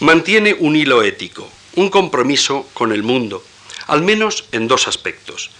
mantiene 0.00 0.56
un 0.58 0.74
hilo 0.74 1.04
ético, 1.04 1.48
un 1.76 1.88
compromiso 1.88 2.68
con 2.74 2.90
el 2.90 3.04
mundo, 3.04 3.44
al 3.86 4.02
menos 4.02 4.46
en 4.50 4.66
dos 4.66 4.88
aspectos, 4.88 5.52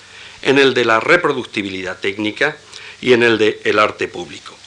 en 0.42 0.58
el 0.58 0.74
de 0.74 0.84
la 0.84 0.98
reproductibilidad 0.98 2.00
técnica 2.00 2.56
y 3.00 3.12
en 3.12 3.22
el 3.22 3.38
de 3.38 3.60
el 3.62 3.78
arte 3.78 4.08
público. 4.08 4.57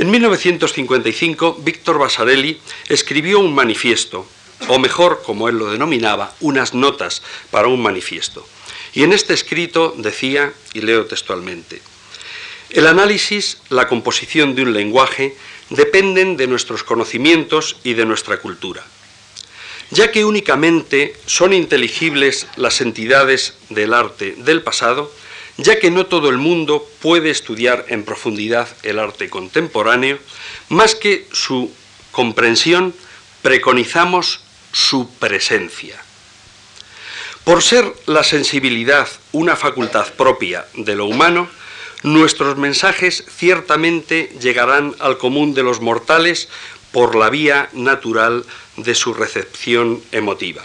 En 0.00 0.10
1955, 0.10 1.58
Víctor 1.60 1.98
Basarelli 1.98 2.58
escribió 2.88 3.38
un 3.38 3.54
manifiesto, 3.54 4.26
o 4.68 4.78
mejor, 4.78 5.20
como 5.22 5.46
él 5.50 5.58
lo 5.58 5.70
denominaba, 5.70 6.34
unas 6.40 6.72
notas 6.72 7.20
para 7.50 7.68
un 7.68 7.82
manifiesto. 7.82 8.48
Y 8.94 9.02
en 9.02 9.12
este 9.12 9.34
escrito 9.34 9.94
decía, 9.98 10.54
y 10.72 10.80
leo 10.80 11.04
textualmente, 11.04 11.82
el 12.70 12.86
análisis, 12.86 13.58
la 13.68 13.88
composición 13.88 14.54
de 14.54 14.62
un 14.62 14.72
lenguaje 14.72 15.36
dependen 15.68 16.38
de 16.38 16.46
nuestros 16.46 16.82
conocimientos 16.82 17.76
y 17.84 17.92
de 17.92 18.06
nuestra 18.06 18.38
cultura. 18.38 18.82
ya 19.90 20.10
que 20.10 20.24
únicamente 20.24 21.14
son 21.26 21.52
inteligibles 21.52 22.46
las 22.56 22.80
entidades 22.80 23.52
del 23.68 23.92
arte 23.92 24.34
del 24.38 24.62
pasado, 24.62 25.12
ya 25.62 25.78
que 25.78 25.90
no 25.90 26.06
todo 26.06 26.30
el 26.30 26.38
mundo 26.38 26.88
puede 27.00 27.30
estudiar 27.30 27.84
en 27.88 28.04
profundidad 28.04 28.68
el 28.82 28.98
arte 28.98 29.28
contemporáneo, 29.28 30.18
más 30.68 30.94
que 30.94 31.26
su 31.32 31.70
comprensión, 32.10 32.94
preconizamos 33.42 34.40
su 34.72 35.10
presencia. 35.18 36.02
Por 37.44 37.62
ser 37.62 37.92
la 38.06 38.24
sensibilidad 38.24 39.08
una 39.32 39.56
facultad 39.56 40.12
propia 40.14 40.66
de 40.74 40.94
lo 40.94 41.06
humano, 41.06 41.48
nuestros 42.02 42.56
mensajes 42.56 43.24
ciertamente 43.28 44.32
llegarán 44.40 44.94
al 44.98 45.18
común 45.18 45.52
de 45.52 45.62
los 45.62 45.80
mortales 45.80 46.48
por 46.92 47.14
la 47.14 47.28
vía 47.28 47.68
natural 47.72 48.44
de 48.76 48.94
su 48.94 49.12
recepción 49.12 50.02
emotiva. 50.12 50.62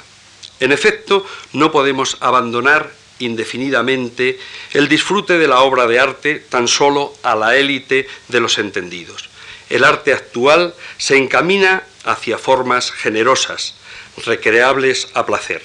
En 0.60 0.72
efecto, 0.72 1.26
no 1.52 1.72
podemos 1.72 2.18
abandonar 2.22 2.91
indefinidamente 3.20 4.39
el 4.74 4.88
disfrute 4.88 5.38
de 5.38 5.47
la 5.47 5.61
obra 5.61 5.88
de 5.88 5.99
arte 5.99 6.39
tan 6.39 6.68
solo 6.68 7.13
a 7.24 7.36
la 7.36 7.55
élite 7.55 8.07
de 8.28 8.39
los 8.39 8.57
entendidos. 8.57 9.30
El 9.70 9.84
arte 9.84 10.13
actual 10.13 10.74
se 10.97 11.18
encamina 11.18 11.84
hacia 12.03 12.38
formas 12.38 12.91
generosas, 12.91 13.76
recreables 14.26 15.09
a 15.13 15.26
placer. 15.26 15.63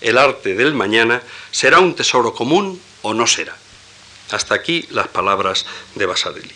El 0.00 0.18
arte 0.18 0.54
del 0.54 0.74
mañana 0.74 1.22
será 1.50 1.80
un 1.80 1.94
tesoro 1.94 2.32
común 2.34 2.80
o 3.02 3.12
no 3.12 3.26
será. 3.26 3.56
Hasta 4.30 4.54
aquí 4.54 4.86
las 4.90 5.08
palabras 5.08 5.66
de 5.96 6.06
Basadelli. 6.06 6.54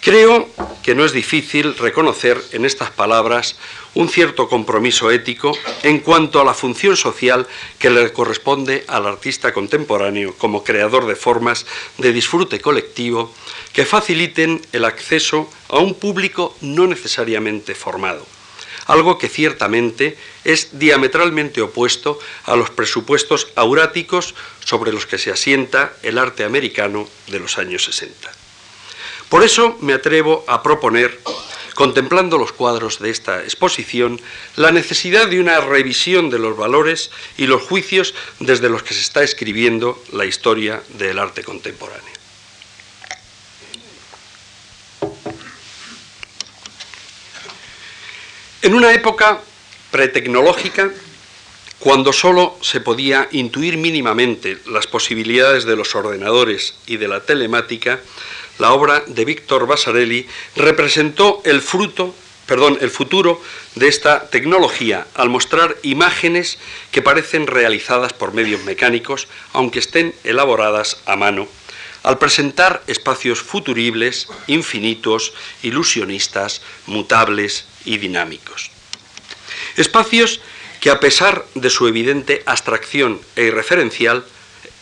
Creo 0.00 0.48
que 0.82 0.96
no 0.96 1.04
es 1.04 1.12
difícil 1.12 1.76
reconocer 1.76 2.42
en 2.50 2.64
estas 2.64 2.90
palabras 2.90 3.56
un 3.94 4.08
cierto 4.08 4.48
compromiso 4.48 5.10
ético 5.10 5.56
en 5.82 6.00
cuanto 6.00 6.40
a 6.40 6.44
la 6.44 6.54
función 6.54 6.96
social 6.96 7.46
que 7.78 7.90
le 7.90 8.12
corresponde 8.12 8.84
al 8.88 9.06
artista 9.06 9.52
contemporáneo 9.52 10.34
como 10.38 10.64
creador 10.64 11.06
de 11.06 11.16
formas 11.16 11.66
de 11.98 12.12
disfrute 12.12 12.60
colectivo 12.60 13.32
que 13.72 13.84
faciliten 13.84 14.60
el 14.72 14.84
acceso 14.84 15.50
a 15.68 15.78
un 15.78 15.94
público 15.94 16.56
no 16.60 16.86
necesariamente 16.86 17.74
formado, 17.74 18.26
algo 18.86 19.18
que 19.18 19.28
ciertamente 19.28 20.16
es 20.44 20.78
diametralmente 20.78 21.60
opuesto 21.62 22.18
a 22.44 22.56
los 22.56 22.70
presupuestos 22.70 23.48
auráticos 23.56 24.34
sobre 24.64 24.92
los 24.92 25.06
que 25.06 25.18
se 25.18 25.30
asienta 25.30 25.94
el 26.02 26.18
arte 26.18 26.44
americano 26.44 27.08
de 27.28 27.40
los 27.40 27.58
años 27.58 27.84
60. 27.84 28.32
Por 29.28 29.44
eso 29.44 29.78
me 29.80 29.94
atrevo 29.94 30.44
a 30.46 30.62
proponer, 30.62 31.18
contemplando 31.74 32.38
los 32.38 32.52
cuadros 32.52 32.98
de 32.98 33.10
esta 33.10 33.42
exposición, 33.42 34.20
la 34.56 34.70
necesidad 34.70 35.28
de 35.28 35.40
una 35.40 35.60
revisión 35.60 36.30
de 36.30 36.38
los 36.38 36.56
valores 36.56 37.10
y 37.36 37.46
los 37.46 37.62
juicios 37.62 38.14
desde 38.40 38.68
los 38.68 38.82
que 38.82 38.94
se 38.94 39.00
está 39.00 39.22
escribiendo 39.22 40.02
la 40.12 40.24
historia 40.24 40.82
del 40.98 41.18
arte 41.18 41.42
contemporáneo. 41.42 42.12
En 48.62 48.74
una 48.74 48.92
época 48.92 49.40
pretecnológica, 49.90 50.90
cuando 51.80 52.12
solo 52.12 52.56
se 52.60 52.80
podía 52.80 53.28
intuir 53.32 53.76
mínimamente 53.76 54.58
las 54.66 54.86
posibilidades 54.86 55.64
de 55.64 55.74
los 55.74 55.96
ordenadores 55.96 56.76
y 56.86 56.96
de 56.96 57.08
la 57.08 57.24
telemática, 57.24 57.98
la 58.58 58.72
obra 58.72 59.02
de 59.06 59.24
Víctor 59.24 59.66
Basarelli 59.66 60.26
representó 60.56 61.40
el 61.44 61.60
fruto, 61.60 62.14
perdón, 62.46 62.78
el 62.80 62.90
futuro 62.90 63.40
de 63.74 63.88
esta 63.88 64.28
tecnología 64.28 65.06
al 65.14 65.28
mostrar 65.28 65.76
imágenes 65.82 66.58
que 66.90 67.02
parecen 67.02 67.46
realizadas 67.46 68.12
por 68.12 68.34
medios 68.34 68.62
mecánicos, 68.64 69.28
aunque 69.52 69.78
estén 69.78 70.14
elaboradas 70.24 70.98
a 71.06 71.16
mano, 71.16 71.48
al 72.02 72.18
presentar 72.18 72.82
espacios 72.86 73.40
futuribles, 73.40 74.28
infinitos, 74.46 75.32
ilusionistas, 75.62 76.62
mutables 76.86 77.66
y 77.84 77.98
dinámicos. 77.98 78.70
Espacios 79.76 80.40
que 80.80 80.90
a 80.90 81.00
pesar 81.00 81.46
de 81.54 81.70
su 81.70 81.86
evidente 81.86 82.42
abstracción 82.44 83.20
e 83.36 83.46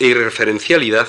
e 0.01 0.07
irreferencialidad, 0.07 1.07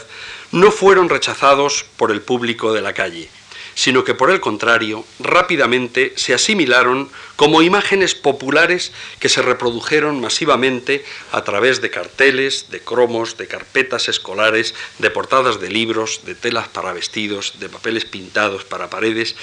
no 0.52 0.70
fueron 0.70 1.08
rechazados 1.08 1.84
por 1.96 2.10
el 2.10 2.20
público 2.20 2.72
de 2.72 2.82
la 2.82 2.92
calle, 2.92 3.28
sino 3.74 4.04
que 4.04 4.14
por 4.14 4.30
el 4.30 4.40
contrario 4.40 5.04
rápidamente 5.18 6.12
se 6.16 6.34
asimilaron 6.34 7.10
como 7.36 7.62
imágenes 7.62 8.14
populares 8.14 8.92
que 9.18 9.28
se 9.28 9.42
reprodujeron 9.42 10.20
masivamente 10.20 11.04
a 11.32 11.42
través 11.42 11.80
de 11.80 11.90
carteles, 11.90 12.70
de 12.70 12.80
cromos, 12.80 13.38
de 13.38 13.48
carpetas 13.48 14.08
escolares, 14.08 14.74
de 14.98 15.10
portadas 15.10 15.58
de 15.60 15.70
libros, 15.70 16.20
de 16.24 16.34
telas 16.34 16.68
para 16.68 16.92
vestidos, 16.92 17.54
de 17.58 17.68
papeles 17.68 18.04
pintados 18.04 18.64
para 18.64 18.90
paredes, 18.90 19.34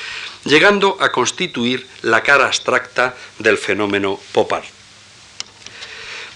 llegando 0.46 0.98
a 1.00 1.12
constituir 1.12 1.88
la 2.04 2.22
cara 2.22 2.46
abstracta 2.46 3.16
del 3.40 3.58
fenómeno 3.58 4.20
pop 4.32 4.54
art. 4.54 4.68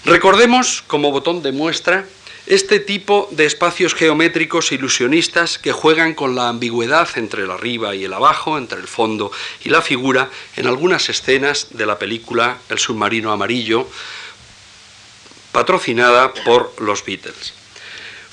Recordemos, 0.04 0.82
como 0.86 1.12
botón 1.12 1.42
de 1.42 1.52
muestra, 1.52 2.04
este 2.46 2.78
tipo 2.78 3.28
de 3.30 3.46
espacios 3.46 3.94
geométricos 3.94 4.70
ilusionistas 4.72 5.58
que 5.58 5.72
juegan 5.72 6.14
con 6.14 6.34
la 6.34 6.48
ambigüedad 6.48 7.08
entre 7.16 7.44
el 7.44 7.50
arriba 7.50 7.94
y 7.94 8.04
el 8.04 8.12
abajo, 8.12 8.58
entre 8.58 8.80
el 8.80 8.86
fondo 8.86 9.32
y 9.64 9.70
la 9.70 9.80
figura, 9.80 10.30
en 10.56 10.66
algunas 10.66 11.08
escenas 11.08 11.68
de 11.70 11.86
la 11.86 11.98
película 11.98 12.58
El 12.68 12.78
submarino 12.78 13.32
amarillo, 13.32 13.88
patrocinada 15.52 16.34
por 16.44 16.74
los 16.82 17.04
Beatles. 17.04 17.54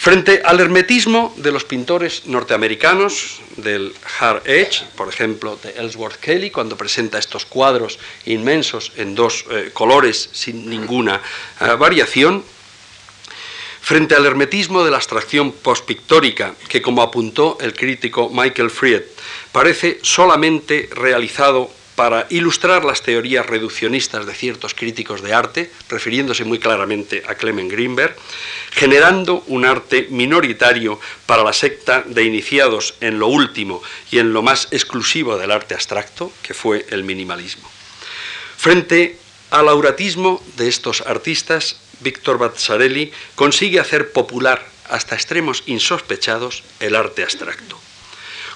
Frente 0.01 0.41
al 0.43 0.59
hermetismo 0.59 1.31
de 1.37 1.51
los 1.51 1.63
pintores 1.63 2.25
norteamericanos 2.25 3.39
del 3.57 3.93
Hard 4.19 4.41
Edge, 4.49 4.83
por 4.95 5.07
ejemplo, 5.07 5.59
de 5.61 5.69
Ellsworth 5.79 6.15
Kelly, 6.15 6.49
cuando 6.49 6.75
presenta 6.75 7.19
estos 7.19 7.45
cuadros 7.45 7.99
inmensos 8.25 8.93
en 8.97 9.13
dos 9.13 9.45
eh, 9.51 9.69
colores 9.71 10.31
sin 10.33 10.67
ninguna 10.67 11.21
eh, 11.61 11.75
variación, 11.77 12.43
Frente 13.81 14.15
al 14.15 14.25
hermetismo 14.25 14.83
de 14.83 14.91
la 14.91 14.97
abstracción 14.97 15.51
postpictórica, 15.51 16.55
que 16.69 16.81
como 16.81 17.01
apuntó 17.01 17.57
el 17.59 17.73
crítico 17.73 18.29
Michael 18.29 18.69
Fried, 18.69 19.01
parece 19.51 19.99
solamente 20.03 20.87
realizado 20.93 21.69
para 21.95 22.25
ilustrar 22.29 22.85
las 22.85 23.01
teorías 23.01 23.45
reduccionistas 23.45 24.25
de 24.25 24.33
ciertos 24.33 24.73
críticos 24.73 25.21
de 25.21 25.33
arte, 25.33 25.71
refiriéndose 25.89 26.45
muy 26.45 26.57
claramente 26.57 27.23
a 27.27 27.35
Clement 27.35 27.71
Greenberg, 27.71 28.15
generando 28.71 29.43
un 29.47 29.65
arte 29.65 30.07
minoritario 30.09 30.99
para 31.25 31.43
la 31.43 31.53
secta 31.53 32.03
de 32.05 32.23
iniciados 32.23 32.95
en 33.01 33.19
lo 33.19 33.27
último 33.27 33.81
y 34.09 34.19
en 34.19 34.31
lo 34.31 34.41
más 34.41 34.67
exclusivo 34.71 35.37
del 35.37 35.51
arte 35.51 35.73
abstracto, 35.73 36.31
que 36.41 36.53
fue 36.53 36.85
el 36.89 37.03
minimalismo. 37.03 37.69
Frente 38.57 39.17
al 39.49 39.67
auratismo 39.67 40.41
de 40.55 40.69
estos 40.69 41.01
artistas, 41.01 41.80
Víctor 42.01 42.37
Bazzarelli 42.37 43.11
consigue 43.35 43.79
hacer 43.79 44.11
popular 44.11 44.65
hasta 44.89 45.15
extremos 45.15 45.63
insospechados 45.65 46.63
el 46.79 46.95
arte 46.95 47.23
abstracto. 47.23 47.79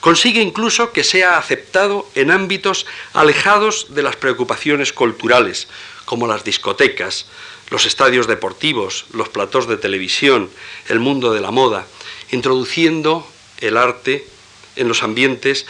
Consigue 0.02 0.42
incluso 0.42 0.92
que 0.92 1.04
sea 1.04 1.38
aceptado 1.38 2.08
en 2.14 2.30
ámbitos 2.30 2.86
alejados 3.14 3.88
de 3.96 4.04
las 4.04 4.16
preocupaciones 4.16 4.94
culturales, 4.94 5.68
como 6.06 6.28
las 6.28 6.44
discotecas, 6.44 7.26
los 7.72 7.86
estadios 7.86 8.28
deportivos, 8.28 9.06
los 9.14 9.30
platós 9.30 9.68
de 9.68 9.78
televisión, 9.78 10.52
el 10.90 11.00
mundo 11.00 11.34
de 11.34 11.42
la 11.42 11.50
moda, 11.50 11.88
introduciendo 12.32 13.28
el 13.60 13.78
arte 13.78 14.28
en 14.76 14.88
los 14.88 15.02
ambientes 15.02 15.66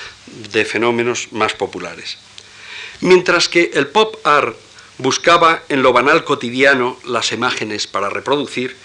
de 0.51 0.65
fenómenos 0.65 1.31
más 1.31 1.53
populares. 1.53 2.17
Mientras 3.01 3.47
que 3.47 3.71
el 3.73 3.87
pop 3.87 4.15
art 4.25 4.57
buscaba 4.97 5.63
en 5.69 5.83
lo 5.83 5.93
banal 5.93 6.23
cotidiano 6.23 6.97
las 7.05 7.31
imágenes 7.31 7.87
para 7.87 8.09
reproducir, 8.09 8.75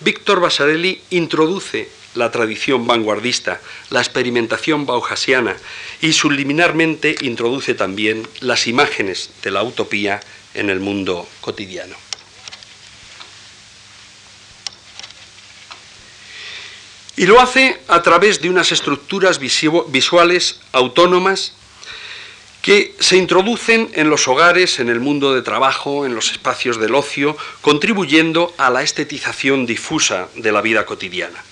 Víctor 0.00 0.40
Basarelli 0.40 1.02
introduce 1.10 1.88
la 2.14 2.30
tradición 2.30 2.86
vanguardista, 2.86 3.60
la 3.90 4.00
experimentación 4.00 4.86
bauhasiana 4.86 5.56
y 6.00 6.12
subliminarmente 6.12 7.14
introduce 7.20 7.74
también 7.74 8.26
las 8.40 8.66
imágenes 8.66 9.30
de 9.42 9.50
la 9.50 9.62
utopía 9.62 10.20
en 10.54 10.70
el 10.70 10.80
mundo 10.80 11.28
cotidiano. 11.40 11.96
Y 17.16 17.26
lo 17.26 17.38
hace 17.38 17.78
a 17.86 18.02
través 18.02 18.40
de 18.40 18.48
unas 18.48 18.72
estructuras 18.72 19.38
visuales 19.38 20.60
autónomas 20.72 21.52
que 22.62 22.94
se 22.98 23.16
introducen 23.16 23.90
en 23.94 24.10
los 24.10 24.28
hogares, 24.28 24.80
en 24.80 24.88
el 24.88 25.00
mundo 25.00 25.34
de 25.34 25.42
trabajo, 25.42 26.04
en 26.04 26.14
los 26.14 26.30
espacios 26.32 26.78
del 26.78 26.94
ocio, 26.94 27.36
contribuyendo 27.60 28.54
a 28.58 28.70
la 28.70 28.82
estetización 28.82 29.66
difusa 29.66 30.28
de 30.34 30.52
la 30.52 30.60
vida 30.60 30.84
cotidiana. 30.84 31.42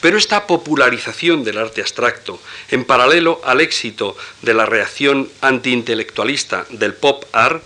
Pero 0.00 0.18
esta 0.18 0.46
popularización 0.46 1.44
del 1.44 1.58
arte 1.58 1.80
abstracto, 1.80 2.40
en 2.70 2.84
paralelo 2.84 3.40
al 3.44 3.60
éxito 3.60 4.16
de 4.42 4.52
la 4.52 4.66
reacción 4.66 5.30
antiintelectualista 5.40 6.66
del 6.70 6.94
pop 6.94 7.24
art, 7.32 7.62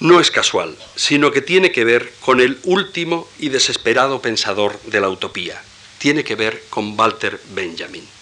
no 0.00 0.20
es 0.20 0.30
casual, 0.30 0.76
sino 0.96 1.30
que 1.30 1.40
tiene 1.40 1.72
que 1.72 1.84
ver 1.84 2.12
con 2.20 2.40
el 2.40 2.58
último 2.64 3.28
y 3.38 3.48
desesperado 3.48 4.20
pensador 4.20 4.80
de 4.82 5.00
la 5.00 5.08
utopía. 5.08 5.62
Tiene 5.98 6.24
que 6.24 6.36
ver 6.36 6.64
con 6.68 6.98
Walter 6.98 7.40
Benjamin. 7.54 8.17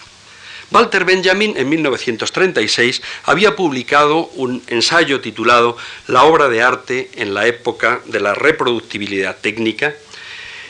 Walter 0.69 1.05
Benjamin 1.05 1.55
en 1.57 1.69
1936 1.69 3.01
había 3.23 3.55
publicado 3.55 4.25
un 4.35 4.61
ensayo 4.67 5.21
titulado 5.21 5.77
La 6.07 6.23
obra 6.23 6.49
de 6.49 6.61
arte 6.61 7.09
en 7.15 7.33
la 7.33 7.47
época 7.47 8.01
de 8.05 8.19
la 8.19 8.33
reproductibilidad 8.33 9.37
técnica, 9.37 9.95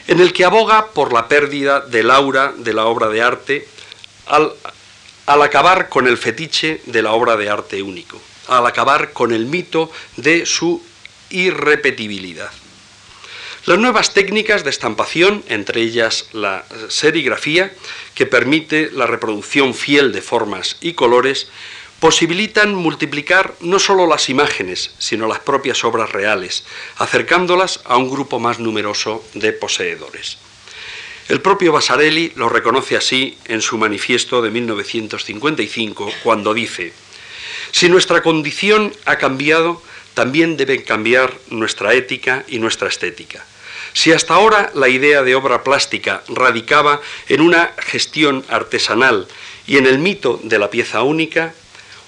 en 0.07 0.19
el 0.19 0.33
que 0.33 0.45
aboga 0.45 0.87
por 0.91 1.13
la 1.13 1.27
pérdida 1.27 1.81
del 1.81 2.11
aura 2.11 2.53
de 2.55 2.73
la 2.73 2.85
obra 2.85 3.09
de 3.09 3.21
arte 3.21 3.67
al, 4.27 4.53
al 5.25 5.41
acabar 5.41 5.89
con 5.89 6.07
el 6.07 6.17
fetiche 6.17 6.81
de 6.85 7.01
la 7.01 7.13
obra 7.13 7.35
de 7.35 7.49
arte 7.49 7.81
único, 7.81 8.21
al 8.47 8.67
acabar 8.67 9.13
con 9.13 9.33
el 9.33 9.47
mito 9.47 9.91
de 10.15 10.45
su 10.45 10.81
irrepetibilidad. 11.31 12.51
Las 13.67 13.79
nuevas 13.79 14.13
técnicas 14.13 14.63
de 14.63 14.69
estampación, 14.69 15.43
entre 15.49 15.81
ellas 15.81 16.29
la 16.31 16.63
serigrafía, 16.87 17.73
que 18.15 18.25
permite 18.25 18.89
la 18.93 19.07
reproducción 19.07 19.73
fiel 19.73 20.13
de 20.13 20.21
formas 20.21 20.77
y 20.79 20.93
colores, 20.93 21.49
posibilitan 21.99 22.73
multiplicar 22.73 23.55
no 23.59 23.77
solo 23.77 24.07
las 24.07 24.29
imágenes, 24.29 24.91
sino 24.99 25.27
las 25.27 25.39
propias 25.39 25.83
obras 25.83 26.13
reales, 26.13 26.63
acercándolas 26.95 27.81
a 27.83 27.97
un 27.97 28.09
grupo 28.09 28.39
más 28.39 28.59
numeroso 28.59 29.21
de 29.33 29.51
poseedores. 29.51 30.37
El 31.27 31.41
propio 31.41 31.73
Basarelli 31.73 32.31
lo 32.37 32.47
reconoce 32.47 32.95
así 32.95 33.37
en 33.47 33.61
su 33.61 33.77
manifiesto 33.77 34.41
de 34.41 34.49
1955, 34.49 36.09
cuando 36.23 36.53
dice, 36.53 36.93
si 37.73 37.89
nuestra 37.89 38.23
condición 38.23 38.93
ha 39.03 39.17
cambiado, 39.17 39.83
también 40.13 40.55
deben 40.55 40.83
cambiar 40.83 41.37
nuestra 41.49 41.93
ética 41.93 42.45
y 42.47 42.59
nuestra 42.59 42.87
estética. 42.87 43.45
Si 43.97 44.11
hasta 44.11 44.35
ahora 44.35 44.71
la 44.75 44.89
idea 44.89 45.23
de 45.23 45.33
obra 45.33 45.63
plástica 45.63 46.21
radicaba 46.27 47.01
en 47.29 47.41
una 47.41 47.73
gestión 47.79 48.45
artesanal 48.47 49.27
y 49.65 49.77
en 49.77 49.87
el 49.87 49.97
mito 49.97 50.39
de 50.43 50.59
la 50.59 50.69
pieza 50.69 51.01
única, 51.01 51.55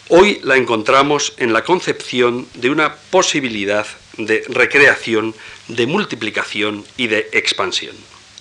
hoy 0.08 0.40
la 0.44 0.56
encontramos 0.56 1.34
en 1.38 1.52
la 1.52 1.64
concepción 1.64 2.48
de 2.54 2.70
una 2.70 2.94
posibilidad 2.94 3.88
de 4.18 4.44
recreación, 4.50 5.34
de 5.68 5.88
multiplicación 5.88 6.86
y 6.96 7.08
de 7.08 7.28
expansión. 7.34 7.96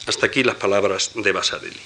Hasta 0.06 0.26
aquí 0.26 0.44
las 0.44 0.56
palabras 0.56 1.12
de 1.14 1.32
Basarelli. 1.32 1.80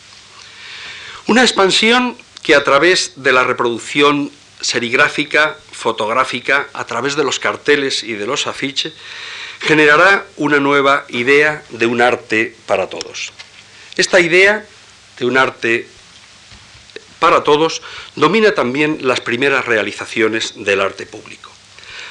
Una 1.29 1.43
expansión 1.43 2.17
que 2.43 2.57
a 2.57 2.65
través 2.65 3.13
de 3.15 3.31
la 3.31 3.45
reproducción 3.45 4.33
serigráfica, 4.61 5.57
fotográfica, 5.71 6.67
a 6.73 6.87
través 6.87 7.15
de 7.15 7.23
los 7.23 7.39
carteles 7.39 8.03
y 8.03 8.15
de 8.15 8.27
los 8.27 8.49
afiches, 8.49 8.95
generará 9.63 10.27
una 10.37 10.59
nueva 10.59 11.05
idea 11.09 11.63
de 11.71 11.87
un 11.87 12.03
arte 12.03 12.55
para 12.67 12.89
todos. 12.89 13.33
Esta 13.97 14.21
idea 14.21 14.67
de 15.19 15.25
un 15.25 15.39
arte 15.39 15.87
para 17.21 17.45
todos 17.45 17.83
domina 18.17 18.53
también 18.53 18.99
las 19.03 19.21
primeras 19.21 19.65
realizaciones 19.65 20.55
del 20.57 20.81
arte 20.81 21.07
público. 21.07 21.51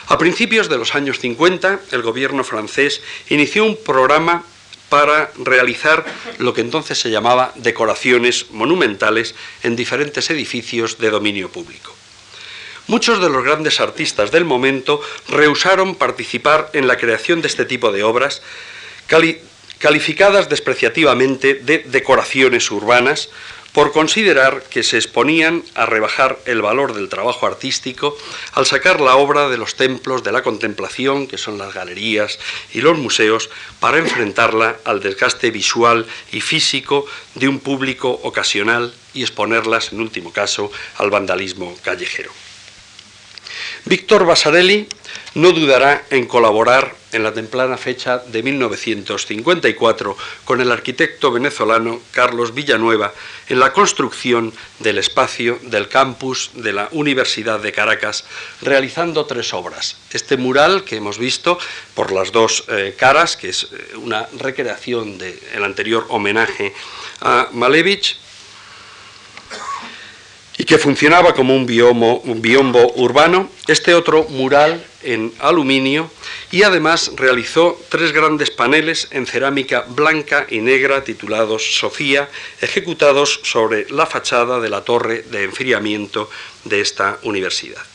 A 0.08 0.18
principios 0.18 0.70
de 0.70 0.78
los 0.78 0.96
años 0.96 1.20
50, 1.20 1.82
el 1.92 2.02
gobierno 2.02 2.44
francés 2.44 3.02
inició 3.30 3.66
un 3.66 3.76
programa 3.76 4.44
para 4.88 5.32
realizar 5.38 6.06
lo 6.38 6.54
que 6.54 6.62
entonces 6.62 7.00
se 7.00 7.12
llamaba 7.12 7.54
decoraciones 7.56 8.52
monumentales 8.52 9.36
en 9.64 9.76
diferentes 9.76 10.30
edificios 10.30 10.98
de 10.98 11.10
dominio 11.10 11.50
público. 11.50 11.96
Muchos 12.88 13.22
de 13.22 13.30
los 13.30 13.44
grandes 13.44 13.80
artistas 13.80 14.32
del 14.32 14.46
momento 14.46 15.02
rehusaron 15.30 15.96
participar 15.96 16.70
en 16.74 16.88
la 16.88 16.98
creación 16.98 17.42
de 17.42 17.48
este 17.48 17.66
tipo 17.66 17.92
de 17.92 18.04
obras, 18.04 18.42
calificadas 19.80 20.50
despreciativamente 20.50 21.56
de 21.56 21.80
decoraciones 21.80 22.70
urbanas, 22.72 23.30
por 23.74 23.92
considerar 23.94 24.64
que 24.64 24.84
se 24.84 24.98
exponían 24.98 25.64
a 25.76 25.86
rebajar 25.86 26.38
el 26.46 26.62
valor 26.62 26.94
del 26.94 27.10
trabajo 27.10 27.48
artístico 27.48 28.18
al 28.54 28.66
sacar 28.66 29.00
la 29.00 29.16
obra 29.16 29.48
de 29.50 29.58
los 29.58 29.76
templos 29.76 30.24
de 30.24 30.32
la 30.32 30.44
contemplación, 30.44 31.28
que 31.28 31.38
son 31.38 31.58
las 31.58 31.74
galerías 31.74 32.38
y 32.74 32.82
los 32.82 32.98
museos, 32.98 33.50
para 33.80 33.98
enfrentarla 33.98 34.78
al 34.84 35.00
desgaste 35.00 35.52
visual 35.52 36.06
y 36.32 36.42
físico 36.42 37.06
de 37.36 37.48
un 37.48 37.60
público 37.60 38.10
ocasional 38.24 38.94
y 39.14 39.22
exponerlas, 39.22 39.94
en 39.94 40.02
último 40.02 40.34
caso, 40.34 40.72
al 40.98 41.10
vandalismo 41.10 41.78
callejero. 41.82 42.32
Víctor 43.86 44.26
Basarelli 44.26 44.88
no 45.36 45.52
dudará 45.52 46.04
en 46.10 46.26
colaborar 46.26 46.94
en 47.12 47.24
la 47.24 47.34
temprana 47.34 47.78
fecha 47.78 48.20
de 48.20 48.44
1954 48.44 50.18
con 50.46 50.62
el 50.62 50.72
arquitecto 50.72 51.32
venezolano 51.32 52.00
Carlos 52.12 52.54
Villanueva 52.54 53.14
en 53.50 53.60
la 53.60 53.74
construcción 53.74 54.54
del 54.80 54.98
espacio 54.98 55.60
del 55.64 55.90
campus 55.90 56.52
de 56.54 56.74
la 56.74 56.90
Universidad 56.92 57.60
de 57.60 57.72
Caracas, 57.72 58.26
realizando 58.62 59.26
tres 59.26 59.54
obras. 59.54 59.98
Este 60.12 60.38
mural 60.38 60.84
que 60.84 60.98
hemos 60.98 61.18
visto 61.18 61.58
por 61.96 62.12
las 62.12 62.32
dos 62.32 62.66
eh, 62.70 62.96
caras, 62.98 63.36
que 63.36 63.50
es 63.50 63.64
eh, 63.64 63.96
una 63.96 64.28
recreación 64.38 65.18
del 65.18 65.64
anterior 65.64 66.06
homenaje 66.10 66.74
a 67.20 67.50
Malevich, 67.52 68.18
y 70.62 70.64
que 70.64 70.78
funcionaba 70.78 71.34
como 71.34 71.56
un, 71.56 71.62
un 72.24 72.42
biombo 72.44 72.94
urbano, 72.98 73.50
este 73.66 73.96
otro 73.96 74.26
mural 74.30 74.86
en 75.02 75.34
aluminio 75.40 76.12
y 76.52 76.62
además 76.62 77.14
realizó 77.16 77.82
tres 77.90 78.12
grandes 78.12 78.52
paneles 78.52 79.08
en 79.10 79.26
cerámica 79.26 79.86
blanca 79.90 80.46
y 80.48 80.60
negra 80.60 81.04
titulados 81.04 81.80
Sofía, 81.80 82.30
ejecutados 82.62 83.40
sobre 83.42 83.90
la 83.90 84.06
fachada 84.06 84.60
de 84.60 84.70
la 84.70 84.82
torre 84.82 85.24
de 85.32 85.46
enfriamiento 85.46 86.30
de 86.66 86.82
esta 86.82 87.18
universidad. 87.24 87.91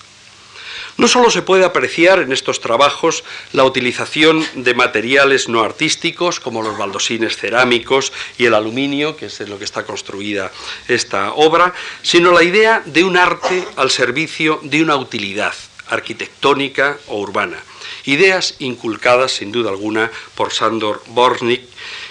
No 0.99 1.09
solo 1.09 1.31
se 1.31 1.43
puede 1.43 1.65
apreciar 1.65 2.21
en 2.21 2.33
estos 2.33 2.61
trabajos 2.61 3.23
la 3.53 3.65
utilización 3.65 4.45
de 4.55 4.75
materiales 4.75 5.47
no 5.47 5.63
artísticos 5.63 6.41
como 6.41 6.63
los 6.63 6.79
baldosines 6.79 7.37
cerámicos 7.37 8.15
y 8.39 8.47
el 8.47 8.55
aluminio, 8.55 9.15
que 9.15 9.27
es 9.27 9.39
de 9.39 9.47
lo 9.47 9.59
que 9.59 9.65
está 9.65 9.85
construida 9.85 10.51
esta 10.89 11.35
obra, 11.35 11.75
sino 12.03 12.33
la 12.33 12.43
idea 12.43 12.83
de 12.87 13.05
un 13.05 13.19
arte 13.19 13.67
al 13.77 13.91
servicio 13.91 14.59
de 14.63 14.83
una 14.83 14.97
utilidad 14.97 15.53
arquitectónica 15.89 16.97
o 17.09 17.21
urbana. 17.21 17.59
Ideas 18.07 18.55
inculcadas 18.59 19.33
sin 19.33 19.53
duda 19.53 19.71
alguna 19.71 20.11
por 20.35 20.53
Sandor 20.53 21.03
Bornik, 21.09 21.63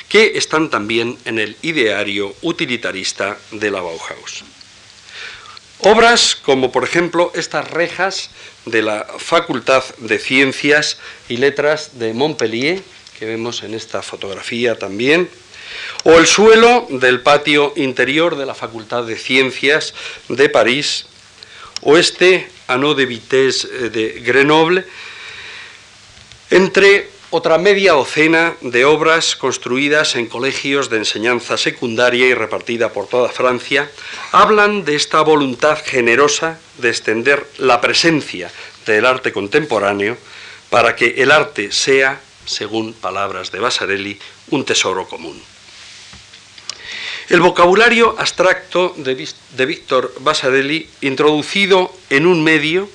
que 0.10 0.34
están 0.36 0.70
también 0.70 1.18
en 1.26 1.40
el 1.40 1.58
ideario 1.64 2.36
utilitarista 2.44 3.38
de 3.52 3.72
la 3.72 3.82
Bauhaus. 3.82 4.44
Obras 5.80 6.36
como 6.36 6.72
por 6.72 6.84
ejemplo 6.84 7.32
estas 7.36 7.70
rejas 7.70 8.30
de 8.66 8.82
la 8.82 9.06
Facultad 9.18 9.84
de 9.98 10.20
Ciencias 10.20 10.98
y 11.30 11.38
Letras 11.38 12.00
de 12.00 12.14
Montpellier, 12.14 12.82
que 13.18 13.26
vemos 13.26 13.64
en 13.64 13.74
esta 13.74 14.02
fotografía 14.02 14.78
también, 14.78 15.30
o 16.04 16.14
el 16.14 16.28
suelo 16.28 16.88
del 16.90 17.22
patio 17.22 17.74
interior 17.76 18.38
de 18.38 18.46
la 18.46 18.56
Facultad 18.56 19.04
de 19.04 19.18
Ciencias 19.18 19.94
de 20.30 20.50
París, 20.50 21.06
o 21.82 21.98
este 21.98 22.50
Anneau 22.68 22.94
de 22.94 23.06
Vitesse 23.06 23.66
de 23.90 24.22
Grenoble, 24.22 24.86
entre 26.50 27.10
otra 27.36 27.58
media 27.58 27.92
docena 27.92 28.56
de 28.62 28.86
obras 28.86 29.36
construidas 29.36 30.16
en 30.16 30.28
colegios 30.28 30.90
de 30.90 31.00
enseñanza 31.00 31.58
secundaria 31.58 32.28
y 32.28 32.34
repartida 32.34 32.94
por 32.94 33.08
toda 33.08 33.28
Francia, 33.28 33.92
hablan 34.32 34.86
de 34.86 34.96
esta 34.96 35.20
voluntad 35.20 35.78
generosa 35.84 36.62
de 36.78 36.88
extender 36.88 37.46
la 37.58 37.82
presencia 37.82 38.50
del 38.86 39.06
arte 39.06 39.34
contemporáneo 39.34 40.18
para 40.70 40.96
que 40.96 41.16
el 41.18 41.30
arte 41.30 41.74
sea, 41.74 42.22
según 42.46 42.94
palabras 42.94 43.52
de 43.52 43.60
Basarelli, 43.60 44.18
un 44.52 44.64
tesoro 44.64 45.06
común. 45.06 45.38
El 47.28 47.42
vocabulario 47.42 48.16
abstracto 48.18 48.96
de, 48.96 49.28
Víctor 49.66 50.14
Basarelli, 50.22 50.88
introducido 51.02 51.92
en 52.10 52.28
un 52.28 52.46
medio, 52.46 52.88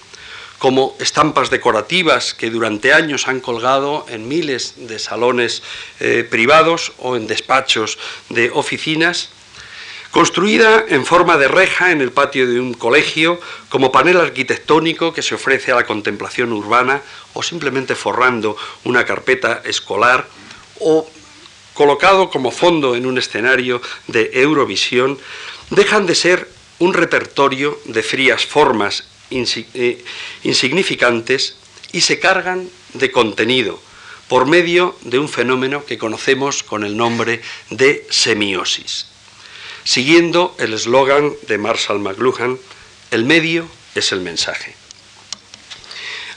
como 0.61 0.95
estampas 1.01 1.49
decorativas 1.49 2.35
que 2.35 2.51
durante 2.51 2.93
años 2.93 3.29
han 3.29 3.41
colgado 3.41 4.05
en 4.11 4.29
miles 4.29 4.75
de 4.77 4.99
salones 4.99 5.63
eh, 6.01 6.23
privados 6.29 6.93
o 6.99 7.17
en 7.17 7.27
despachos 7.27 7.99
de 8.29 8.51
oficinas, 8.53 9.31
construida 10.11 10.85
en 10.87 11.07
forma 11.07 11.39
de 11.39 11.49
reja 11.49 11.93
en 11.93 12.03
el 12.03 12.13
patio 12.13 12.47
de 12.47 12.61
un 12.61 12.75
colegio, 12.75 13.41
como 13.71 13.91
panel 13.91 14.21
arquitectónico 14.21 15.15
que 15.15 15.23
se 15.23 15.35
ofrece 15.35 15.73
a 15.73 15.77
la 15.77 15.87
contemplación 15.87 16.53
urbana 16.53 17.01
o 17.33 17.43
simplemente 17.43 17.95
forrando 17.95 18.55
una 18.85 19.07
carpeta 19.07 19.63
escolar 19.65 20.29
o 20.79 21.09
colocado 21.73 22.29
como 22.29 22.51
fondo 22.51 22.97
en 22.97 23.07
un 23.07 23.17
escenario 23.17 23.81
de 24.09 24.29
Eurovisión, 24.35 25.19
dejan 25.71 26.05
de 26.05 26.15
ser 26.15 26.49
un 26.81 26.93
repertorio 26.93 27.81
de 27.87 28.03
frías 28.03 28.45
formas 28.45 29.09
eh, 29.31 30.05
insignificantes 30.43 31.57
y 31.93 32.01
se 32.03 32.19
cargan 32.19 32.69
de 32.95 33.11
contenido 33.11 33.81
por 34.29 34.47
medio 34.47 34.97
de 35.03 35.19
un 35.19 35.29
fenómeno 35.29 35.85
que 35.85 35.99
conocemos 35.99 36.63
con 36.63 36.85
el 36.85 36.97
nombre 36.97 37.43
de 37.71 38.07
semiosis. 38.11 39.07
Siguiendo 39.83 40.55
el 40.59 40.75
eslogan 40.75 41.33
de 41.49 41.59
Marshall 41.59 41.99
McLuhan, 41.99 42.59
el 43.11 43.25
medio 43.25 43.69
es 43.95 44.13
el 44.13 44.21
mensaje. 44.21 44.75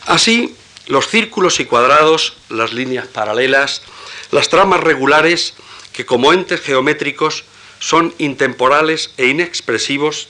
Así, 0.05 0.55
los 0.87 1.07
círculos 1.07 1.59
y 1.59 1.65
cuadrados, 1.65 2.35
las 2.49 2.73
líneas 2.73 3.07
paralelas, 3.07 3.83
las 4.31 4.49
tramas 4.49 4.79
regulares, 4.79 5.53
que 5.91 6.05
como 6.05 6.33
entes 6.33 6.61
geométricos 6.61 7.45
son 7.79 8.13
intemporales 8.17 9.11
e 9.17 9.27
inexpresivos, 9.27 10.29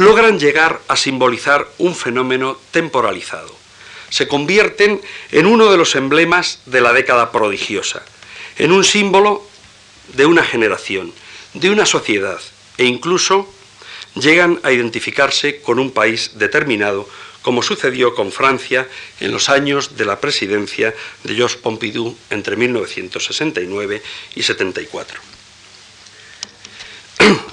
logran 0.00 0.40
llegar 0.40 0.80
a 0.88 0.96
simbolizar 0.96 1.68
un 1.76 1.94
fenómeno 1.94 2.56
temporalizado. 2.70 3.54
Se 4.08 4.26
convierten 4.26 4.98
en 5.30 5.44
uno 5.44 5.70
de 5.70 5.76
los 5.76 5.94
emblemas 5.94 6.60
de 6.64 6.80
la 6.80 6.94
década 6.94 7.30
prodigiosa, 7.30 8.02
en 8.56 8.72
un 8.72 8.82
símbolo 8.82 9.46
de 10.14 10.24
una 10.24 10.42
generación, 10.42 11.12
de 11.52 11.68
una 11.68 11.84
sociedad 11.84 12.40
e 12.78 12.86
incluso 12.86 13.46
llegan 14.14 14.58
a 14.62 14.72
identificarse 14.72 15.60
con 15.60 15.78
un 15.78 15.90
país 15.90 16.32
determinado, 16.36 17.06
como 17.42 17.62
sucedió 17.62 18.14
con 18.14 18.32
Francia 18.32 18.88
en 19.20 19.32
los 19.32 19.50
años 19.50 19.98
de 19.98 20.06
la 20.06 20.18
presidencia 20.18 20.94
de 21.24 21.34
Georges 21.34 21.58
Pompidou 21.58 22.16
entre 22.30 22.56
1969 22.56 24.02
y 24.34 24.42
74. 24.42 25.20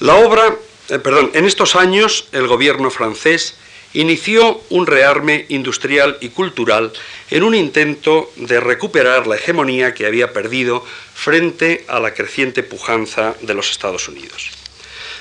La 0.00 0.16
obra, 0.16 0.54
eh, 0.88 0.98
perdón, 0.98 1.30
en 1.34 1.44
estos 1.44 1.76
años 1.76 2.28
el 2.32 2.46
gobierno 2.46 2.90
francés 2.90 3.54
inició 3.92 4.60
un 4.70 4.86
rearme 4.86 5.46
industrial 5.48 6.18
y 6.20 6.28
cultural 6.28 6.92
en 7.30 7.42
un 7.42 7.54
intento 7.54 8.30
de 8.36 8.60
recuperar 8.60 9.26
la 9.26 9.36
hegemonía 9.36 9.94
que 9.94 10.06
había 10.06 10.32
perdido 10.32 10.84
frente 11.14 11.84
a 11.88 11.98
la 11.98 12.12
creciente 12.12 12.62
pujanza 12.62 13.34
de 13.40 13.54
los 13.54 13.70
Estados 13.70 14.08
Unidos. 14.08 14.50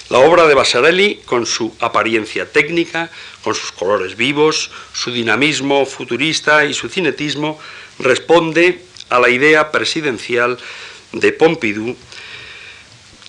La 0.10 0.20
obra 0.20 0.46
de 0.46 0.54
Vasarely, 0.54 1.22
con 1.26 1.48
su 1.48 1.74
apariencia 1.80 2.52
técnica, 2.52 3.10
con 3.44 3.56
sus 3.56 3.72
colores 3.72 4.16
vivos, 4.16 4.70
su 4.94 5.12
dinamismo 5.12 5.86
futurista 5.86 6.66
y 6.66 6.76
su 6.76 6.90
cinetismo, 6.90 7.60
responde 7.98 8.82
a 9.10 9.20
la 9.20 9.30
idea 9.30 9.72
presidencial 9.72 10.60
de 11.12 11.32
Pompidou 11.32 11.96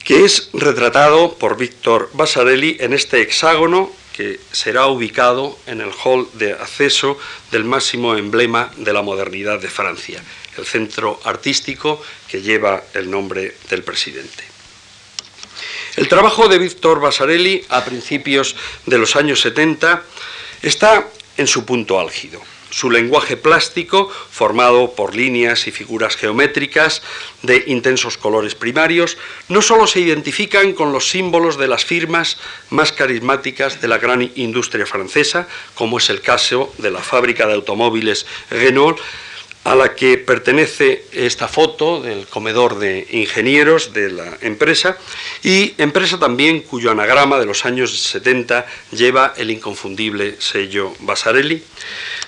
que 0.06 0.24
es 0.24 0.50
retratado 0.52 1.34
por 1.34 1.56
Víctor 1.56 2.10
Basarelli 2.12 2.76
en 2.78 2.92
este 2.92 3.22
hexágono 3.22 3.92
que 4.14 4.38
será 4.52 4.86
ubicado 4.86 5.58
en 5.66 5.80
el 5.80 5.90
hall 5.90 6.28
de 6.34 6.52
acceso 6.52 7.18
del 7.50 7.64
máximo 7.64 8.14
emblema 8.14 8.70
de 8.76 8.92
la 8.92 9.02
modernidad 9.02 9.58
de 9.58 9.68
Francia, 9.68 10.22
el 10.56 10.64
centro 10.64 11.20
artístico 11.24 12.00
que 12.28 12.40
lleva 12.40 12.84
el 12.94 13.10
nombre 13.10 13.56
del 13.68 13.82
presidente. 13.82 14.44
El 15.96 16.06
trabajo 16.06 16.46
de 16.46 16.58
Víctor 16.58 17.00
Basarelli 17.00 17.64
a 17.68 17.84
principios 17.84 18.54
de 18.86 18.98
los 18.98 19.16
años 19.16 19.40
70 19.40 20.04
está 20.62 21.08
en 21.36 21.48
su 21.48 21.66
punto 21.66 21.98
álgido 21.98 22.40
su 22.70 22.90
lenguaje 22.90 23.36
plástico, 23.36 24.10
formado 24.30 24.92
por 24.92 25.14
líneas 25.14 25.66
y 25.66 25.70
figuras 25.70 26.16
geométricas 26.16 27.02
de 27.42 27.64
intensos 27.66 28.18
colores 28.18 28.54
primarios, 28.54 29.16
no 29.48 29.62
solo 29.62 29.86
se 29.86 30.00
identifican 30.00 30.72
con 30.72 30.92
los 30.92 31.08
símbolos 31.08 31.56
de 31.58 31.68
las 31.68 31.84
firmas 31.84 32.38
más 32.70 32.92
carismáticas 32.92 33.80
de 33.80 33.88
la 33.88 33.98
gran 33.98 34.30
industria 34.34 34.86
francesa, 34.86 35.48
como 35.74 35.98
es 35.98 36.10
el 36.10 36.20
caso 36.20 36.72
de 36.78 36.90
la 36.90 37.00
fábrica 37.00 37.46
de 37.46 37.54
automóviles 37.54 38.26
Renault, 38.50 38.98
a 39.66 39.74
la 39.74 39.96
que 39.96 40.16
pertenece 40.16 41.06
esta 41.10 41.48
foto 41.48 42.00
del 42.00 42.28
comedor 42.28 42.78
de 42.78 43.04
ingenieros 43.10 43.92
de 43.92 44.12
la 44.12 44.38
empresa 44.40 44.96
y 45.42 45.74
empresa 45.78 46.20
también 46.20 46.60
cuyo 46.60 46.92
anagrama 46.92 47.40
de 47.40 47.46
los 47.46 47.64
años 47.64 47.90
70 47.98 48.64
lleva 48.92 49.34
el 49.36 49.50
inconfundible 49.50 50.36
sello 50.38 50.94
Basarelli, 51.00 51.64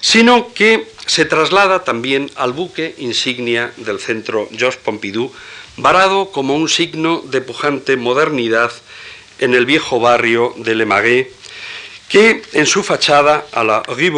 sino 0.01 0.53
que 0.53 0.89
se 1.07 1.27
traslada 1.27 1.85
también 1.85 2.29
al 2.35 2.53
buque 2.55 2.97
insignia 2.99 3.73
del 3.77 4.01
centro 4.01 4.49
Georges 4.51 4.81
Pompidou, 4.83 5.31
varado 5.77 6.33
como 6.33 6.57
un 6.57 6.69
signo 6.69 7.23
de 7.25 7.41
pujante 7.41 7.97
modernidad 7.97 8.73
en 9.39 9.55
el 9.55 9.65
viejo 9.65 10.01
barrio 10.01 10.55
de 10.57 10.75
Le 10.75 10.87
Marais, 10.87 11.29
que 12.09 12.43
en 12.53 12.67
su 12.67 12.83
fachada 12.83 13.47
a 13.53 13.63
la 13.63 13.85
Rue 13.85 14.11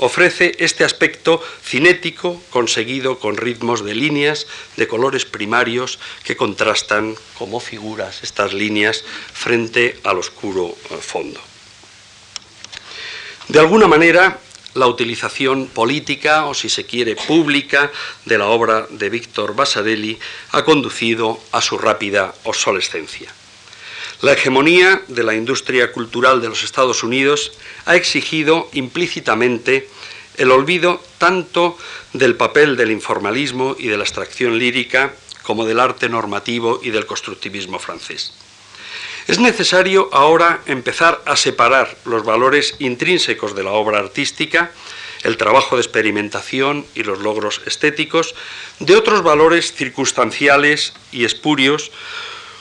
ofrece 0.00 0.56
este 0.58 0.84
aspecto 0.84 1.42
cinético 1.62 2.42
conseguido 2.50 3.18
con 3.18 3.36
ritmos 3.36 3.84
de 3.84 3.94
líneas 3.94 4.46
de 4.76 4.88
colores 4.88 5.24
primarios 5.24 5.98
que 6.24 6.36
contrastan 6.36 7.14
como 7.38 7.60
figuras 7.60 8.22
estas 8.22 8.52
líneas 8.52 9.04
frente 9.32 10.00
al 10.04 10.18
oscuro 10.18 10.74
eh, 10.90 10.96
fondo. 10.96 11.40
De 13.48 13.60
alguna 13.60 13.86
manera, 13.86 14.40
la 14.74 14.86
utilización 14.86 15.66
política 15.66 16.46
o 16.46 16.54
si 16.54 16.68
se 16.68 16.86
quiere 16.86 17.16
pública 17.16 17.90
de 18.24 18.38
la 18.38 18.46
obra 18.46 18.86
de 18.88 19.10
Víctor 19.10 19.54
Basarelli 19.54 20.18
ha 20.52 20.64
conducido 20.64 21.40
a 21.52 21.60
su 21.60 21.76
rápida 21.76 22.34
obsolescencia. 22.44 23.34
La 24.22 24.34
hegemonía 24.34 25.00
de 25.08 25.22
la 25.22 25.34
industria 25.34 25.92
cultural 25.92 26.42
de 26.42 26.50
los 26.50 26.62
Estados 26.62 27.02
Unidos 27.02 27.52
ha 27.86 27.96
exigido 27.96 28.68
implícitamente 28.74 29.88
el 30.36 30.50
olvido 30.50 31.02
tanto 31.16 31.78
del 32.12 32.36
papel 32.36 32.76
del 32.76 32.90
informalismo 32.90 33.76
y 33.78 33.88
de 33.88 33.96
la 33.96 34.02
abstracción 34.02 34.58
lírica 34.58 35.14
como 35.42 35.64
del 35.64 35.80
arte 35.80 36.10
normativo 36.10 36.80
y 36.82 36.90
del 36.90 37.06
constructivismo 37.06 37.78
francés. 37.78 38.34
Es 39.26 39.38
necesario 39.38 40.10
ahora 40.12 40.60
empezar 40.66 41.22
a 41.24 41.36
separar 41.36 41.96
los 42.04 42.22
valores 42.22 42.74
intrínsecos 42.78 43.54
de 43.54 43.62
la 43.62 43.70
obra 43.70 44.00
artística, 44.00 44.70
el 45.22 45.38
trabajo 45.38 45.76
de 45.76 45.82
experimentación 45.82 46.84
y 46.94 47.04
los 47.04 47.20
logros 47.20 47.62
estéticos, 47.64 48.34
de 48.80 48.96
otros 48.96 49.22
valores 49.22 49.72
circunstanciales 49.72 50.92
y 51.10 51.24
espurios, 51.24 51.90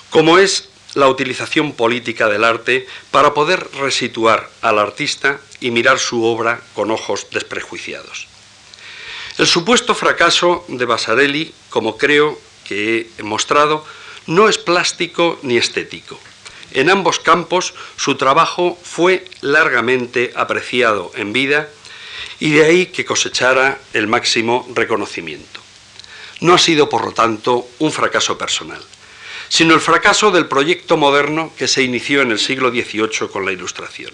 como 0.09 0.37
es 0.37 0.68
la 0.95 1.07
utilización 1.07 1.73
política 1.73 2.27
del 2.29 2.43
arte 2.43 2.87
para 3.11 3.33
poder 3.33 3.67
resituar 3.79 4.49
al 4.61 4.79
artista 4.79 5.39
y 5.59 5.71
mirar 5.71 5.99
su 5.99 6.23
obra 6.23 6.61
con 6.73 6.91
ojos 6.91 7.27
desprejuiciados. 7.31 8.27
El 9.37 9.47
supuesto 9.47 9.95
fracaso 9.95 10.65
de 10.67 10.85
Basarelli, 10.85 11.53
como 11.69 11.97
creo 11.97 12.39
que 12.67 13.09
he 13.17 13.23
mostrado, 13.23 13.85
no 14.25 14.49
es 14.49 14.57
plástico 14.57 15.39
ni 15.43 15.57
estético. 15.57 16.19
En 16.71 16.89
ambos 16.89 17.19
campos 17.19 17.73
su 17.95 18.15
trabajo 18.15 18.77
fue 18.83 19.25
largamente 19.41 20.31
apreciado 20.35 21.11
en 21.15 21.33
vida 21.33 21.69
y 22.39 22.51
de 22.51 22.65
ahí 22.65 22.85
que 22.87 23.05
cosechara 23.05 23.79
el 23.93 24.07
máximo 24.07 24.67
reconocimiento. 24.73 25.61
No 26.41 26.53
ha 26.53 26.59
sido, 26.59 26.89
por 26.89 27.05
lo 27.05 27.11
tanto, 27.11 27.67
un 27.79 27.91
fracaso 27.91 28.37
personal 28.37 28.81
sino 29.49 29.73
el 29.73 29.81
fracaso 29.81 30.31
del 30.31 30.45
proyecto 30.45 30.95
moderno 30.95 31.51
que 31.57 31.67
se 31.67 31.83
inició 31.83 32.21
en 32.21 32.31
el 32.31 32.39
siglo 32.39 32.69
XVIII 32.69 33.27
con 33.31 33.45
la 33.45 33.51
Ilustración. 33.51 34.11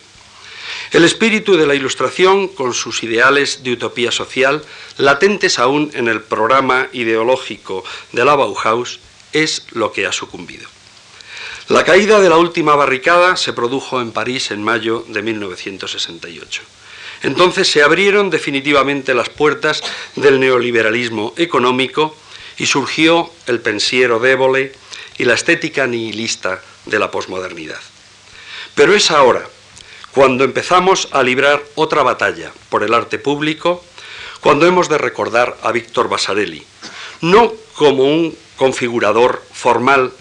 El 0.91 1.03
espíritu 1.03 1.57
de 1.57 1.67
la 1.67 1.75
Ilustración, 1.75 2.47
con 2.47 2.73
sus 2.73 3.03
ideales 3.03 3.63
de 3.63 3.73
utopía 3.73 4.11
social, 4.11 4.63
latentes 4.97 5.59
aún 5.59 5.91
en 5.93 6.07
el 6.07 6.21
programa 6.21 6.87
ideológico 6.93 7.83
de 8.11 8.23
la 8.23 8.35
Bauhaus, 8.35 8.99
es 9.33 9.65
lo 9.71 9.91
que 9.91 10.05
ha 10.05 10.11
sucumbido. 10.11 10.67
La 11.67 11.83
caída 11.83 12.19
de 12.19 12.29
la 12.29 12.37
última 12.37 12.75
barricada 12.75 13.35
se 13.35 13.51
produjo 13.51 13.99
en 13.99 14.11
París 14.11 14.51
en 14.51 14.63
mayo 14.63 15.03
de 15.07 15.23
1968. 15.23 16.61
Entonces 17.23 17.69
se 17.69 17.81
abrieron 17.81 18.29
definitivamente 18.29 19.15
las 19.15 19.29
puertas 19.29 19.81
del 20.15 20.39
neoliberalismo 20.39 21.33
económico 21.37 22.15
y 22.57 22.67
surgió 22.67 23.31
el 23.47 23.61
pensiero 23.61 24.19
débole, 24.19 24.73
y 25.17 25.25
la 25.25 25.33
estética 25.33 25.87
nihilista 25.87 26.61
de 26.85 26.99
la 26.99 27.11
posmodernidad. 27.11 27.79
Pero 28.75 28.93
es 28.93 29.11
ahora, 29.11 29.47
cuando 30.11 30.43
empezamos 30.43 31.09
a 31.11 31.23
librar 31.23 31.61
otra 31.75 32.03
batalla 32.03 32.51
por 32.69 32.83
el 32.83 32.93
arte 32.93 33.19
público, 33.19 33.83
cuando 34.41 34.67
hemos 34.67 34.89
de 34.89 34.97
recordar 34.97 35.57
a 35.63 35.71
Víctor 35.71 36.09
Basarelli, 36.09 36.63
no 37.21 37.53
como 37.75 38.03
un 38.03 38.37
configurador 38.57 39.43
formal 39.51 40.13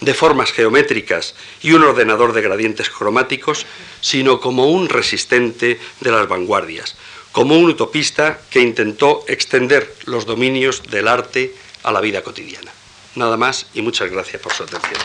de 0.00 0.14
formas 0.14 0.52
geométricas 0.52 1.34
y 1.62 1.72
un 1.72 1.84
ordenador 1.84 2.32
de 2.32 2.42
gradientes 2.42 2.90
cromáticos, 2.90 3.66
sino 4.00 4.40
como 4.40 4.70
un 4.70 4.88
resistente 4.88 5.80
de 6.00 6.10
las 6.10 6.28
vanguardias, 6.28 6.96
como 7.32 7.56
un 7.56 7.70
utopista 7.70 8.40
que 8.50 8.60
intentó 8.60 9.24
extender 9.28 9.92
los 10.04 10.26
dominios 10.26 10.82
del 10.84 11.08
arte 11.08 11.54
a 11.82 11.92
la 11.92 12.00
vida 12.00 12.22
cotidiana. 12.22 12.72
Nada 13.18 13.36
más 13.36 13.66
y 13.74 13.82
muchas 13.82 14.12
gracias 14.12 14.40
por 14.40 14.52
su 14.52 14.62
atención. 14.62 15.00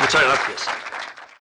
Muchas 0.00 0.22
gracias. 0.24 0.79